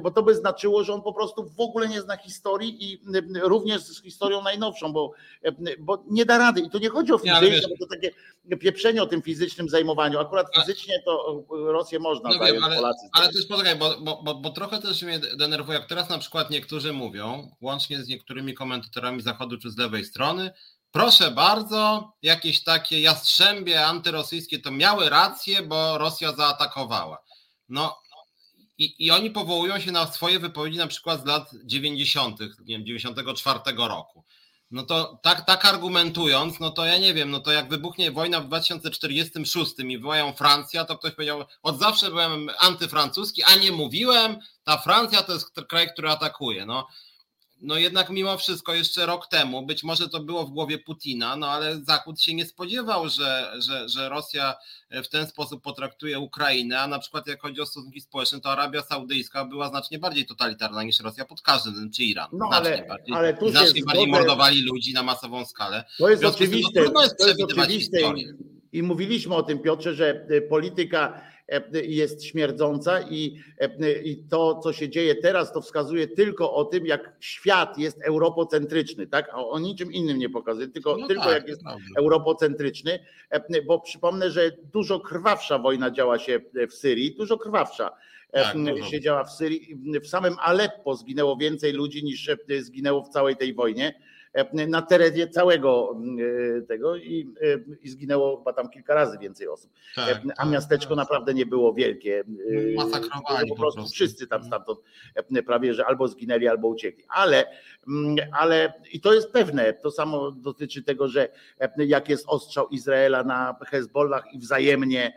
[0.02, 3.00] bo to by znaczyło, że on po prostu w ogóle nie zna historii i
[3.42, 5.12] również z historią najnowszą, bo,
[5.78, 6.60] bo nie da rady.
[6.60, 8.10] I tu nie chodzi o fizyczne, bo to takie
[8.56, 10.18] pieprzenie o tym fizycznym zajmowaniu.
[10.18, 13.08] Akurat fizycznie to Rosję można no wiem, ale, Polacy.
[13.12, 16.18] Ale to jest poczekaj, bo, bo, bo, bo trochę też mnie denerwuje, jak teraz na
[16.18, 20.50] przykład niektórzy mówią, łącznie z niektórymi komentatorami zachodu czy z lewej strony,
[20.92, 27.18] Proszę bardzo, jakieś takie jastrzębie antyrosyjskie to miały rację, bo Rosja zaatakowała.
[27.68, 27.98] No
[28.78, 32.86] i, i oni powołują się na swoje wypowiedzi na przykład z lat 90., nie wiem,
[32.86, 34.24] 94 roku.
[34.70, 38.40] No to tak, tak argumentując, no to ja nie wiem, no to jak wybuchnie wojna
[38.40, 44.38] w 2046 i wołają Francja, to ktoś powiedział, od zawsze byłem antyfrancuski, a nie mówiłem,
[44.64, 46.66] ta Francja to jest kraj, który atakuje.
[46.66, 46.86] No
[47.62, 51.48] no jednak mimo wszystko jeszcze rok temu, być może to było w głowie Putina, no
[51.48, 54.54] ale Zachód się nie spodziewał, że, że, że Rosja
[54.90, 58.82] w ten sposób potraktuje Ukrainę, a na przykład jak chodzi o stosunki społeczne, to Arabia
[58.82, 62.28] Saudyjska była znacznie bardziej totalitarna niż Rosja pod każdym, czy Iran.
[62.32, 64.18] No, znacznie ale, bardziej, ale tu znacznie bardziej zgodę...
[64.18, 65.84] mordowali ludzi na masową skalę.
[65.98, 66.82] To jest oczywiste.
[66.94, 67.40] no, to jest.
[68.72, 71.39] I mówiliśmy o tym, Piotrze, że polityka E,
[71.82, 76.86] jest śmierdząca i, e, i to, co się dzieje teraz, to wskazuje tylko o tym,
[76.86, 79.30] jak świat jest europocentryczny, tak?
[79.34, 81.84] O, o niczym innym nie pokazuje, tylko, no tylko tak, jak jest prawda.
[81.98, 82.98] europocentryczny,
[83.30, 86.40] e, bo przypomnę, że dużo krwawsza wojna działa się
[86.70, 87.90] w Syrii, dużo krwawsza.
[88.32, 88.56] Tak,
[88.90, 89.76] się działa w Syrii.
[90.02, 93.94] W samym Aleppo zginęło więcej ludzi niż zginęło w całej tej wojnie.
[94.32, 95.96] E, na terenie całego
[96.58, 99.70] e, tego i, e, i zginęło chyba tam kilka razy więcej osób.
[99.96, 100.96] Tak, a tak, miasteczko tak.
[100.96, 102.24] naprawdę nie było wielkie.
[102.76, 103.88] Masakrowali po prostu.
[103.88, 104.80] Wszyscy tam stamtąd
[105.46, 107.04] prawie, że albo zginęli, albo uciekli.
[107.08, 107.44] Ale,
[108.32, 111.28] ale i to jest pewne, to samo dotyczy tego, że
[111.76, 115.12] jak jest ostrzał Izraela na Hezbollah i wzajemnie,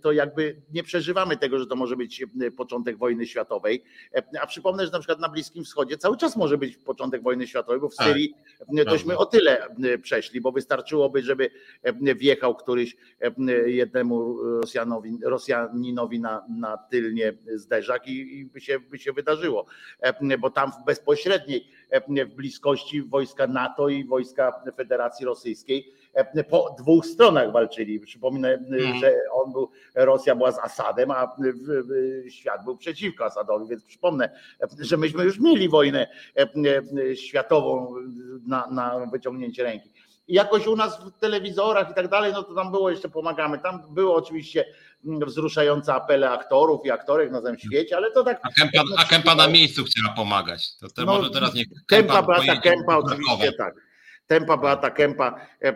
[0.00, 2.24] to jakby nie przeżywamy tego, że to może być
[2.56, 3.84] początek wojny światowej.
[4.40, 7.80] A przypomnę, że na przykład na Bliskim Wschodzie cały czas może być początek wojny światowej,
[7.80, 9.68] bo w Syrii Syrii, tośmy o tyle
[10.02, 11.50] przeszli, bo wystarczyłoby, żeby
[12.16, 12.96] wjechał któryś
[13.66, 19.66] jednemu Rosjanowi, Rosjaninowi na, na tylnie zderzak i, i by, się, by się wydarzyło,
[20.38, 21.68] bo tam w bezpośredniej
[22.26, 25.92] w bliskości wojska NATO i wojska Federacji Rosyjskiej
[26.50, 28.00] po dwóch stronach walczyli.
[28.00, 29.00] Przypominam, mm.
[29.00, 31.36] że on był, Rosja była z Asadem, a
[32.28, 34.30] świat był przeciwko Asadowi, więc przypomnę,
[34.80, 36.06] że myśmy już mieli wojnę
[37.14, 37.94] światową
[38.46, 39.90] na, na wyciągnięcie ręki.
[40.28, 43.58] I jakoś u nas w telewizorach i tak dalej, no to tam było jeszcze pomagamy.
[43.58, 44.64] Tam było oczywiście
[45.04, 48.40] wzruszające apele aktorów i aktorek na całym świecie, ale to tak.
[48.42, 50.76] A Kępa, a Kępa na miejscu chciała pomagać.
[50.76, 51.64] To, to no, może teraz nie.
[51.86, 53.74] Kępa, Kępa Kępa oczywiście tak.
[54.26, 55.74] Tempa Beata Kępa e, e,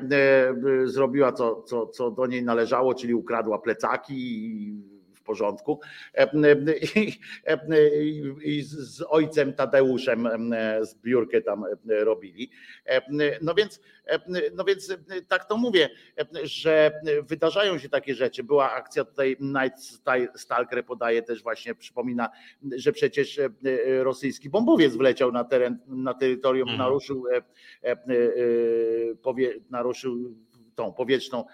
[0.84, 4.97] zrobiła co, co, co do niej należało, czyli ukradła plecaki i
[5.28, 5.80] porządku.
[6.14, 6.56] E, e,
[8.44, 10.28] I z ojcem Tadeuszem
[10.80, 12.50] zbiórkę tam robili.
[12.86, 13.02] E,
[13.42, 13.80] no więc,
[14.54, 14.96] no więc
[15.28, 15.88] tak to mówię,
[16.42, 18.44] że wydarzają się takie rzeczy.
[18.44, 20.00] Była akcja tutaj Night
[20.36, 22.30] Stalker podaje też właśnie, przypomina,
[22.76, 23.40] że przecież
[24.02, 26.78] rosyjski bombowiec wleciał na teren, na terytorium, mhm.
[26.78, 27.24] naruszył,
[29.22, 30.34] powie, naruszył
[30.78, 31.44] tą powietrzną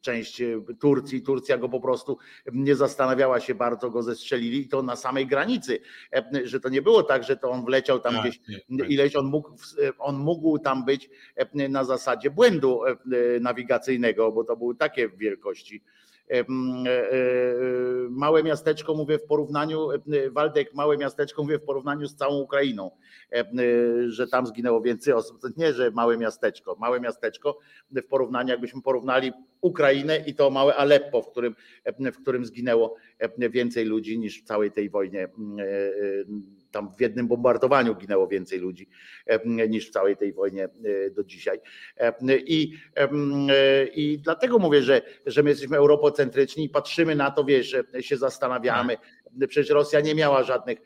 [0.00, 0.42] część
[0.80, 1.22] Turcji.
[1.22, 2.18] Turcja go po prostu
[2.52, 5.80] nie zastanawiała się bardzo, go zestrzelili i to na samej granicy,
[6.44, 8.40] że to nie było tak, że to on wleciał tam tak, gdzieś
[8.88, 9.50] ileś, on mógł,
[9.98, 11.10] on mógł tam być
[11.68, 12.80] na zasadzie błędu
[13.40, 16.01] nawigacyjnego, bo to były takie wielkości E, e,
[18.10, 19.88] małe miasteczko, mówię w porównaniu,
[20.30, 22.90] Waldek, małe miasteczko, mówię w porównaniu z całą Ukrainą,
[24.06, 25.38] że tam zginęło więcej osób.
[25.56, 27.58] Nie, że małe miasteczko, małe miasteczko
[27.90, 31.54] w porównaniu, jakbyśmy porównali Ukrainę i to małe Aleppo, w którym,
[32.12, 32.96] w którym zginęło
[33.38, 35.28] więcej ludzi niż w całej tej wojnie
[36.72, 38.88] tam w jednym bombardowaniu ginęło więcej ludzi
[39.68, 41.60] niż w całej tej wojnie e, do dzisiaj.
[42.46, 47.76] I, e, i dlatego mówię, że, że my jesteśmy europocentryczni i patrzymy na to, wiesz,
[48.00, 48.96] się zastanawiamy.
[49.48, 50.78] Przecież Rosja nie miała żadnych,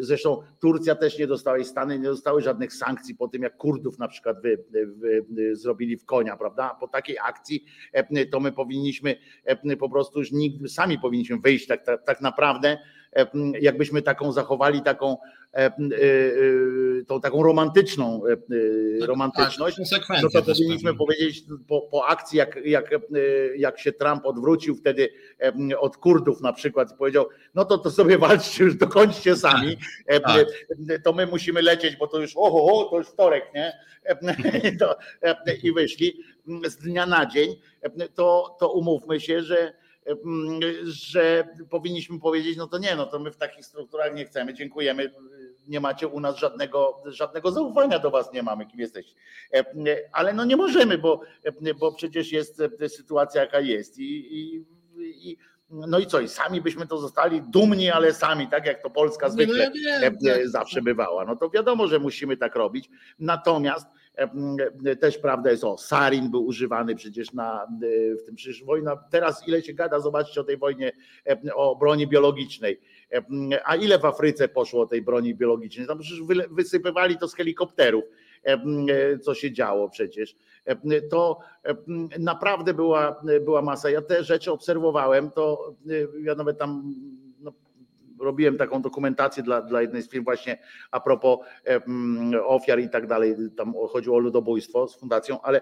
[0.00, 3.98] zresztą Turcja też nie dostała i Stany nie dostały żadnych sankcji po tym, jak Kurdów
[3.98, 6.76] na przykład wy, wy, wy zrobili w konia, prawda?
[6.80, 7.64] Po takiej akcji
[8.30, 9.16] to my powinniśmy
[9.78, 12.78] po prostu już nigdy, sami powinniśmy wyjść tak, tak, tak naprawdę
[13.60, 15.16] jakbyśmy taką zachowali taką
[15.54, 15.72] e, e,
[17.06, 18.22] tą taką romantyczną
[19.00, 22.90] tak, romantyczność, tak, no to powinniśmy powiedzieć po, po akcji, jak, jak,
[23.56, 25.08] jak się Trump odwrócił wtedy
[25.78, 29.76] od Kurdów na przykład i powiedział, no to, to sobie walczcie, już dokończcie sami,
[30.06, 30.46] tak,
[31.04, 33.72] to my musimy lecieć, bo to już oho, to już wtorek, nie?
[35.62, 36.20] I wyszli
[36.64, 37.56] z dnia na dzień,
[38.14, 39.83] to, to umówmy się, że
[40.82, 45.10] że powinniśmy powiedzieć, no to nie, no to my w takich strukturach nie chcemy, dziękujemy,
[45.68, 49.14] nie macie u nas żadnego, żadnego zaufania do was, nie mamy, kim jesteś.
[50.12, 51.20] Ale no nie możemy, bo,
[51.80, 54.64] bo przecież jest sytuacja jaka jest i, i,
[55.30, 55.36] i
[55.70, 59.28] no i co, i sami byśmy to zostali dumni, ale sami, tak jak to Polska
[59.28, 60.48] zwykle no ja wiem, tak.
[60.48, 61.24] zawsze bywała.
[61.24, 62.90] No to wiadomo, że musimy tak robić.
[63.18, 63.86] Natomiast
[65.00, 67.66] też prawda jest, o, sarin był używany przecież na,
[68.22, 70.92] w tym przecież wojna, teraz ile się gada, zobaczcie o tej wojnie,
[71.54, 72.80] o broni biologicznej,
[73.64, 78.04] a ile w Afryce poszło tej broni biologicznej, tam przecież wysypywali to z helikopterów,
[79.22, 80.36] co się działo przecież,
[81.10, 81.38] to
[82.18, 85.74] naprawdę była, była masa, ja te rzeczy obserwowałem, to
[86.22, 86.94] ja nawet tam
[88.20, 90.58] robiłem taką dokumentację dla, dla jednej z firm właśnie
[90.90, 91.38] a propos
[92.44, 95.60] ofiar i tak dalej, tam chodziło o ludobójstwo z fundacją, ale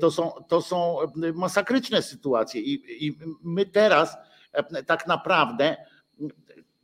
[0.00, 0.96] to są, to są
[1.34, 4.16] masakryczne sytuacje i, i my teraz
[4.86, 5.76] tak naprawdę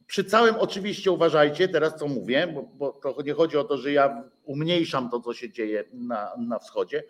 [0.07, 3.93] przy całym oczywiście uważajcie teraz co mówię, bo, bo to nie chodzi o to, że
[3.93, 7.03] ja umniejszam to, co się dzieje na, na wschodzie,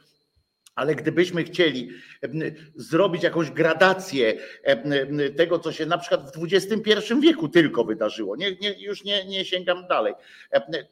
[0.77, 1.91] ale gdybyśmy chcieli
[2.75, 4.35] zrobić jakąś gradację
[5.37, 9.45] tego, co się na przykład w XXI wieku tylko wydarzyło, nie, nie, już nie, nie
[9.45, 10.15] sięgam dalej,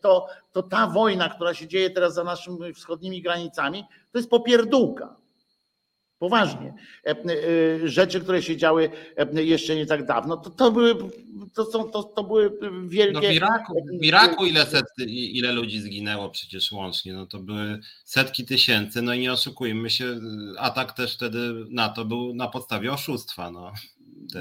[0.01, 5.24] to, to ta wojna, która się dzieje teraz za naszymi wschodnimi granicami, to jest popierdółka.
[6.19, 6.75] Poważnie.
[7.85, 8.91] Rzeczy, które się działy
[9.35, 10.95] jeszcze nie tak dawno, to, to były
[11.55, 13.13] to, są, to, to były wielkie.
[13.13, 17.13] No w, Iraku, w Iraku ile, set, ile ludzi zginęło przecież łącznie?
[17.13, 20.21] No to były setki tysięcy, no i nie oszukujmy się,
[20.59, 21.39] atak też wtedy
[21.71, 23.51] na to był na podstawie oszustwa.
[23.51, 23.73] No.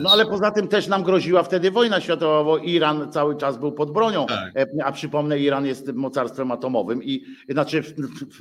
[0.02, 3.72] No ale poza tym też nam groziła wtedy wojna światowa, bo Iran cały czas był
[3.72, 4.26] pod bronią.
[4.26, 4.54] Tak.
[4.84, 7.84] A przypomnę, Iran jest mocarstwem atomowym i znaczy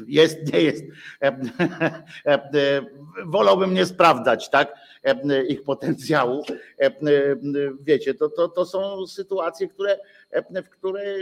[0.06, 0.85] jest, nie jest.
[3.27, 4.74] Wolałbym nie sprawdzać, tak?
[5.48, 6.44] ich potencjału.
[7.81, 9.98] Wiecie, to, to, to są sytuacje, które,
[10.64, 11.14] w które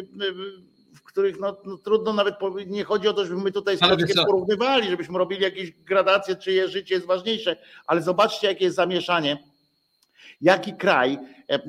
[0.94, 2.34] w których no, no, trudno nawet
[2.66, 6.94] nie chodzi o to, żebyśmy my tutaj sobie porównywali, żebyśmy robili jakieś gradacje, czyje życie
[6.94, 7.56] jest ważniejsze,
[7.86, 9.49] ale zobaczcie, jakie jest zamieszanie
[10.40, 11.18] Jaki kraj
[11.48, 11.60] e, e,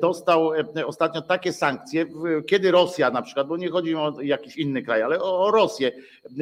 [0.00, 2.06] dostał e, ostatnio takie sankcje,
[2.46, 5.92] kiedy Rosja na przykład, bo nie chodzi o jakiś inny kraj, ale o Rosję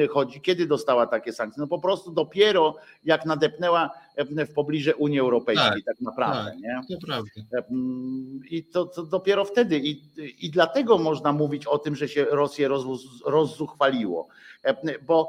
[0.09, 1.61] chodzi, kiedy dostała takie sankcje?
[1.61, 6.51] No po prostu dopiero jak nadepnęła w pobliże Unii Europejskiej, tak, tak naprawdę.
[6.51, 6.95] Tak, nie?
[6.97, 7.29] To prawda.
[8.49, 9.79] I to, to, dopiero wtedy.
[9.79, 10.01] I,
[10.45, 12.85] I dlatego można mówić o tym, że się Rosję roz,
[13.25, 14.27] rozzuchwaliło.
[15.07, 15.27] Bo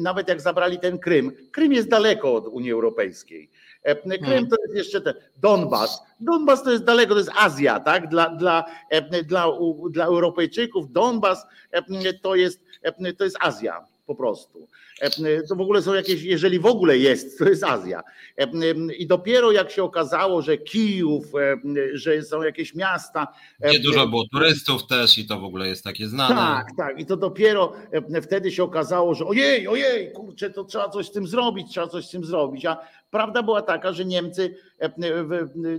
[0.00, 3.50] nawet jak zabrali ten Krym, Krym jest daleko od Unii Europejskiej.
[3.88, 4.48] E, Krym hmm.
[4.48, 6.02] to jest jeszcze ten Donbas.
[6.20, 8.08] Donbas to jest daleko, to jest Azja, tak?
[8.08, 9.46] Dla, dla, e, dla,
[9.90, 12.60] dla Europejczyków Donbas e, to jest,
[13.18, 14.68] to jest Azja po prostu.
[15.48, 18.02] To w ogóle są jakieś, jeżeli w ogóle jest, to jest Azja.
[18.98, 21.26] I dopiero jak się okazało, że Kijów,
[21.92, 23.28] że są jakieś miasta.
[23.60, 26.34] Gdzie dużo było turystów też i to w ogóle jest takie znane.
[26.34, 27.00] Tak, tak.
[27.00, 27.72] I to dopiero
[28.22, 32.06] wtedy się okazało, że ojej, ojej, kurczę, to trzeba coś z tym zrobić, trzeba coś
[32.06, 32.66] z tym zrobić.
[32.66, 32.76] A
[33.10, 34.90] Prawda była taka, że Niemcy, e, e,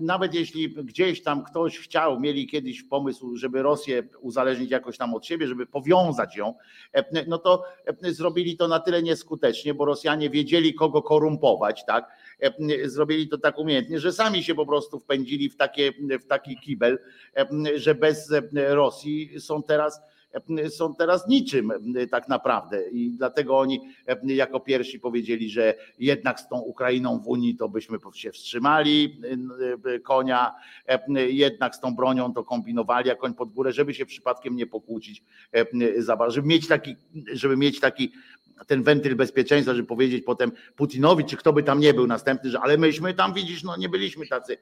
[0.02, 5.26] nawet jeśli gdzieś tam ktoś chciał, mieli kiedyś pomysł, żeby Rosję uzależnić jakoś tam od
[5.26, 6.54] siebie, żeby powiązać ją,
[6.94, 7.64] e, no to
[8.02, 12.08] zrobili to na tyle nieskutecznie, bo Rosjanie wiedzieli, kogo korumpować, tak?
[12.84, 15.92] Zrobili to tak umiejętnie, że sami się po prostu wpędzili w, takie,
[16.22, 17.00] w taki kibel,
[17.76, 20.02] że bez Rosji są teraz
[20.70, 21.72] są teraz niczym
[22.12, 22.90] tak naprawdę.
[22.90, 23.82] I dlatego oni
[24.24, 29.22] jako pierwsi powiedzieli, że jednak z tą Ukrainą w Unii to byśmy się wstrzymali
[30.04, 30.56] konia,
[31.30, 35.24] jednak z tą bronią to kombinowali, a koń pod górę, żeby się przypadkiem nie pokłócić,
[36.28, 36.96] żeby mieć taki,
[37.34, 38.12] żeby mieć taki
[38.68, 42.60] ten wentyl bezpieczeństwa, żeby powiedzieć potem Putinowi, czy kto by tam nie był następny, że
[42.60, 44.58] ale myśmy tam widzisz, no nie byliśmy tacy,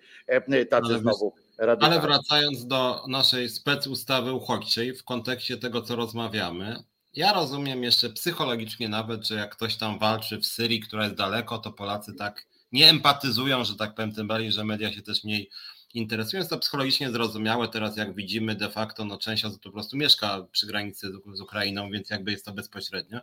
[0.70, 1.96] tacy ale znowu radykalni.
[1.96, 8.90] Ale wracając do naszej specustawy uchodźczej w kontekście tego, co rozmawiamy, ja rozumiem jeszcze psychologicznie
[8.90, 12.90] nawet, że jak ktoś tam walczy w Syrii, która jest daleko, to Polacy tak nie
[12.90, 15.50] empatyzują, że tak powiem, tym bardziej, że media się też mniej
[15.94, 17.68] interesując to psychologicznie zrozumiałe.
[17.68, 21.42] Teraz jak widzimy de facto, no część osób po prostu mieszka przy granicy z, z
[21.42, 23.20] Ukrainą, więc jakby jest to bezpośrednio.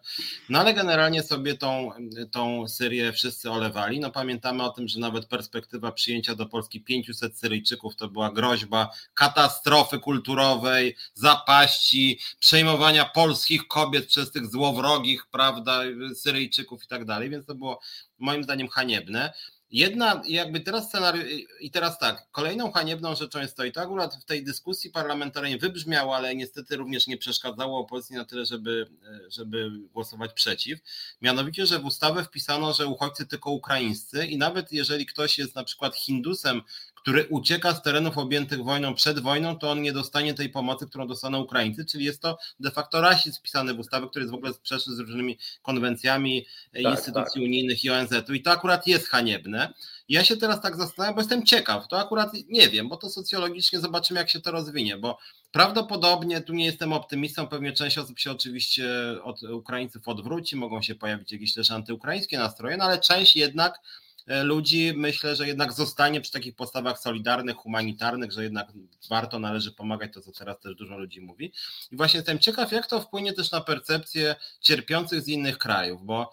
[0.49, 1.91] No ale generalnie sobie tą,
[2.33, 4.01] tą Syrię wszyscy olewali.
[4.01, 8.91] No pamiętamy o tym, że nawet perspektywa przyjęcia do Polski 500 Syryjczyków to była groźba
[9.15, 15.81] katastrofy kulturowej, zapaści, przejmowania polskich kobiet przez tych złowrogich, prawda,
[16.15, 17.81] Syryjczyków i tak dalej, więc to było
[18.19, 19.33] moim zdaniem haniebne.
[19.75, 21.25] Jedna, jakby teraz scenariusz,
[21.61, 25.59] i teraz tak, kolejną haniebną rzeczą jest to, i to akurat w tej dyskusji parlamentarnej
[25.59, 28.87] wybrzmiało, ale niestety również nie przeszkadzało opozycji na tyle, żeby,
[29.29, 30.81] żeby głosować przeciw.
[31.23, 35.65] Mianowicie, że w ustawę wpisano, że uchodźcy tylko ukraińscy, i nawet jeżeli ktoś jest na
[35.65, 36.63] przykład Hindusem,
[37.05, 41.07] który ucieka z terenów objętych wojną przed wojną, to on nie dostanie tej pomocy, którą
[41.07, 44.53] dostaną Ukraińcy, czyli jest to de facto rasizm wpisany w ustawę, który jest w ogóle
[44.53, 47.49] sprzeczny z różnymi konwencjami tak, instytucji tak.
[47.49, 49.75] unijnych i ONZ-u i to akurat jest haniebne.
[50.09, 53.81] Ja się teraz tak zastanawiam, bo jestem ciekaw, to akurat nie wiem, bo to socjologicznie
[53.81, 55.19] zobaczymy, jak się to rozwinie, bo
[55.53, 58.87] prawdopodobnie, tu nie jestem optymistą, pewnie część osób się oczywiście
[59.23, 63.81] od Ukraińców odwróci, mogą się pojawić jakieś też antyukraińskie nastroje, no ale część jednak
[64.27, 68.73] ludzi, myślę, że jednak zostanie przy takich postawach solidarnych, humanitarnych, że jednak
[69.11, 71.53] warto, należy pomagać, to co teraz też dużo ludzi mówi.
[71.93, 76.33] I właśnie jestem ciekaw, jak to wpłynie też na percepcję cierpiących z innych krajów, bo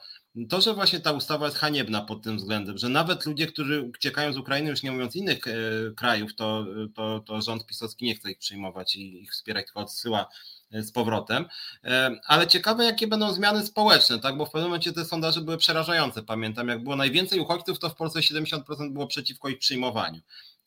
[0.50, 4.34] to, że właśnie ta ustawa jest haniebna pod tym względem, że nawet ludzie, którzy uciekają
[4.34, 5.52] z Ukrainy, już nie mówiąc innych e,
[5.96, 6.66] krajów, to,
[6.96, 10.30] to, to rząd pisowski nie chce ich przyjmować i ich wspierać, tylko odsyła
[10.72, 11.46] z powrotem.
[11.84, 14.38] E, ale ciekawe, jakie będą zmiany społeczne, tak?
[14.38, 16.24] Bo w pewnym momencie te sondaże były przerażające.
[16.24, 20.22] Pamiętam, jak było najwięcej uchodźców, to w Polsce 70% było przeciwko ich przyjmowaniu.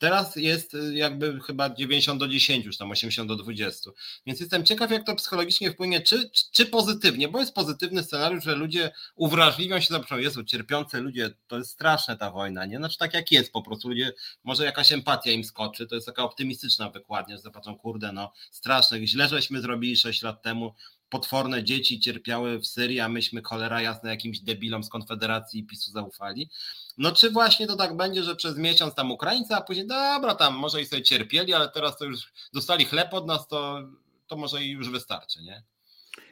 [0.04, 3.90] Teraz jest y, jakby chyba 90 do 10, już tam 80 do 20.
[4.26, 8.54] Więc jestem ciekaw, jak to psychologicznie wpłynie, czy, czy pozytywnie, bo jest pozytywny scenariusz, że
[8.54, 12.76] ludzie uwrażliwią się, zaproszą, Jezu, cierpiące ludzie, to jest straszne ta wojna, nie?
[12.76, 14.12] Znaczy tak jak jest po prostu, ludzie,
[14.42, 19.06] może jakaś empatia im skoczy, to jest taka optymistyczna wykładnia, że zobaczą, kurde, no straszne,
[19.06, 20.74] źle żeśmy zrobili 6 lat temu,
[21.08, 25.90] potworne dzieci cierpiały w Syrii, a myśmy cholera jasne jakimś debilom z Konfederacji i PiSu
[25.90, 26.50] zaufali.
[26.98, 30.54] No czy właśnie to tak będzie, że przez miesiąc tam Ukraińcy, a później dobra, tam
[30.54, 33.82] może i sobie cierpieli, ale teraz to już dostali chleb od nas, to,
[34.26, 35.62] to może i już wystarczy, nie?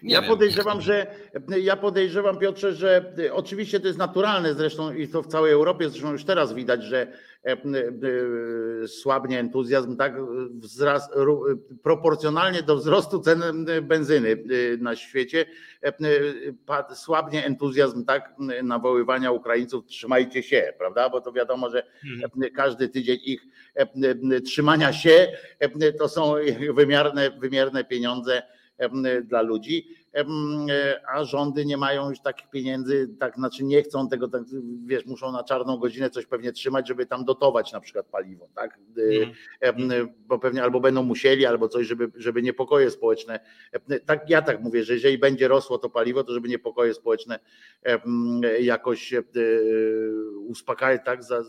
[0.02, 0.30] Nie ja wiem.
[0.30, 1.06] podejrzewam, że
[1.62, 6.12] ja podejrzewam, Piotrze, że oczywiście to jest naturalne zresztą i to w całej Europie zresztą
[6.12, 7.16] już teraz widać, że e, e,
[8.86, 10.14] słabnie entuzjazm, tak,
[10.51, 11.12] wzrast,
[11.82, 15.47] proporcjonalnie do wzrostu cen benzyny e, na świecie,
[16.94, 22.52] słabnie entuzjazm, tak, nawoływania Ukraińców, trzymajcie się, prawda, bo to wiadomo, że mhm.
[22.55, 23.47] każdy tydzień ich
[24.44, 25.32] trzymania się
[25.98, 26.35] to są
[26.74, 28.43] wymierne, wymierne pieniądze
[29.24, 29.86] dla ludzi,
[31.14, 34.42] a rządy nie mają już takich pieniędzy, tak znaczy nie chcą tego, tak,
[34.86, 38.78] wiesz, muszą na czarną godzinę coś pewnie trzymać, żeby tam dotować na przykład paliwo, tak?
[39.60, 40.08] Mm.
[40.26, 43.40] Bo pewnie albo będą musieli, albo coś, żeby, żeby niepokoje społeczne,
[44.06, 47.38] tak ja tak mówię, że jeżeli będzie rosło to paliwo, to żeby niepokoje społeczne
[48.60, 49.14] jakoś
[50.46, 51.24] uspokajać, tak?
[51.24, 51.42] Za,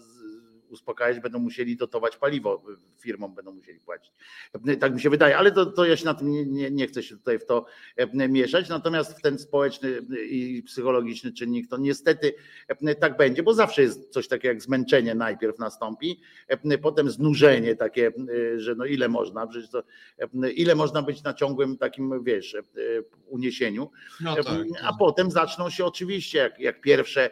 [0.73, 2.63] uspokajać, będą musieli dotować paliwo,
[2.99, 4.13] firmom będą musieli płacić.
[4.79, 7.03] Tak mi się wydaje, ale to, to ja się na tym nie, nie, nie chcę
[7.03, 8.69] się tutaj w to e, mieszać.
[8.69, 12.33] Natomiast w ten społeczny i psychologiczny czynnik to niestety
[12.67, 17.75] e, tak będzie, bo zawsze jest coś takiego jak zmęczenie najpierw nastąpi, e, potem znużenie
[17.75, 18.11] takie,
[18.57, 19.83] że no ile można, przecież to,
[20.55, 22.57] ile można być na ciągłym takim, wiesz,
[23.27, 23.91] uniesieniu.
[24.21, 24.57] No tak, tak.
[24.83, 27.29] A potem zaczną się oczywiście, jak, jak pierwsze,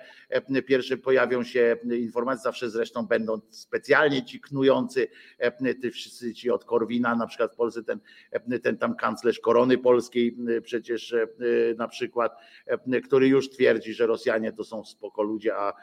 [0.67, 6.49] pierwsze pojawią się informacje, zawsze zresztą będą będą specjalnie ci knujący, e, ty wszyscy ci
[6.49, 7.99] od Korwina, na przykład w Polsce ten,
[8.31, 11.15] e, ten tam kanclerz korony polskiej e, przecież
[11.77, 12.37] na przykład,
[13.03, 15.73] który już twierdzi, że Rosjanie to są spoko ludzie, a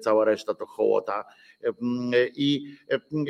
[0.00, 1.24] cała reszta to hołota.
[2.36, 2.76] I,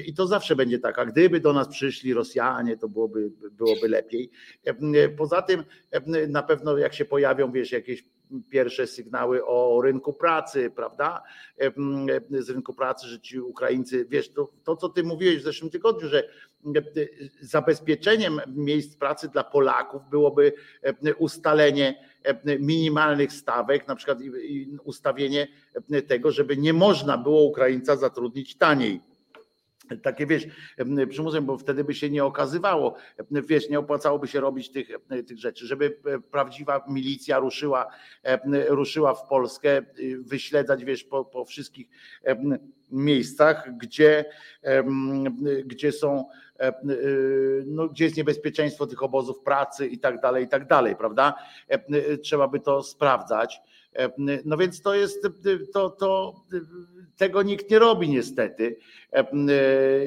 [0.07, 4.31] I to zawsze będzie tak, a gdyby do nas przyszli Rosjanie, to byłoby, byłoby lepiej.
[5.17, 5.65] Poza tym
[6.29, 8.05] na pewno jak się pojawią, wiesz, jakieś
[8.51, 11.23] pierwsze sygnały o rynku pracy, prawda?
[12.31, 16.09] Z rynku pracy, że ci Ukraińcy, wiesz, to, to co ty mówiłeś w zeszłym tygodniu,
[16.09, 16.29] że
[17.41, 20.53] zabezpieczeniem miejsc pracy dla Polaków byłoby
[21.19, 22.09] ustalenie
[22.59, 24.19] minimalnych stawek, na przykład
[24.85, 25.49] ustawienie
[26.09, 29.01] tego, żeby nie można było Ukraińca zatrudnić taniej
[29.97, 30.47] takie wiesz,
[31.09, 32.95] przymusem, bo wtedy by się nie okazywało,
[33.31, 34.89] wiesz, nie opłacałoby się robić tych,
[35.27, 35.99] tych rzeczy, żeby
[36.31, 37.87] prawdziwa milicja ruszyła,
[38.69, 39.83] ruszyła w Polskę,
[40.19, 41.89] wyśledzać, wiesz, po, po wszystkich
[42.91, 44.25] miejscach, gdzie,
[45.65, 46.29] gdzie są,
[47.67, 51.35] no, gdzie jest niebezpieczeństwo tych obozów pracy i tak dalej, i tak dalej, prawda?
[52.23, 53.61] Trzeba by to sprawdzać.
[54.45, 55.29] No więc to jest,
[55.73, 56.35] to, to
[57.17, 58.77] tego nikt nie robi niestety.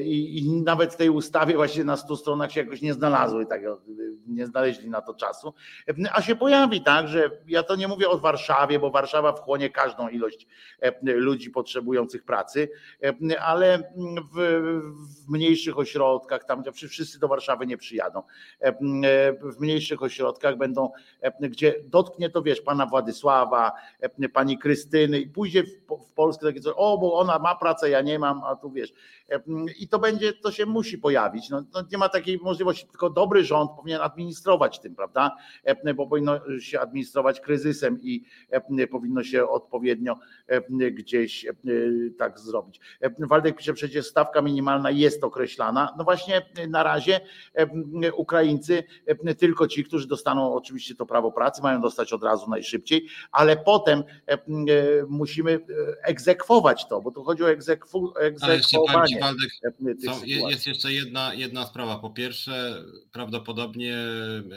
[0.03, 3.62] I, I, nawet w tej ustawie właśnie na 100 stronach się jakoś nie znalazły, tak,
[4.28, 5.53] nie znaleźli na to czasu.
[6.14, 10.10] A się pojawi tak, że ja to nie mówię o Warszawie, bo Warszawa wchłonie każdą
[10.10, 10.48] ilość
[11.03, 12.70] ludzi potrzebujących pracy,
[13.40, 13.91] ale
[14.34, 14.62] w,
[15.26, 18.24] w mniejszych ośrodkach, tam gdzie wszyscy do Warszawy nie przyjadą,
[19.41, 20.90] w mniejszych ośrodkach będą,
[21.40, 23.72] gdzie dotknie to wiesz, pana Władysława,
[24.34, 25.85] pani Krystyny i pójdzie w,
[26.15, 28.93] Polskę takie coś, o, bo ona ma pracę, ja nie mam, a tu wiesz.
[29.80, 31.49] I to będzie, to się musi pojawić.
[31.49, 35.35] No, no nie ma takiej możliwości, tylko dobry rząd powinien administrować tym, prawda?
[35.95, 38.23] Bo powinno się administrować kryzysem i
[38.91, 40.18] powinno się odpowiednio
[40.91, 41.45] gdzieś
[42.18, 42.80] tak zrobić.
[43.19, 45.93] Waldek pisze, przecież stawka minimalna jest określana.
[45.97, 47.19] No właśnie na razie
[48.15, 48.84] Ukraińcy,
[49.38, 54.03] tylko ci, którzy dostaną oczywiście to prawo pracy, mają dostać od razu najszybciej, ale potem
[55.07, 55.59] musimy
[56.03, 59.19] egzekwować to, bo tu chodzi o egzekwowanie.
[59.21, 59.49] Waldek,
[60.05, 61.99] są, jest jeszcze jedna, jedna sprawa.
[61.99, 63.97] Po pierwsze, prawdopodobnie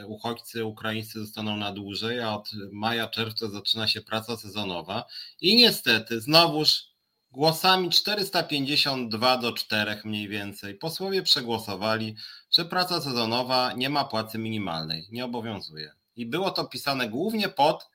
[0.07, 5.05] uchodźcy ukraińscy zostaną na dłużej, a od maja, czerwca zaczyna się praca sezonowa
[5.41, 6.89] i niestety znowuż
[7.31, 12.15] głosami 452 do 4 mniej więcej posłowie przegłosowali,
[12.51, 15.91] że praca sezonowa nie ma płacy minimalnej, nie obowiązuje.
[16.15, 17.89] I było to pisane głównie pod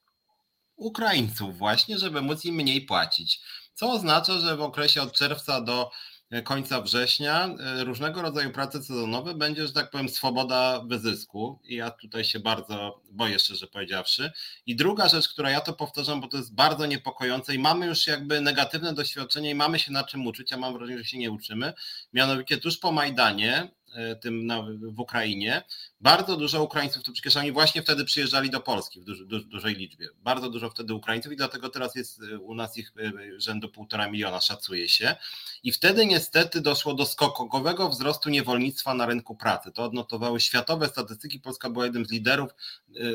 [0.76, 3.40] Ukraińców właśnie, żeby móc im mniej płacić.
[3.74, 5.90] Co oznacza, że w okresie od czerwca do
[6.34, 11.74] E, końca września e, różnego rodzaju prace sezonowe będzie, że tak powiem, swoboda wyzysku i
[11.76, 14.32] ja tutaj się bardzo boję, szczerze powiedziawszy.
[14.66, 18.06] I druga rzecz, która ja to powtarzam, bo to jest bardzo niepokojące i mamy już
[18.06, 21.30] jakby negatywne doświadczenie i mamy się na czym uczyć, a mam wrażenie, że się nie
[21.30, 21.72] uczymy.
[22.12, 23.70] Mianowicie tuż po Majdanie
[24.20, 25.62] tym na, w Ukrainie.
[26.00, 30.08] Bardzo dużo Ukraińców, to przecież oni właśnie wtedy przyjeżdżali do Polski w duży, dużej liczbie.
[30.22, 34.10] Bardzo dużo wtedy Ukraińców i dlatego teraz jest e, u nas ich e, rzędu półtora
[34.10, 35.16] miliona, szacuje się.
[35.62, 39.72] I wtedy niestety doszło do skokowego wzrostu niewolnictwa na rynku pracy.
[39.72, 41.40] To odnotowały światowe statystyki.
[41.40, 42.50] Polska była jednym z liderów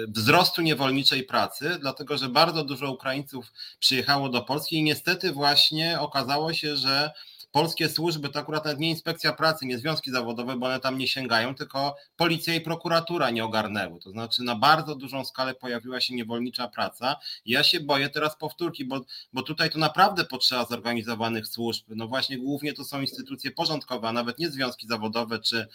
[0.08, 6.54] wzrostu niewolniczej pracy, dlatego że bardzo dużo Ukraińców przyjechało do Polski i niestety właśnie okazało
[6.54, 7.12] się, że
[7.52, 11.56] polskie służby to akurat nie inspekcja pracy, nie związki zawodowe, bo one tam nie sięgają,
[11.56, 14.00] tylko policja i prokuratura nie ogarnęły.
[14.00, 17.16] To znaczy na bardzo dużą skalę pojawiła się niewolnicza praca.
[17.46, 19.02] Ja się boję teraz powtórki, bo,
[19.34, 21.86] bo tutaj to naprawdę potrzeba zorganizowanych służb.
[21.90, 25.68] No właśnie głównie to są instytucje porządkowe, a nawet nie związki zawodowe czy,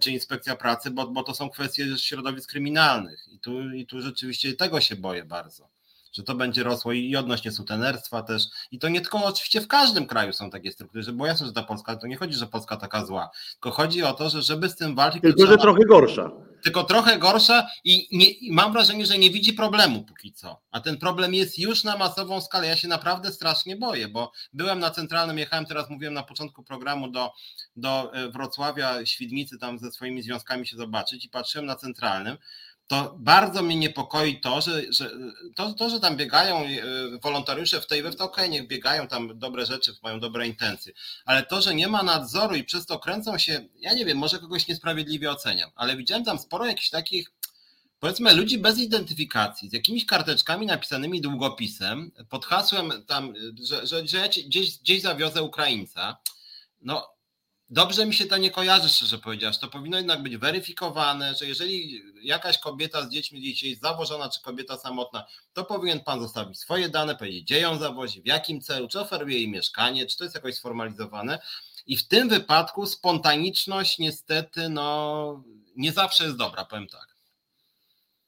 [0.00, 3.28] czy inspekcja pracy, bo, bo to są kwestie środowisk kryminalnych.
[3.32, 5.77] I tu, I tu rzeczywiście tego się boję bardzo
[6.18, 8.42] że to będzie rosło i odnośnie sutenerstwa też.
[8.70, 11.52] I to nie tylko oczywiście w każdym kraju są takie struktury, że było jasne, że
[11.52, 14.68] ta Polska, to nie chodzi, że Polska taka zła, tylko chodzi o to, że żeby
[14.68, 15.22] z tym walczyć...
[15.22, 16.30] Tylko, że trochę gorsza.
[16.62, 20.60] Tylko trochę gorsza i, nie, i mam wrażenie, że nie widzi problemu póki co.
[20.70, 22.66] A ten problem jest już na masową skalę.
[22.66, 27.10] Ja się naprawdę strasznie boję, bo byłem na centralnym, jechałem teraz, mówiłem na początku programu
[27.10, 27.32] do,
[27.76, 32.36] do e, Wrocławia, Świdnicy, tam ze swoimi związkami się zobaczyć i patrzyłem na centralnym
[32.88, 35.10] to bardzo mnie niepokoi to, że, że,
[35.56, 36.68] to, to, że tam biegają e,
[37.22, 40.92] wolontariusze w tej we w to okay, niech biegają tam dobre rzeczy, mają dobre intencje,
[41.24, 44.38] ale to, że nie ma nadzoru i przez to kręcą się, ja nie wiem, może
[44.38, 47.32] kogoś niesprawiedliwie oceniam, ale widziałem tam sporo jakichś takich
[48.00, 54.18] powiedzmy ludzi bez identyfikacji, z jakimiś karteczkami napisanymi długopisem, pod hasłem tam, że, że, że
[54.18, 56.16] ja gdzieś, gdzieś zawiozę Ukraińca.
[56.80, 57.17] No,
[57.70, 59.60] dobrze mi się to nie kojarzy, szczerze powiedziawszy.
[59.60, 64.42] To powinno jednak być weryfikowane, że jeżeli jakaś kobieta z dziećmi dzisiaj jest zawożona, czy
[64.42, 68.88] kobieta samotna, to powinien pan zostawić swoje dane, powiedzieć, gdzie ją zawozi, w jakim celu,
[68.88, 71.38] czy oferuje jej mieszkanie, czy to jest jakoś sformalizowane.
[71.86, 75.44] I w tym wypadku spontaniczność niestety no,
[75.76, 77.08] nie zawsze jest dobra, powiem tak.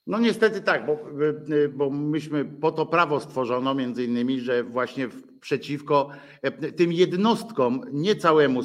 [0.06, 0.98] No niestety tak, bo,
[1.72, 5.08] bo myśmy po to prawo stworzono między innymi, że właśnie
[5.40, 6.10] przeciwko
[6.42, 8.60] e, tym jednostkom, nie całemu,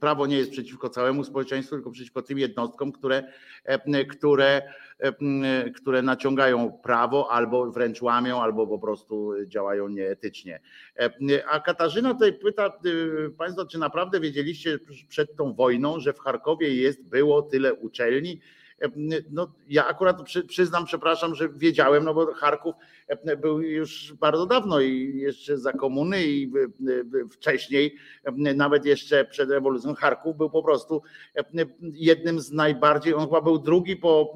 [0.00, 3.32] prawo nie jest przeciwko całemu społeczeństwu, tylko przeciwko tym jednostkom, które,
[3.64, 4.62] e, które,
[4.98, 10.60] e, które naciągają prawo albo wręcz łamią, albo po prostu działają nieetycznie.
[11.50, 12.72] A Katarzyna tutaj pyta
[13.38, 14.78] Państwo, czy naprawdę wiedzieliście
[15.08, 18.40] przed tą wojną, że w Charkowie jest, było tyle uczelni,
[19.30, 20.16] no, ja akurat
[20.48, 22.74] przyznam, przepraszam, że wiedziałem, no bo Charków
[23.40, 26.52] był już bardzo dawno i jeszcze za komuny i
[27.30, 27.96] wcześniej,
[28.56, 31.02] nawet jeszcze przed rewolucją, Charków był po prostu
[31.80, 34.34] jednym z najbardziej, on chyba był drugi po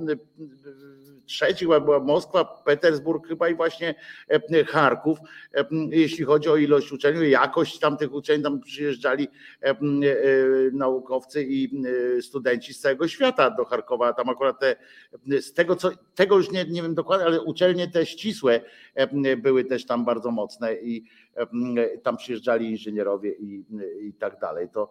[1.26, 3.94] trzeci była Moskwa, Petersburg chyba i właśnie
[4.28, 5.18] e, Charków,
[5.54, 9.28] e, jeśli chodzi o ilość uczelni, jakość tamtych uczelni, tam przyjeżdżali
[9.60, 9.74] e,
[10.72, 11.70] naukowcy i
[12.20, 14.76] studenci z całego świata do Charkowa, tam akurat te,
[15.40, 18.60] z tego co, tego już nie, nie wiem dokładnie, ale uczelnie te ścisłe
[19.36, 21.04] były też tam bardzo mocne i
[22.02, 23.64] tam przyjeżdżali inżynierowie i,
[24.00, 24.68] i tak dalej.
[24.72, 24.90] To,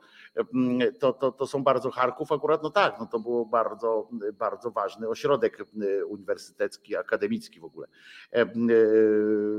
[0.99, 5.09] to, to, to są bardzo Charków akurat, no tak, no to było bardzo, bardzo ważny
[5.09, 5.65] ośrodek
[6.07, 7.87] uniwersytecki, akademicki w ogóle.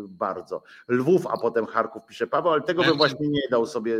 [0.08, 0.62] Bardzo.
[0.88, 3.98] Lwów, a potem Charków pisze Paweł, ale tego bym właśnie nie dał sobie,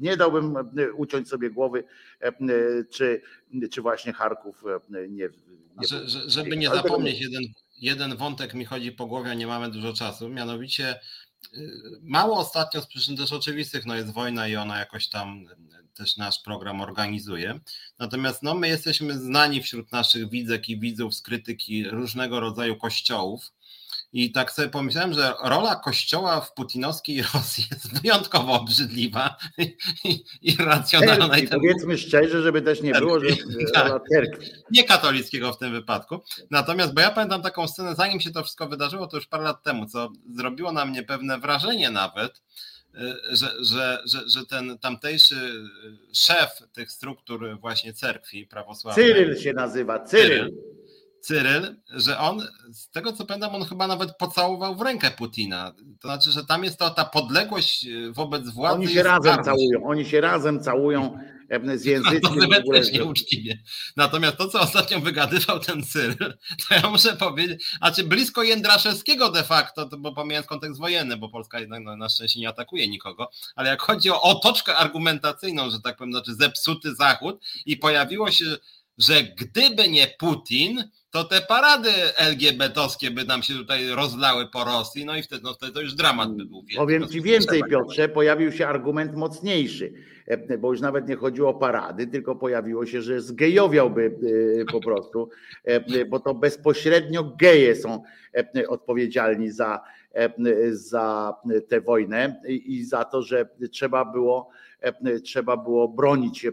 [0.00, 0.54] nie dałbym
[0.96, 1.84] uciąć sobie głowy,
[2.90, 3.22] czy,
[3.70, 5.28] czy właśnie Charków nie, nie
[5.82, 7.42] że, żeby nie zapomnieć, jeden,
[7.80, 11.00] jeden wątek mi chodzi po głowie, nie mamy dużo czasu, mianowicie
[12.02, 15.46] mało ostatnio z przyczyn też oczywistych, no jest wojna i ona jakoś tam
[15.94, 17.60] też nasz program organizuje.
[17.98, 23.52] Natomiast no, my jesteśmy znani wśród naszych widzek i widzów z krytyki różnego rodzaju kościołów.
[24.14, 29.36] I tak sobie pomyślałem, że rola kościoła w putinowskiej Rosji jest wyjątkowo obrzydliwa
[30.04, 31.38] i, i racjonalna.
[31.38, 33.26] I powiedzmy szczerze, żeby też nie było, że
[33.74, 33.88] tak.
[33.88, 34.00] rola.
[34.70, 36.20] Nie katolickiego w tym wypadku.
[36.50, 39.62] Natomiast, bo ja pamiętam taką scenę, zanim się to wszystko wydarzyło, to już parę lat
[39.62, 42.42] temu, co zrobiło na mnie pewne wrażenie nawet,
[42.94, 45.36] y, że, że, że, że ten tamtejszy
[46.12, 49.06] szef tych struktur właśnie cerkwi prawosławnej.
[49.06, 50.38] Cyryl się nazywa, Cyryl.
[50.38, 50.83] Cyryl
[51.24, 52.42] Cyryl, że on,
[52.72, 55.74] z tego co pamiętam, on chyba nawet pocałował w rękę Putina.
[56.00, 58.74] To znaczy, że tam jest to ta podległość e, wobec władzy.
[58.74, 61.18] Oni się razem całują, oni się razem całują
[61.50, 62.20] e, z językiem.
[62.50, 63.58] No, też nieuczciwie.
[63.96, 66.34] Natomiast to, co ostatnio wygadywał ten Cyryl,
[66.68, 71.16] to ja muszę powiedzieć, a czy blisko Jędraszewskiego de facto, to, bo pomijając kontekst wojenny,
[71.16, 75.70] bo Polska jednak no, na szczęście nie atakuje nikogo, ale jak chodzi o otoczkę argumentacyjną,
[75.70, 78.44] że tak powiem, znaczy zepsuty Zachód i pojawiło się,
[78.98, 85.04] że gdyby nie Putin, to te parady LGBT-owskie by nam się tutaj rozlały po Rosji,
[85.04, 86.64] no i wtedy, no wtedy to już dramat by był.
[86.76, 89.92] Powiem Ci więcej, Piotrze, pojawił się argument mocniejszy,
[90.26, 94.16] e, bo już nawet nie chodziło o parady, tylko pojawiło się, że zgejowiałby
[94.60, 95.28] e, po prostu,
[95.64, 98.02] e, bo to bezpośrednio geje są
[98.68, 99.80] odpowiedzialni za,
[100.70, 101.34] za
[101.68, 104.50] tę wojnę i za to, że trzeba było
[105.24, 106.52] trzeba było bronić e,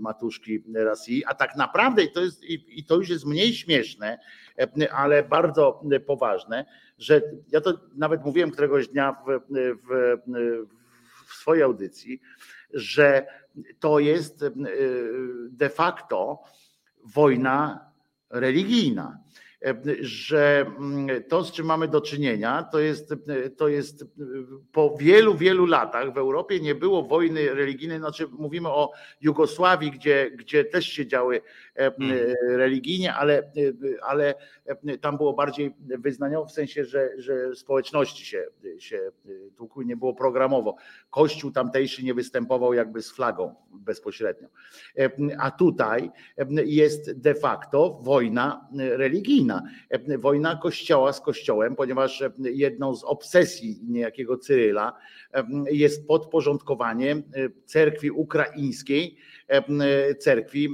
[0.00, 4.18] matuszki Rosji, a tak naprawdę, i to, jest, i to już jest mniej śmieszne,
[4.58, 6.64] e, ale bardzo poważne,
[6.98, 10.16] że ja to nawet mówiłem któregoś dnia w, w,
[11.26, 12.20] w swojej audycji,
[12.74, 13.26] że
[13.80, 14.44] to jest
[15.50, 16.42] de facto
[17.04, 17.90] wojna
[18.30, 19.18] religijna
[20.00, 23.14] że mm, to, z czym mamy do czynienia, to jest,
[23.56, 24.04] to jest
[24.72, 30.30] po wielu, wielu latach w Europie nie było wojny religijnej, znaczy mówimy o Jugosławii, gdzie,
[30.30, 31.40] gdzie też się działy
[31.76, 32.18] hmm.
[32.48, 33.52] religijnie, ale,
[34.02, 34.34] ale
[35.00, 38.44] tam było bardziej wyznaniowo, w sensie, że, że społeczności się,
[38.78, 39.10] się
[39.56, 40.76] tłukły, nie było programowo.
[41.10, 44.48] Kościół tamtejszy nie występował jakby z flagą bezpośrednio.
[45.38, 46.10] A tutaj
[46.64, 49.49] jest de facto wojna religijna,
[50.18, 50.56] wojna.
[50.62, 54.92] Kościoła z kościołem, ponieważ jedną z obsesji niejakiego Cyryla
[55.70, 57.22] jest podporządkowanie
[57.64, 59.16] cerkwi ukraińskiej
[60.18, 60.68] cerkwi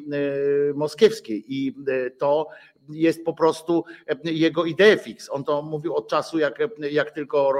[0.74, 1.44] moskiewskiej.
[1.48, 1.74] I
[2.18, 2.48] to
[2.88, 5.30] jest po prostu e, jego idefix.
[5.30, 6.58] On to mówił od czasu, jak,
[6.90, 7.52] jak tylko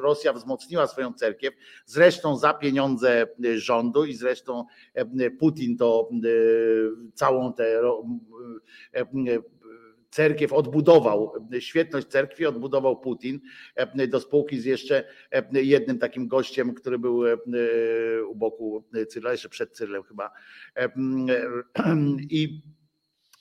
[0.00, 1.54] Rosja wzmocniła swoją cerkiew,
[1.86, 4.64] zresztą za pieniądze rządu i zresztą
[4.94, 6.28] e, Putin to e,
[7.14, 7.80] całą tę
[10.14, 13.40] cerkiew odbudował, świetność cerkwi odbudował Putin
[14.08, 15.04] do spółki z jeszcze
[15.52, 17.22] jednym takim gościem, który był
[18.28, 20.30] u boku Cyrla, jeszcze przed Cyrlem chyba.
[22.30, 22.62] I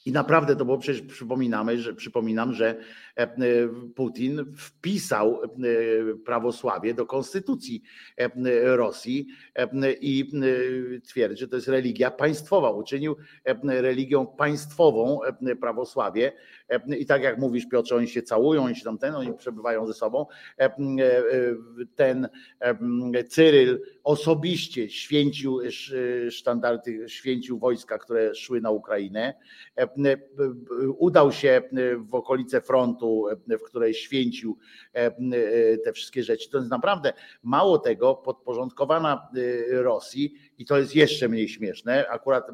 [0.06, 2.78] i naprawdę to było przecież przypominamy, że przypominam, że e,
[3.13, 3.13] e,
[3.96, 5.48] Putin wpisał e,
[6.26, 7.84] prawosławie do konstytucji
[8.64, 9.28] Rosji
[10.02, 10.32] i
[11.08, 12.72] twierdzi, że to jest religia państwowa.
[12.72, 13.16] Uczynił
[13.66, 15.20] religią państwową
[15.62, 16.32] prawosławie.
[16.98, 19.94] I tak jak mówisz, Piotrze, oni się całują, oni się tam ten, oni przebywają ze
[19.94, 20.26] sobą.
[21.96, 22.30] Ten
[23.30, 25.60] Cyryl osobiście święcił
[26.30, 29.34] sztandarty, święcił wojska, które szły na Ukrainę
[30.98, 31.62] udał się
[31.98, 33.03] w okolice frontu,
[33.48, 34.58] w której święcił
[35.84, 36.50] te wszystkie rzeczy.
[36.50, 37.14] To jest naprawdę
[37.44, 39.28] mało tego, podporządkowana
[39.72, 42.48] Rosji, i to jest jeszcze mniej śmieszne, akurat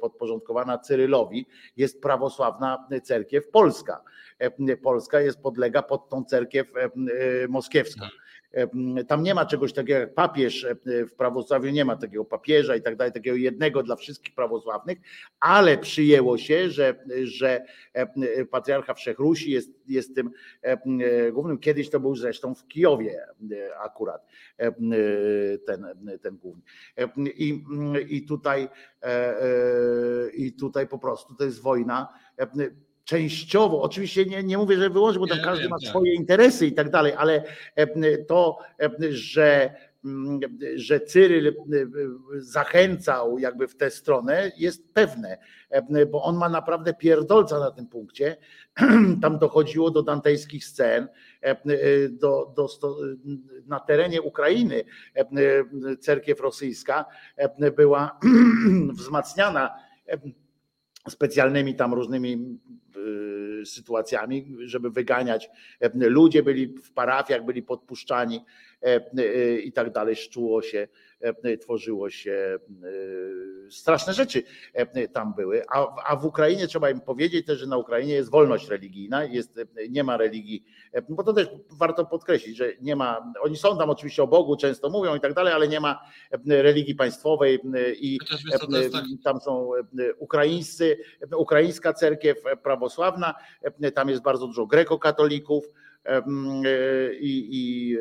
[0.00, 1.46] podporządkowana Cyrylowi
[1.76, 4.02] jest prawosławna cerkiew polska.
[4.82, 6.72] Polska jest podlega pod tą cerkiew
[7.48, 8.06] moskiewską.
[9.08, 12.96] Tam nie ma czegoś takiego jak papież w prawosławiu, nie ma takiego papieża i tak
[12.96, 14.98] dalej, takiego jednego dla wszystkich prawosławnych,
[15.40, 17.64] ale przyjęło się, że, że
[18.50, 20.30] patriarcha Wszechrusi jest, jest tym
[21.32, 21.58] głównym.
[21.58, 23.26] Kiedyś to był zresztą w Kijowie
[23.84, 24.26] akurat
[25.66, 25.86] ten,
[26.22, 26.62] ten główny.
[27.36, 27.64] I,
[28.08, 28.68] i tutaj
[30.34, 32.08] i tutaj po prostu to jest wojna
[33.08, 35.88] częściowo, oczywiście nie, nie mówię, że wyłącznie, bo tam każdy ma tak.
[35.88, 37.44] swoje interesy i tak dalej, ale
[38.26, 38.58] to,
[39.10, 39.70] że
[40.04, 40.40] Mm,
[40.74, 41.54] że Cyryl y,
[42.36, 45.38] zachęcał jakby w tę stronę, jest pewne,
[45.70, 48.36] e, bo on ma naprawdę pierdolca na tym punkcie.
[49.22, 51.08] Tam dochodziło do dantejskich scen,
[51.40, 51.56] e,
[52.08, 52.68] do, do,
[53.66, 57.04] na terenie Ukrainy e, cerkiew rosyjska
[57.76, 58.18] była
[58.98, 59.74] wzmacniana
[61.10, 62.58] specjalnymi tam różnymi
[63.64, 65.50] sytuacjami, żeby wyganiać.
[65.94, 68.67] Ludzie byli w parafiach, byli podpuszczani E, e,
[69.64, 70.88] i tak dalej, szczuło się,
[71.20, 72.58] e, tworzyło się,
[73.70, 74.42] straszne rzeczy
[75.12, 75.62] tam były.
[75.68, 79.60] A, a w Ukrainie trzeba im powiedzieć też, że na Ukrainie jest wolność religijna, jest,
[79.90, 80.64] nie ma religii,
[81.08, 84.90] bo to też warto podkreślić, że nie ma, oni są tam oczywiście o Bogu, często
[84.90, 86.00] mówią i tak dalej, ale nie ma
[86.46, 87.60] religii państwowej
[88.00, 88.18] i
[88.92, 89.02] tak.
[89.24, 89.70] tam są
[90.18, 90.96] ukraińscy,
[91.36, 93.34] ukraińska cerkiew prawosławna,
[93.94, 95.64] tam jest bardzo dużo grekokatolików,
[97.20, 97.96] i, i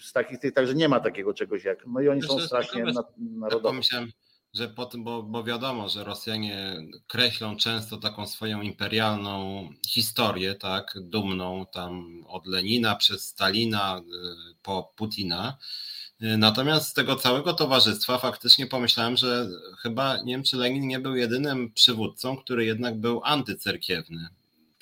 [0.00, 2.84] z takich tych, także nie ma takiego czegoś jak, no i oni są strasznie
[3.18, 3.62] narodowi.
[3.62, 4.10] Pomyślałem,
[4.54, 6.76] że po tym, bo, bo wiadomo, że Rosjanie
[7.06, 14.02] kreślą często taką swoją imperialną historię, tak, dumną tam od Lenina przez Stalina y,
[14.62, 15.58] po Putina.
[16.20, 19.48] Natomiast z tego całego towarzystwa faktycznie pomyślałem, że
[19.82, 24.28] chyba nie wiem, czy Lenin nie był jedynym przywódcą, który jednak był antycerkiewny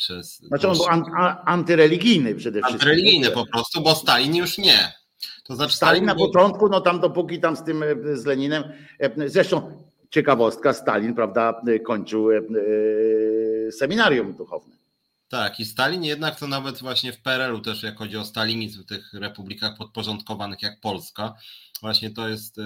[0.02, 0.38] przez.
[0.38, 0.84] Znaczy on był
[1.44, 2.88] antyreligijny przede wszystkim.
[2.88, 4.92] Antyreligijny po prostu, bo Stalin już nie.
[5.44, 8.64] To znaczy Stalin na początku, no tam dopóki tam z tym e, z Leninem,
[8.98, 12.42] e, zresztą ciekawostka, Stalin, prawda, kończył e,
[13.72, 14.76] seminarium duchowne.
[15.28, 18.86] Tak, i Stalin jednak to nawet właśnie w PRL-u też, jak chodzi o stalinizm w
[18.86, 21.34] tych republikach podporządkowanych jak Polska,
[21.82, 22.62] Właśnie to jest y,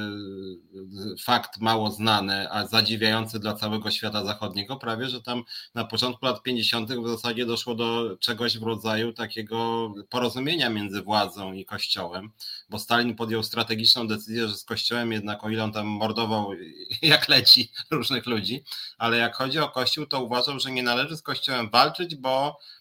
[1.25, 5.43] fakt mało znany, a zadziwiający dla całego świata zachodniego, prawie, że tam
[5.75, 6.93] na początku lat 50.
[6.93, 12.31] w zasadzie doszło do czegoś w rodzaju takiego porozumienia między władzą i kościołem,
[12.71, 16.51] bo Stalin podjął strategiczną decyzję, że z kościołem jednak, o ile on tam mordował
[17.03, 18.65] jak leci różnych ludzi,
[18.99, 22.49] ale jak chodzi o kościół, to uważał, że nie należy z kościołem walczyć, bo E,
[22.49, 22.76] e,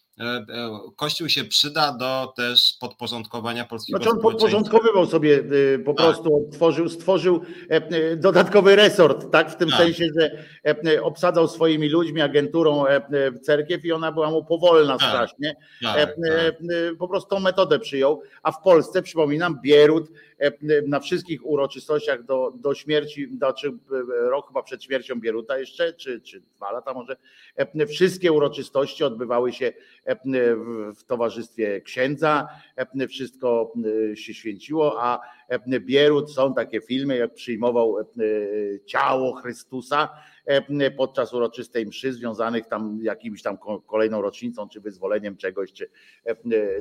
[0.96, 6.06] Kościół się przyda do też podporządkowania polskiego Znaczy on podporządkowywał sobie y, po tak.
[6.06, 9.52] prostu, stworzył, stworzył e, dodatkowy resort, tak?
[9.52, 9.78] W tym tak.
[9.78, 10.32] sensie, że
[11.02, 12.84] obsadzał swoimi ludźmi, agenturą
[13.42, 15.10] cerkiew i ona była mu powolna tak.
[15.10, 15.56] strasznie.
[15.84, 16.16] Tak, tak.
[17.00, 20.10] Po prostu tą metodę przyjął, a w Polsce, przypominam, Bierut
[20.88, 23.72] na wszystkich uroczystościach do, do śmierci, do, czy
[24.10, 27.18] rok chyba przed śmiercią Bieruta jeszcze, czy, czy dwa lata może,
[27.88, 29.74] wszystkie uroczystości odbywały się
[30.96, 32.48] w towarzystwie księdza,
[33.10, 33.74] wszystko
[34.16, 35.20] się święciło, a
[35.80, 37.96] Bierut są takie filmy, jak przyjmował
[38.86, 40.10] ciało Chrystusa
[40.98, 43.58] podczas uroczystej mszy związanych tam jakimś tam
[43.88, 45.90] kolejną rocznicą, czy wyzwoleniem czegoś, czy,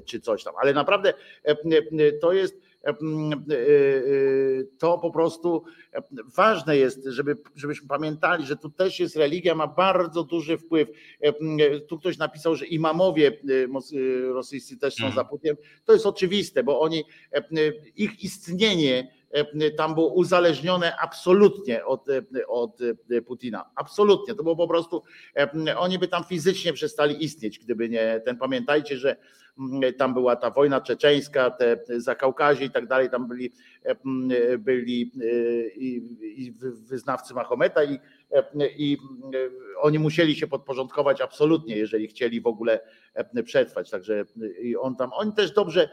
[0.04, 0.54] czy coś tam.
[0.56, 1.14] Ale naprawdę
[2.20, 2.73] to jest
[4.78, 5.64] to po prostu
[6.36, 10.88] ważne jest, żeby, żebyśmy pamiętali, że tu też jest religia, ma bardzo duży wpływ.
[11.88, 13.40] Tu ktoś napisał, że imamowie
[14.32, 15.56] rosyjscy też są za Putinem.
[15.84, 17.04] To jest oczywiste, bo oni,
[17.96, 19.12] ich istnienie
[19.76, 22.06] tam było uzależnione absolutnie od,
[22.48, 22.78] od
[23.26, 23.70] Putina.
[23.76, 24.34] Absolutnie.
[24.34, 25.02] To było po prostu,
[25.76, 28.38] oni by tam fizycznie przestali istnieć, gdyby nie ten.
[28.38, 29.16] Pamiętajcie, że
[29.98, 33.52] tam była ta wojna czeczeńska, te Zakaukazie i tak dalej, tam byli,
[34.58, 35.10] byli
[36.24, 37.98] i wyznawcy Mahometa i,
[38.76, 38.98] i
[39.80, 42.80] oni musieli się podporządkować absolutnie, jeżeli chcieli w ogóle
[43.44, 43.90] przetrwać.
[43.90, 44.24] Także
[44.62, 45.88] i on tam, on też dobrze,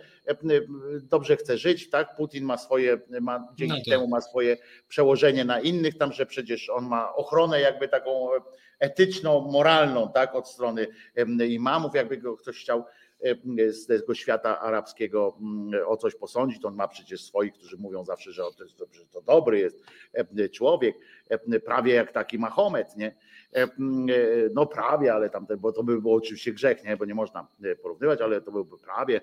[1.04, 2.16] dobrze chce żyć, tak?
[2.16, 4.58] Putin ma swoje, ma, dzięki no temu ma swoje
[4.88, 8.30] przełożenie na innych, tam, że przecież on ma ochronę jakby taką
[8.80, 10.88] etyczną, moralną, tak, od strony
[11.48, 12.86] imamów, jakby go ktoś chciał
[13.70, 16.66] z tego świata arabskiego mm, o coś posądzić.
[16.66, 18.44] On ma przecież swoich, którzy mówią zawsze, że
[19.12, 19.84] to, dobry jest
[20.52, 20.98] człowiek,
[21.66, 23.16] prawie jak taki Mahomet, nie?
[24.54, 26.98] No prawie, ale tamten, bo to by było oczywiście grzech, nie?
[26.98, 27.48] bo nie można
[27.82, 29.22] porównywać, ale to byłby prawie.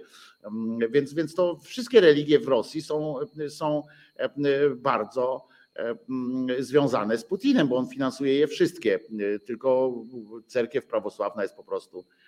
[0.91, 3.15] Więc, więc to wszystkie religie w Rosji są,
[3.49, 3.83] są
[4.77, 5.47] bardzo
[6.59, 9.01] związane z Putinem, bo on finansuje je wszystkie.
[9.47, 9.93] Tylko
[10.47, 12.05] cerkiew prawosławna jest po prostu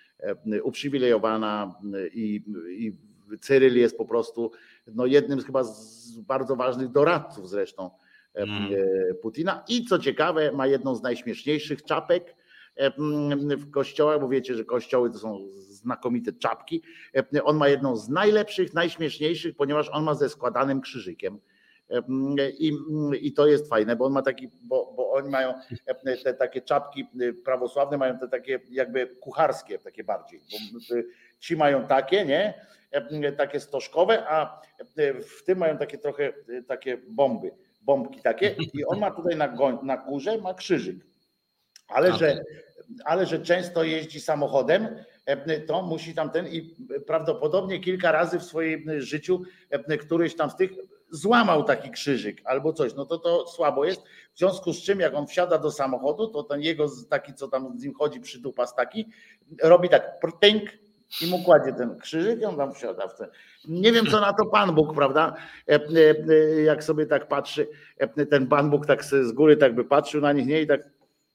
[0.63, 1.75] uprzywilejowana
[2.13, 2.93] i, i
[3.39, 4.51] Cyryl jest po prostu
[4.87, 7.91] no, jednym z chyba z bardzo ważnych doradców zresztą
[8.33, 8.71] mm.
[9.21, 9.63] Putina.
[9.69, 12.35] I co ciekawe, ma jedną z najśmieszniejszych czapek
[13.57, 16.81] w kościołach, bo wiecie, że kościoły to są znakomite czapki.
[17.43, 21.39] On ma jedną z najlepszych, najśmieszniejszych, ponieważ on ma ze składanym krzyżykiem
[22.59, 22.73] I,
[23.21, 25.53] I to jest fajne, bo on ma taki, bo, bo oni mają
[26.23, 27.07] te takie czapki
[27.45, 30.39] prawosławne, mają te takie jakby kucharskie, takie bardziej.
[30.39, 30.79] Bo
[31.39, 32.53] ci mają takie, nie?
[33.37, 34.61] Takie stożkowe, a
[35.37, 36.33] w tym mają takie trochę
[36.67, 37.51] takie bomby,
[37.81, 38.55] bombki takie.
[38.73, 39.53] I on ma tutaj na,
[39.83, 40.97] na górze ma krzyżyk.
[41.87, 42.43] Ale że,
[43.05, 44.87] ale że często jeździ samochodem,
[45.67, 46.75] to musi tam ten i
[47.07, 49.41] prawdopodobnie kilka razy w swoim życiu
[49.99, 50.71] któryś tam z tych
[51.11, 54.01] złamał taki krzyżyk albo coś, no to to słabo jest.
[54.33, 57.79] W związku z czym, jak on wsiada do samochodu, to ten jego taki, co tam
[57.79, 59.05] z nim chodzi, przydupas taki,
[59.63, 60.63] robi tak prtęk
[61.21, 63.27] i mu kładzie ten krzyżyk i on tam wsiada w ten.
[63.67, 65.35] Nie wiem, co na to Pan Bóg, prawda?
[65.69, 65.79] E, e,
[66.29, 67.67] e, jak sobie tak patrzy,
[68.29, 70.61] ten Pan Bóg tak z góry tak by patrzył na nich, nie?
[70.61, 70.81] I tak,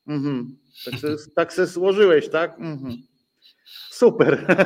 [0.09, 2.59] mm tak, se, tak se złożyłeś, tak?
[2.59, 2.97] Mm
[3.91, 4.57] Super.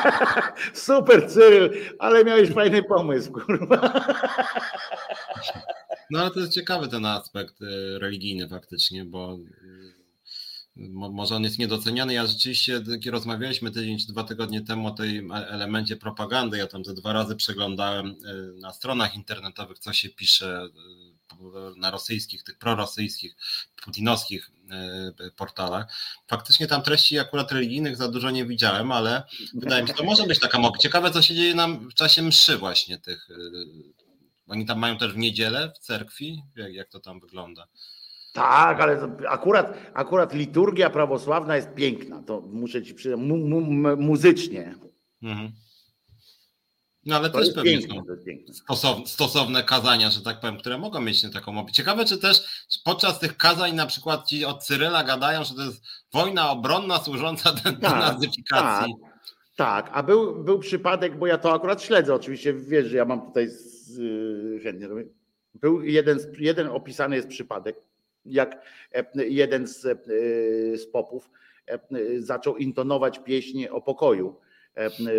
[0.74, 4.04] Super, Cyryl, ale miałeś fajny pomysł, kurwa.
[6.10, 7.54] No ale to jest ciekawy ten aspekt
[7.98, 9.38] religijny faktycznie, bo
[10.88, 12.14] może on jest niedoceniany.
[12.14, 16.84] Ja rzeczywiście, kiedy rozmawialiśmy tydzień czy dwa tygodnie temu o tej elemencie propagandy, ja tam
[16.84, 18.14] te dwa razy przeglądałem e,
[18.60, 23.36] na stronach internetowych, co się pisze e, na rosyjskich, tych prorosyjskich,
[23.84, 25.86] putinowskich e, portalach.
[26.26, 29.22] Faktycznie tam treści akurat religijnych za dużo nie widziałem, ale
[29.54, 30.78] wydaje mi się, to może być taka mowa.
[30.78, 33.28] Ciekawe, co się dzieje nam w czasie mszy właśnie tych.
[34.48, 36.42] Oni tam mają też w niedzielę w cerkwi?
[36.56, 37.66] Jak, jak to tam wygląda?
[38.32, 42.22] Tak, ale akurat, akurat liturgia prawosławna jest piękna.
[42.22, 44.74] To muszę ci przyznać, mu, mu, muzycznie.
[45.22, 45.52] Mhm.
[47.10, 48.02] No ale to też pewnie piękne,
[48.46, 51.70] są stosowne, stosowne kazania, że tak powiem, które mogą mieć taką moc.
[51.70, 55.82] Ciekawe, czy też podczas tych kazań na przykład ci od Cyryla gadają, że to jest
[56.12, 58.94] wojna obronna służąca do tak, nazyfikacji.
[59.02, 59.10] Tak,
[59.56, 63.26] tak, a był, był przypadek, bo ja to akurat śledzę oczywiście, wiesz, że ja mam
[63.26, 64.88] tutaj z, yy, chętnie
[65.54, 67.76] Był jeden, jeden opisany jest przypadek,
[68.24, 68.62] jak
[68.94, 69.96] e, jeden z, e,
[70.76, 71.30] z popów
[71.66, 71.78] e,
[72.18, 74.36] zaczął intonować pieśń o pokoju.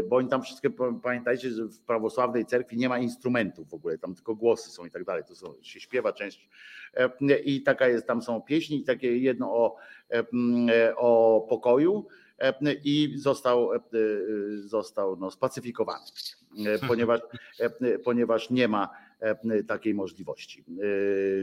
[0.10, 0.69] Bo oni tam wszystkie,
[1.03, 4.91] pamiętajcie, że w prawosławnej cerkwi nie ma instrumentów w ogóle, tam tylko głosy są i
[4.91, 6.49] tak dalej, to są, się śpiewa część.
[7.45, 9.76] I taka jest, tam są pieśni, takie jedno o,
[10.95, 12.07] o pokoju
[12.84, 13.69] i został,
[14.56, 16.06] został no, spacyfikowany,
[16.88, 17.22] ponieważ,
[18.03, 18.90] ponieważ nie ma
[19.22, 20.65] E, takiej możliwości,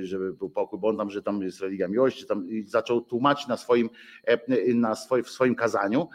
[0.00, 3.46] e, żeby był pokój, bo on tam, że tam jest religia miłości, tam zaczął tłumaczyć
[3.46, 3.90] na swoim,
[4.24, 6.08] e, na swoim, w swoim kazaniu,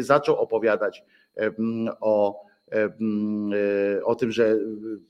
[0.00, 1.04] zaczął opowiadać
[2.00, 4.56] o E, o tym, że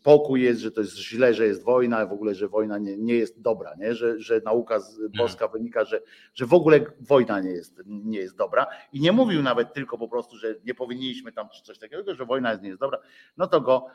[0.02, 3.14] pokój jest, że to jest źle, że jest wojna, w ogóle, że wojna nie, nie
[3.14, 3.94] jest dobra, nie?
[3.94, 4.80] Że, że nauka
[5.18, 6.00] boska wynika, że,
[6.34, 8.66] że w ogóle wojna nie jest, nie jest dobra.
[8.92, 12.24] I nie mówił nawet tylko po prostu, że nie powinniśmy tam czy coś takiego, że
[12.24, 12.98] wojna nie jest dobra,
[13.36, 13.86] no to go,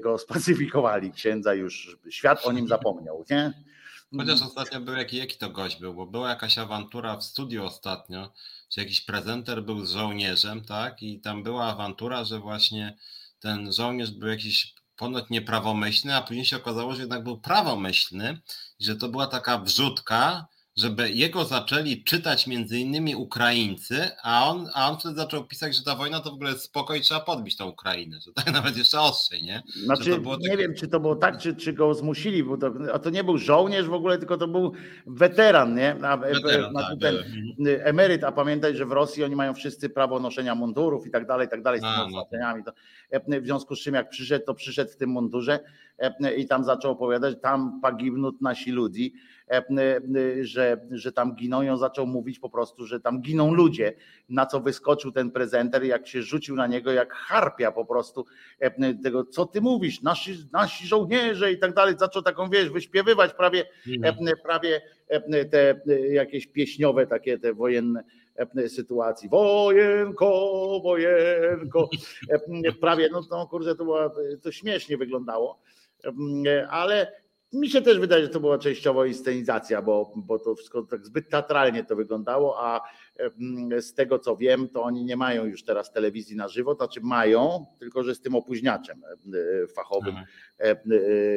[0.00, 3.52] go spacyfikowali księdza już, świat o nim zapomniał, nie?
[4.16, 8.32] Chociaż ostatnio był jaki, jaki to gość był, bo była jakaś awantura w studiu ostatnio,
[8.68, 11.02] czy jakiś prezenter był z żołnierzem, tak?
[11.02, 12.96] I tam była awantura, że właśnie
[13.40, 18.40] ten żołnierz był jakiś ponoć nieprawomyślny, a później się okazało, że jednak był prawomyślny,
[18.80, 24.90] że to była taka wrzutka, żeby jego zaczęli czytać między innymi Ukraińcy, a on, a
[24.90, 28.20] on wtedy zaczął pisać, że ta wojna to w ogóle spokoj, trzeba podbić tą Ukrainę,
[28.20, 29.62] że tak nawet jeszcze ostrzej, nie?
[29.84, 30.10] Znaczy,
[30.40, 30.58] nie tak...
[30.58, 33.38] wiem, czy to było tak, czy, czy go zmusili, bo to, a to nie był
[33.38, 34.72] żołnierz w ogóle, tylko to był
[35.06, 35.96] weteran, nie?
[36.02, 37.80] A, weteran, tak, ten mhm.
[37.84, 41.46] emeryt, a pamiętaj, że w Rosji oni mają wszyscy prawo noszenia mundurów i tak dalej,
[41.46, 42.26] i tak dalej, z tymi no.
[42.64, 42.72] To,
[43.10, 45.60] e, w związku z czym jak przyszedł, to przyszedł w tym mundurze e,
[46.36, 49.14] i tam zaczął opowiadać, tam pagiwnut nasi ludzi,
[49.50, 49.62] E,
[50.42, 53.92] że, że tam giną i on zaczął mówić po prostu, że tam giną ludzie,
[54.28, 58.26] na co wyskoczył ten prezenter, jak się rzucił na niego jak harpia po prostu
[58.60, 63.34] e, tego, co ty mówisz, nasi, nasi żołnierze i tak dalej, zaczął taką, wiesz, wyśpiewywać
[63.34, 64.16] prawie, mhm.
[64.42, 64.80] prawie
[65.50, 65.80] te
[66.10, 68.02] jakieś pieśniowe takie te wojenne
[68.68, 69.28] sytuacji.
[69.28, 71.88] Wojenko, wojenko.
[72.80, 74.10] Prawie, no, no kurde, to, było,
[74.42, 75.60] to śmiesznie wyglądało,
[76.70, 77.24] ale
[77.54, 81.28] mi się też wydaje, że to była częściowo inscenizacja, bo, bo to wszystko tak zbyt
[81.30, 82.80] teatralnie to wyglądało, a
[83.80, 87.66] z tego co wiem, to oni nie mają już teraz telewizji na żywo, znaczy mają,
[87.78, 90.26] tylko że z tym opóźniaczem e, fachowym, Aha.
[90.60, 90.76] E, e,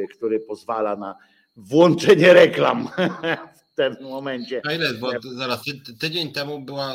[0.07, 1.15] który pozwala na
[1.55, 2.87] włączenie reklam
[3.71, 4.61] w tym momencie.
[4.65, 5.63] A ile, bo zaraz
[5.99, 6.93] tydzień temu była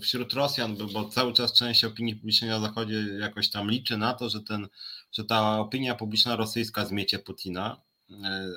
[0.00, 4.28] wśród Rosjan, bo cały czas część opinii publicznej na Zachodzie jakoś tam liczy na to,
[4.28, 4.68] że, ten,
[5.16, 7.80] że ta opinia publiczna rosyjska zmiecie Putina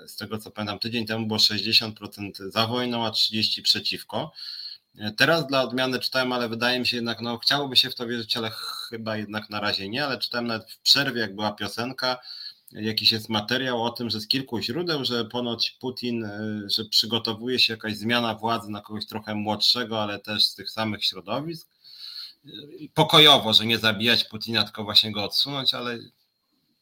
[0.07, 4.31] z tego co pamiętam, tydzień temu było 60% za wojną, a 30% przeciwko.
[5.17, 8.38] Teraz dla odmiany czytałem, ale wydaje mi się jednak, no chciałoby się w to wierzyć,
[8.38, 8.51] ale
[8.89, 12.17] chyba jednak na razie nie, ale czytałem nawet w przerwie, jak była piosenka,
[12.71, 16.29] jakiś jest materiał o tym, że z kilku źródeł, że ponoć Putin,
[16.65, 21.05] że przygotowuje się jakaś zmiana władzy na kogoś trochę młodszego, ale też z tych samych
[21.05, 21.69] środowisk.
[22.93, 25.99] Pokojowo, że nie zabijać Putina, tylko właśnie go odsunąć, ale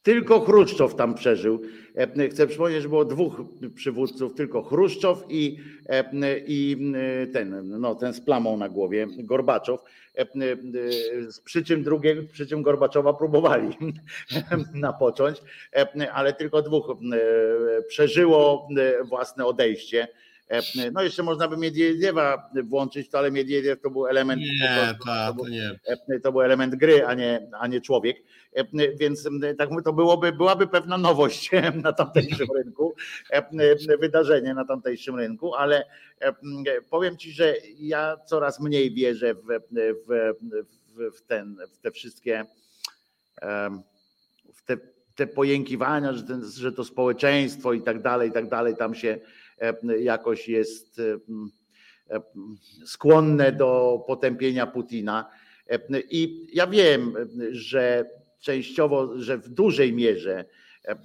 [0.05, 1.61] tylko Chruszczow tam przeżył.
[1.95, 3.41] E, chcę przypomnieć, że było dwóch
[3.75, 5.59] przywódców, tylko Chruszczow i,
[5.89, 6.91] e, i
[7.23, 9.83] e, ten, no, ten z plamą na głowie, Gorbaczow.
[11.43, 13.77] Przy czym drugiego, przy czym Gorbaczowa próbowali
[14.73, 15.37] napocząć,
[16.13, 16.97] ale tylko dwóch
[17.87, 18.67] przeżyło
[19.09, 20.07] własne odejście.
[20.93, 24.41] No jeszcze można by Miedwiediewa włączyć, to ale Miedwiediew to był element.
[24.41, 26.19] Nie, to, to, nie.
[26.19, 28.17] to był element gry, a nie, a nie człowiek.
[28.99, 31.51] Więc tak to byłoby, byłaby pewna nowość
[31.83, 32.95] na tamtejszym rynku,
[33.99, 35.85] wydarzenie na tamtejszym rynku, ale
[36.89, 39.45] powiem ci, że ja coraz mniej wierzę w,
[40.07, 40.33] w,
[41.17, 42.45] w, ten, w te wszystkie
[44.53, 44.77] w te,
[45.15, 49.19] te pojękiwania, że, ten, że to społeczeństwo i tak dalej, i tak dalej, tam się
[49.99, 51.01] jakoś jest
[52.85, 55.29] skłonne do potępienia Putina.
[56.09, 57.13] I ja wiem,
[57.51, 58.05] że
[58.45, 60.45] częściowo, że w dużej mierze
[60.85, 60.97] e, e,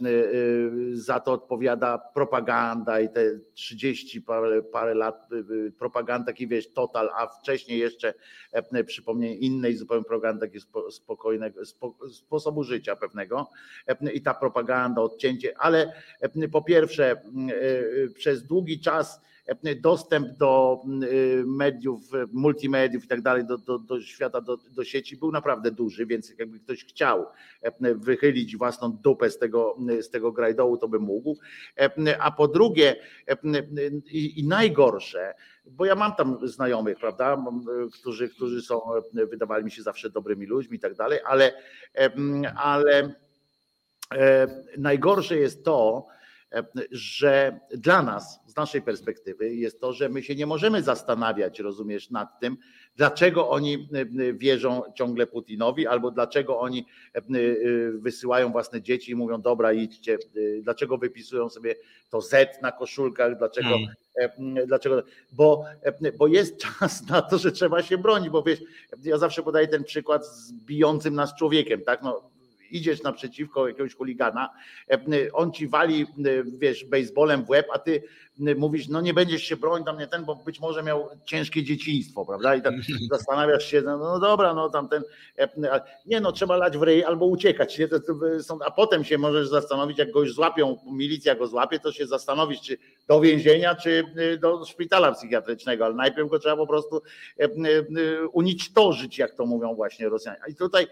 [0.93, 7.11] za to odpowiada propaganda i te 30 parę, parę lat e, propaganda, taki wiesz, total,
[7.17, 8.15] a wcześniej jeszcze
[8.87, 11.61] przypomnienie innej zupełnie propagandy takiego spokojnego
[12.13, 13.51] sposobu życia pewnego.
[14.15, 15.93] I ta propaganda, odcięcie, ale
[16.53, 17.23] po pierwsze
[18.15, 19.21] przez długi czas
[19.81, 22.01] dostęp do y, mediów,
[22.33, 26.39] multimediów i tak dalej, do, do, do świata, do, do sieci był naprawdę duży, więc
[26.39, 27.27] jakby ktoś chciał
[27.95, 31.39] wychylić własną dupę z tego, z tego grajdołu, to by mógł.
[32.21, 32.97] A po drugie,
[34.11, 37.45] i, i najgorsze, bo ja mam tam znajomych, prawda,
[38.01, 38.81] którzy, którzy są,
[39.13, 41.53] wydawali mi się zawsze dobrymi ludźmi i tak dalej, ale,
[42.57, 43.15] ale
[44.79, 46.07] najgorsze jest to,
[46.91, 52.11] że dla nas, z naszej perspektywy, jest to, że my się nie możemy zastanawiać, rozumiesz,
[52.11, 52.57] nad tym,
[52.97, 53.89] dlaczego oni
[54.35, 56.87] wierzą ciągle Putinowi, albo dlaczego oni
[57.95, 60.19] wysyłają własne dzieci i mówią, dobra, idźcie,
[60.63, 61.75] dlaczego wypisują sobie
[62.11, 63.69] to Z na koszulkach, dlaczego.
[63.69, 64.67] Hmm.
[64.67, 65.03] Dlaczego?
[65.33, 65.65] Bo,
[66.19, 68.61] bo jest czas na to, że trzeba się bronić, bo wiesz,
[69.03, 72.03] ja zawsze podaję ten przykład z bijącym nas człowiekiem, tak?
[72.03, 72.31] No,
[72.73, 74.51] idziesz naprzeciwko jakiegoś chuligana,
[74.91, 76.07] e, on ci wali, e,
[76.59, 78.03] wiesz, baseballem w łeb, a ty
[78.47, 81.63] e, mówisz, no nie będziesz się bronić tam nie ten, bo być może miał ciężkie
[81.63, 82.55] dzieciństwo, prawda?
[82.55, 82.75] I tak
[83.13, 85.03] zastanawiasz się, no, no dobra, no tamten,
[86.07, 87.89] nie no, trzeba lać w ryj albo uciekać, nie?
[88.43, 92.07] Są, a potem się możesz zastanowić, jak go już złapią, milicja go złapie, to się
[92.07, 92.79] zastanowić, czy
[93.09, 94.05] do więzienia, czy
[94.41, 97.03] do szpitala psychiatrycznego, ale najpierw go trzeba po prostu
[98.33, 100.39] unicztożyć, jak to mówią właśnie Rosjanie.
[100.49, 100.87] I tutaj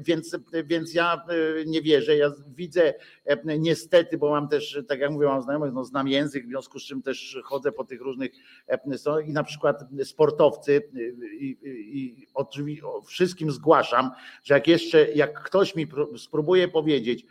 [0.00, 1.24] więc, więc ja
[1.60, 2.16] y, nie wierzę.
[2.16, 2.94] Ja widzę
[3.24, 6.78] e, niestety, bo mam też, tak jak mówię, mam znajomych, no znam język, w związku
[6.78, 8.32] z czym też chodzę po tych różnych
[8.68, 8.78] e,
[9.26, 11.58] i na przykład sportowcy y, i,
[11.98, 14.10] i oczywiście wszystkim zgłaszam,
[14.42, 15.86] że jak jeszcze, jak ktoś mi
[16.16, 17.26] spróbuje powiedzieć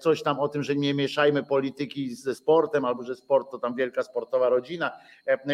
[0.00, 3.74] coś tam o tym, że nie mieszajmy polityki ze sportem, albo że sport to tam
[3.74, 4.92] wielka sportowa rodzina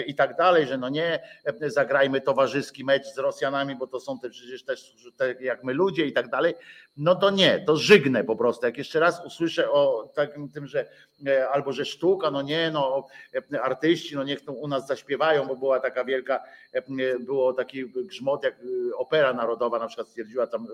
[0.06, 1.20] i tak dalej, że no nie,
[1.66, 6.06] zagrajmy towarzyski mecz z Rosjanami, bo to są te przecież też te, jak my ludzie,
[6.06, 6.54] i tak dalej,
[6.96, 8.66] no to nie, to żygnę po prostu.
[8.66, 10.86] Jak jeszcze raz usłyszę o takim tym, że
[11.26, 13.06] e, albo że sztuka, no nie, no
[13.52, 16.42] e, artyści, no niech to u nas zaśpiewają, bo była taka wielka,
[16.72, 16.82] e,
[17.18, 18.54] było taki grzmot jak
[18.96, 20.66] opera narodowa, na przykład stwierdziła tam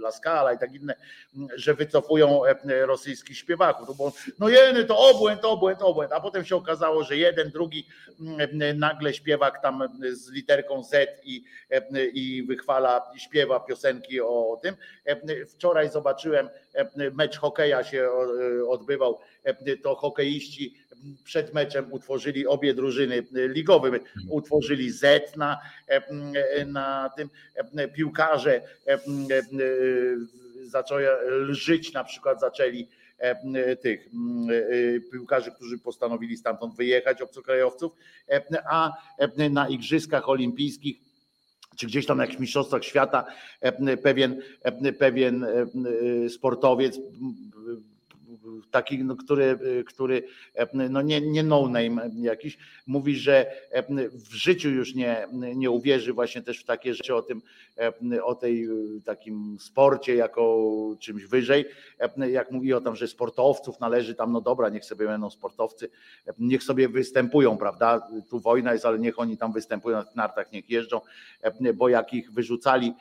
[0.00, 0.94] Laskala i tak inne,
[1.54, 2.43] że wycofują
[2.86, 3.96] rosyjskich śpiewaków.
[3.96, 7.86] Bo, no jeny, to obłęd, obłęd, obłęd, a potem się okazało, że jeden, drugi
[8.74, 11.44] nagle śpiewak tam z literką Z i,
[12.12, 14.74] i wychwala, śpiewa piosenki o tym.
[15.48, 16.48] Wczoraj zobaczyłem,
[17.12, 18.08] mecz hokeja się
[18.60, 19.18] e, odbywał,
[19.82, 20.84] to hokeiści
[21.24, 23.90] przed meczem utworzyli obie drużyny ligowe,
[24.28, 25.58] utworzyli Z na,
[26.66, 27.30] na tym,
[27.94, 28.62] piłkarze
[30.66, 32.88] zaczęli lżyć, na przykład zaczęli
[33.80, 34.08] tych
[35.12, 37.92] piłkarzy, którzy postanowili stamtąd wyjechać, obcokrajowców,
[38.70, 38.92] a
[39.50, 40.96] na Igrzyskach Olimpijskich
[41.76, 43.24] czy gdzieś tam na jakichś mistrzostwach świata
[44.02, 44.42] pewien,
[44.98, 45.46] pewien
[46.28, 46.98] sportowiec
[48.70, 50.22] taki, no, który, który
[50.90, 53.46] no nie, nie no name jakiś, mówi, że
[54.12, 57.42] w życiu już nie, nie uwierzy właśnie też w takie rzeczy o tym,
[58.22, 58.68] o tej
[59.04, 61.64] takim sporcie jako czymś wyżej,
[62.30, 65.90] jak mówi o tym, że sportowców należy tam, no dobra, niech sobie będą sportowcy,
[66.38, 70.70] niech sobie występują, prawda, tu wojna jest, ale niech oni tam występują na nartach, niech
[70.70, 71.00] jeżdżą,
[71.74, 72.94] bo jak ich wyrzucali,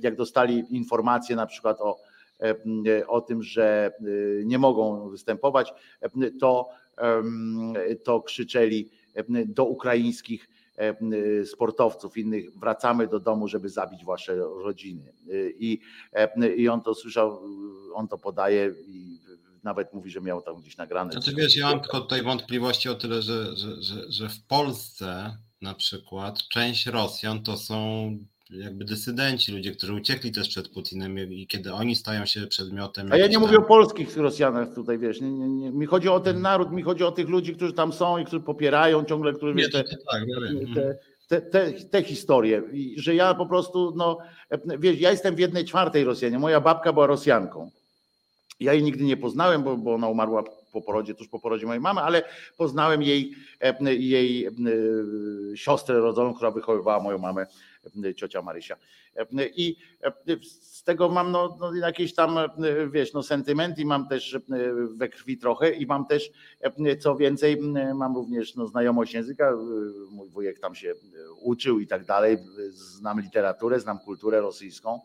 [0.00, 2.09] jak dostali informacje na przykład o
[3.06, 3.92] o tym, że
[4.44, 5.72] nie mogą występować,
[6.40, 6.68] to,
[8.04, 8.90] to krzyczeli
[9.46, 10.48] do ukraińskich
[11.44, 15.12] sportowców innych, wracamy do domu, żeby zabić wasze rodziny.
[15.58, 15.80] I,
[16.56, 17.40] i on to słyszał,
[17.94, 19.20] on to podaje i
[19.62, 21.12] nawet mówi, że miał tam gdzieś nagrane.
[21.12, 25.36] Znaczy wiesz, ja mam tylko tutaj wątpliwości o tyle, że, że, że, że w Polsce
[25.62, 28.10] na przykład część Rosjan to są
[28.52, 33.12] jakby dysydenci, ludzie, którzy uciekli też przed Putinem i kiedy oni stają się przedmiotem.
[33.12, 33.42] A ja nie tam...
[33.42, 35.70] mówię o polskich Rosjanach tutaj, wiesz, nie, nie, nie.
[35.70, 38.42] mi chodzi o ten naród, mi chodzi o tych ludzi, którzy tam są i którzy
[38.42, 40.22] popierają ciągle, którzy wiesz, te, tak,
[40.74, 40.96] te,
[41.28, 44.18] te, te, te, historie, I, że ja po prostu, no,
[44.78, 47.70] wiesz, ja jestem w jednej czwartej Rosjanie, moja babka była Rosjanką.
[48.60, 51.80] Ja jej nigdy nie poznałem, bo, bo ona umarła po porodzie, tuż po porodzie mojej
[51.80, 52.22] mamy, ale
[52.56, 53.34] poznałem jej,
[53.84, 54.48] jej
[55.54, 57.46] siostrę rodzoną, która wychowywała moją mamę
[58.16, 58.76] ciocia Marysia.
[59.56, 59.76] I
[60.42, 62.38] z tego mam no, no jakieś tam,
[62.92, 64.38] wiesz, no sentymenty, mam też
[64.94, 66.30] we krwi trochę i mam też,
[67.00, 67.60] co więcej,
[67.94, 69.52] mam również no, znajomość języka,
[70.10, 70.94] mój wujek tam się
[71.42, 72.38] uczył i tak dalej,
[72.70, 75.00] znam literaturę, znam kulturę rosyjską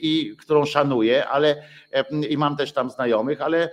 [0.00, 1.62] i którą szanuję, ale
[2.28, 3.70] i mam też tam znajomych, ale,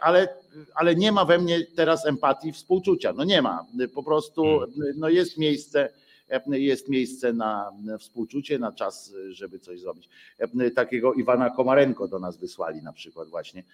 [0.00, 0.28] ale,
[0.74, 4.70] ale nie ma we mnie teraz empatii, współczucia, no nie ma, po prostu hmm.
[4.96, 5.88] no jest miejsce
[6.46, 10.08] jest miejsce na współczucie, na czas, żeby coś zrobić.
[10.74, 13.64] Takiego Iwana Komarenko do nas wysłali na przykład właśnie,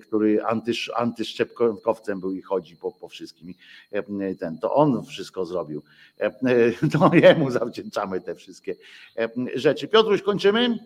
[0.00, 3.54] który antysz, antyszczepkowcem był i chodzi po, po wszystkim.
[4.38, 5.82] Ten, to on wszystko zrobił.
[6.92, 8.76] To jemu zawdzięczamy te wszystkie
[9.54, 9.88] rzeczy.
[9.88, 10.78] Piotruś, kończymy?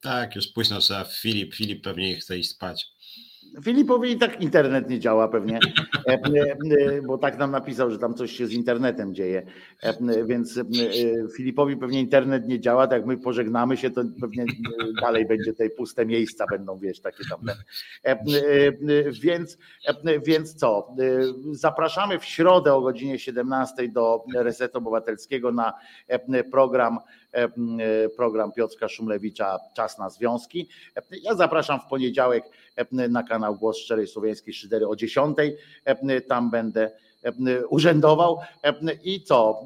[0.00, 1.04] Tak, już późno trzeba.
[1.04, 2.86] Filip, Filip pewnie chce iść spać.
[3.62, 5.58] Filipowi i tak internet nie działa pewnie,
[6.08, 9.42] e, e, bo tak nam napisał, że tam coś się z internetem dzieje.
[9.82, 10.60] E, więc
[11.36, 14.44] Filipowi pewnie internet nie działa, tak jak my pożegnamy się, to pewnie
[15.02, 17.40] dalej będzie te puste miejsca będą, wiesz, takie tam.
[19.22, 19.58] Więc,
[20.26, 20.96] więc co?
[21.52, 25.72] Zapraszamy w środę o godzinie 17 do Resetu Obywatelskiego na
[26.50, 26.98] program
[28.16, 30.68] program Piotrka Szumlewicza Czas na Związki.
[31.22, 32.44] Ja zapraszam w poniedziałek
[32.90, 35.36] na kanał Głos Szczerej Słowiańskiej Szydery o 10.
[36.28, 36.90] Tam będę
[37.68, 38.38] urzędował.
[39.04, 39.64] I co?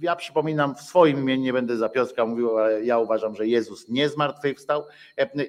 [0.00, 3.88] Ja przypominam, w swoim imieniu nie będę za Piotrka mówił, ale ja uważam, że Jezus
[3.88, 4.84] nie zmartwychwstał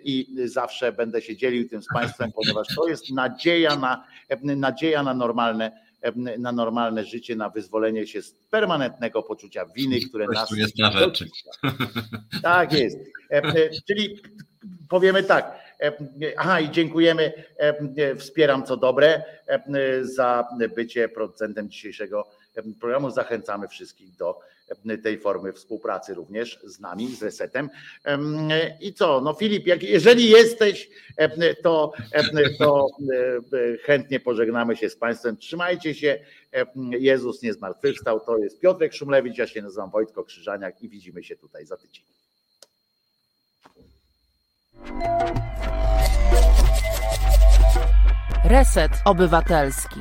[0.04, 4.04] i zawsze będę się dzielił tym z Państwem, ponieważ to jest nadzieja na,
[4.42, 5.89] nadzieja na normalne
[6.38, 10.50] na normalne życie, na wyzwolenie się z permanentnego poczucia winy, które nas.
[10.50, 11.30] Tu jest na rzeczy.
[12.42, 12.98] Tak jest.
[13.88, 14.22] Czyli
[14.90, 15.60] powiemy tak.
[16.38, 17.34] Aha, i dziękujemy.
[18.18, 19.24] Wspieram co dobre
[20.02, 22.28] za bycie producentem dzisiejszego
[22.80, 23.12] programu.
[23.12, 24.40] Zachęcamy wszystkich do
[25.04, 27.70] tej formy współpracy również z nami, z Resetem.
[28.82, 29.22] I co?
[29.22, 30.90] No Filip, jak, jeżeli jesteś,
[31.64, 31.92] to,
[32.60, 32.88] to
[33.84, 35.38] chętnie pożegnamy się z Państwem.
[35.38, 36.20] Trzymajcie się.
[36.90, 38.20] Jezus nie zmartwychwstał.
[38.20, 42.04] To jest Piotrek Szumlewicz, ja się nazywam Wojtko Krzyżaniak i widzimy się tutaj za tydzień.
[48.46, 50.00] Reset Obywatelski.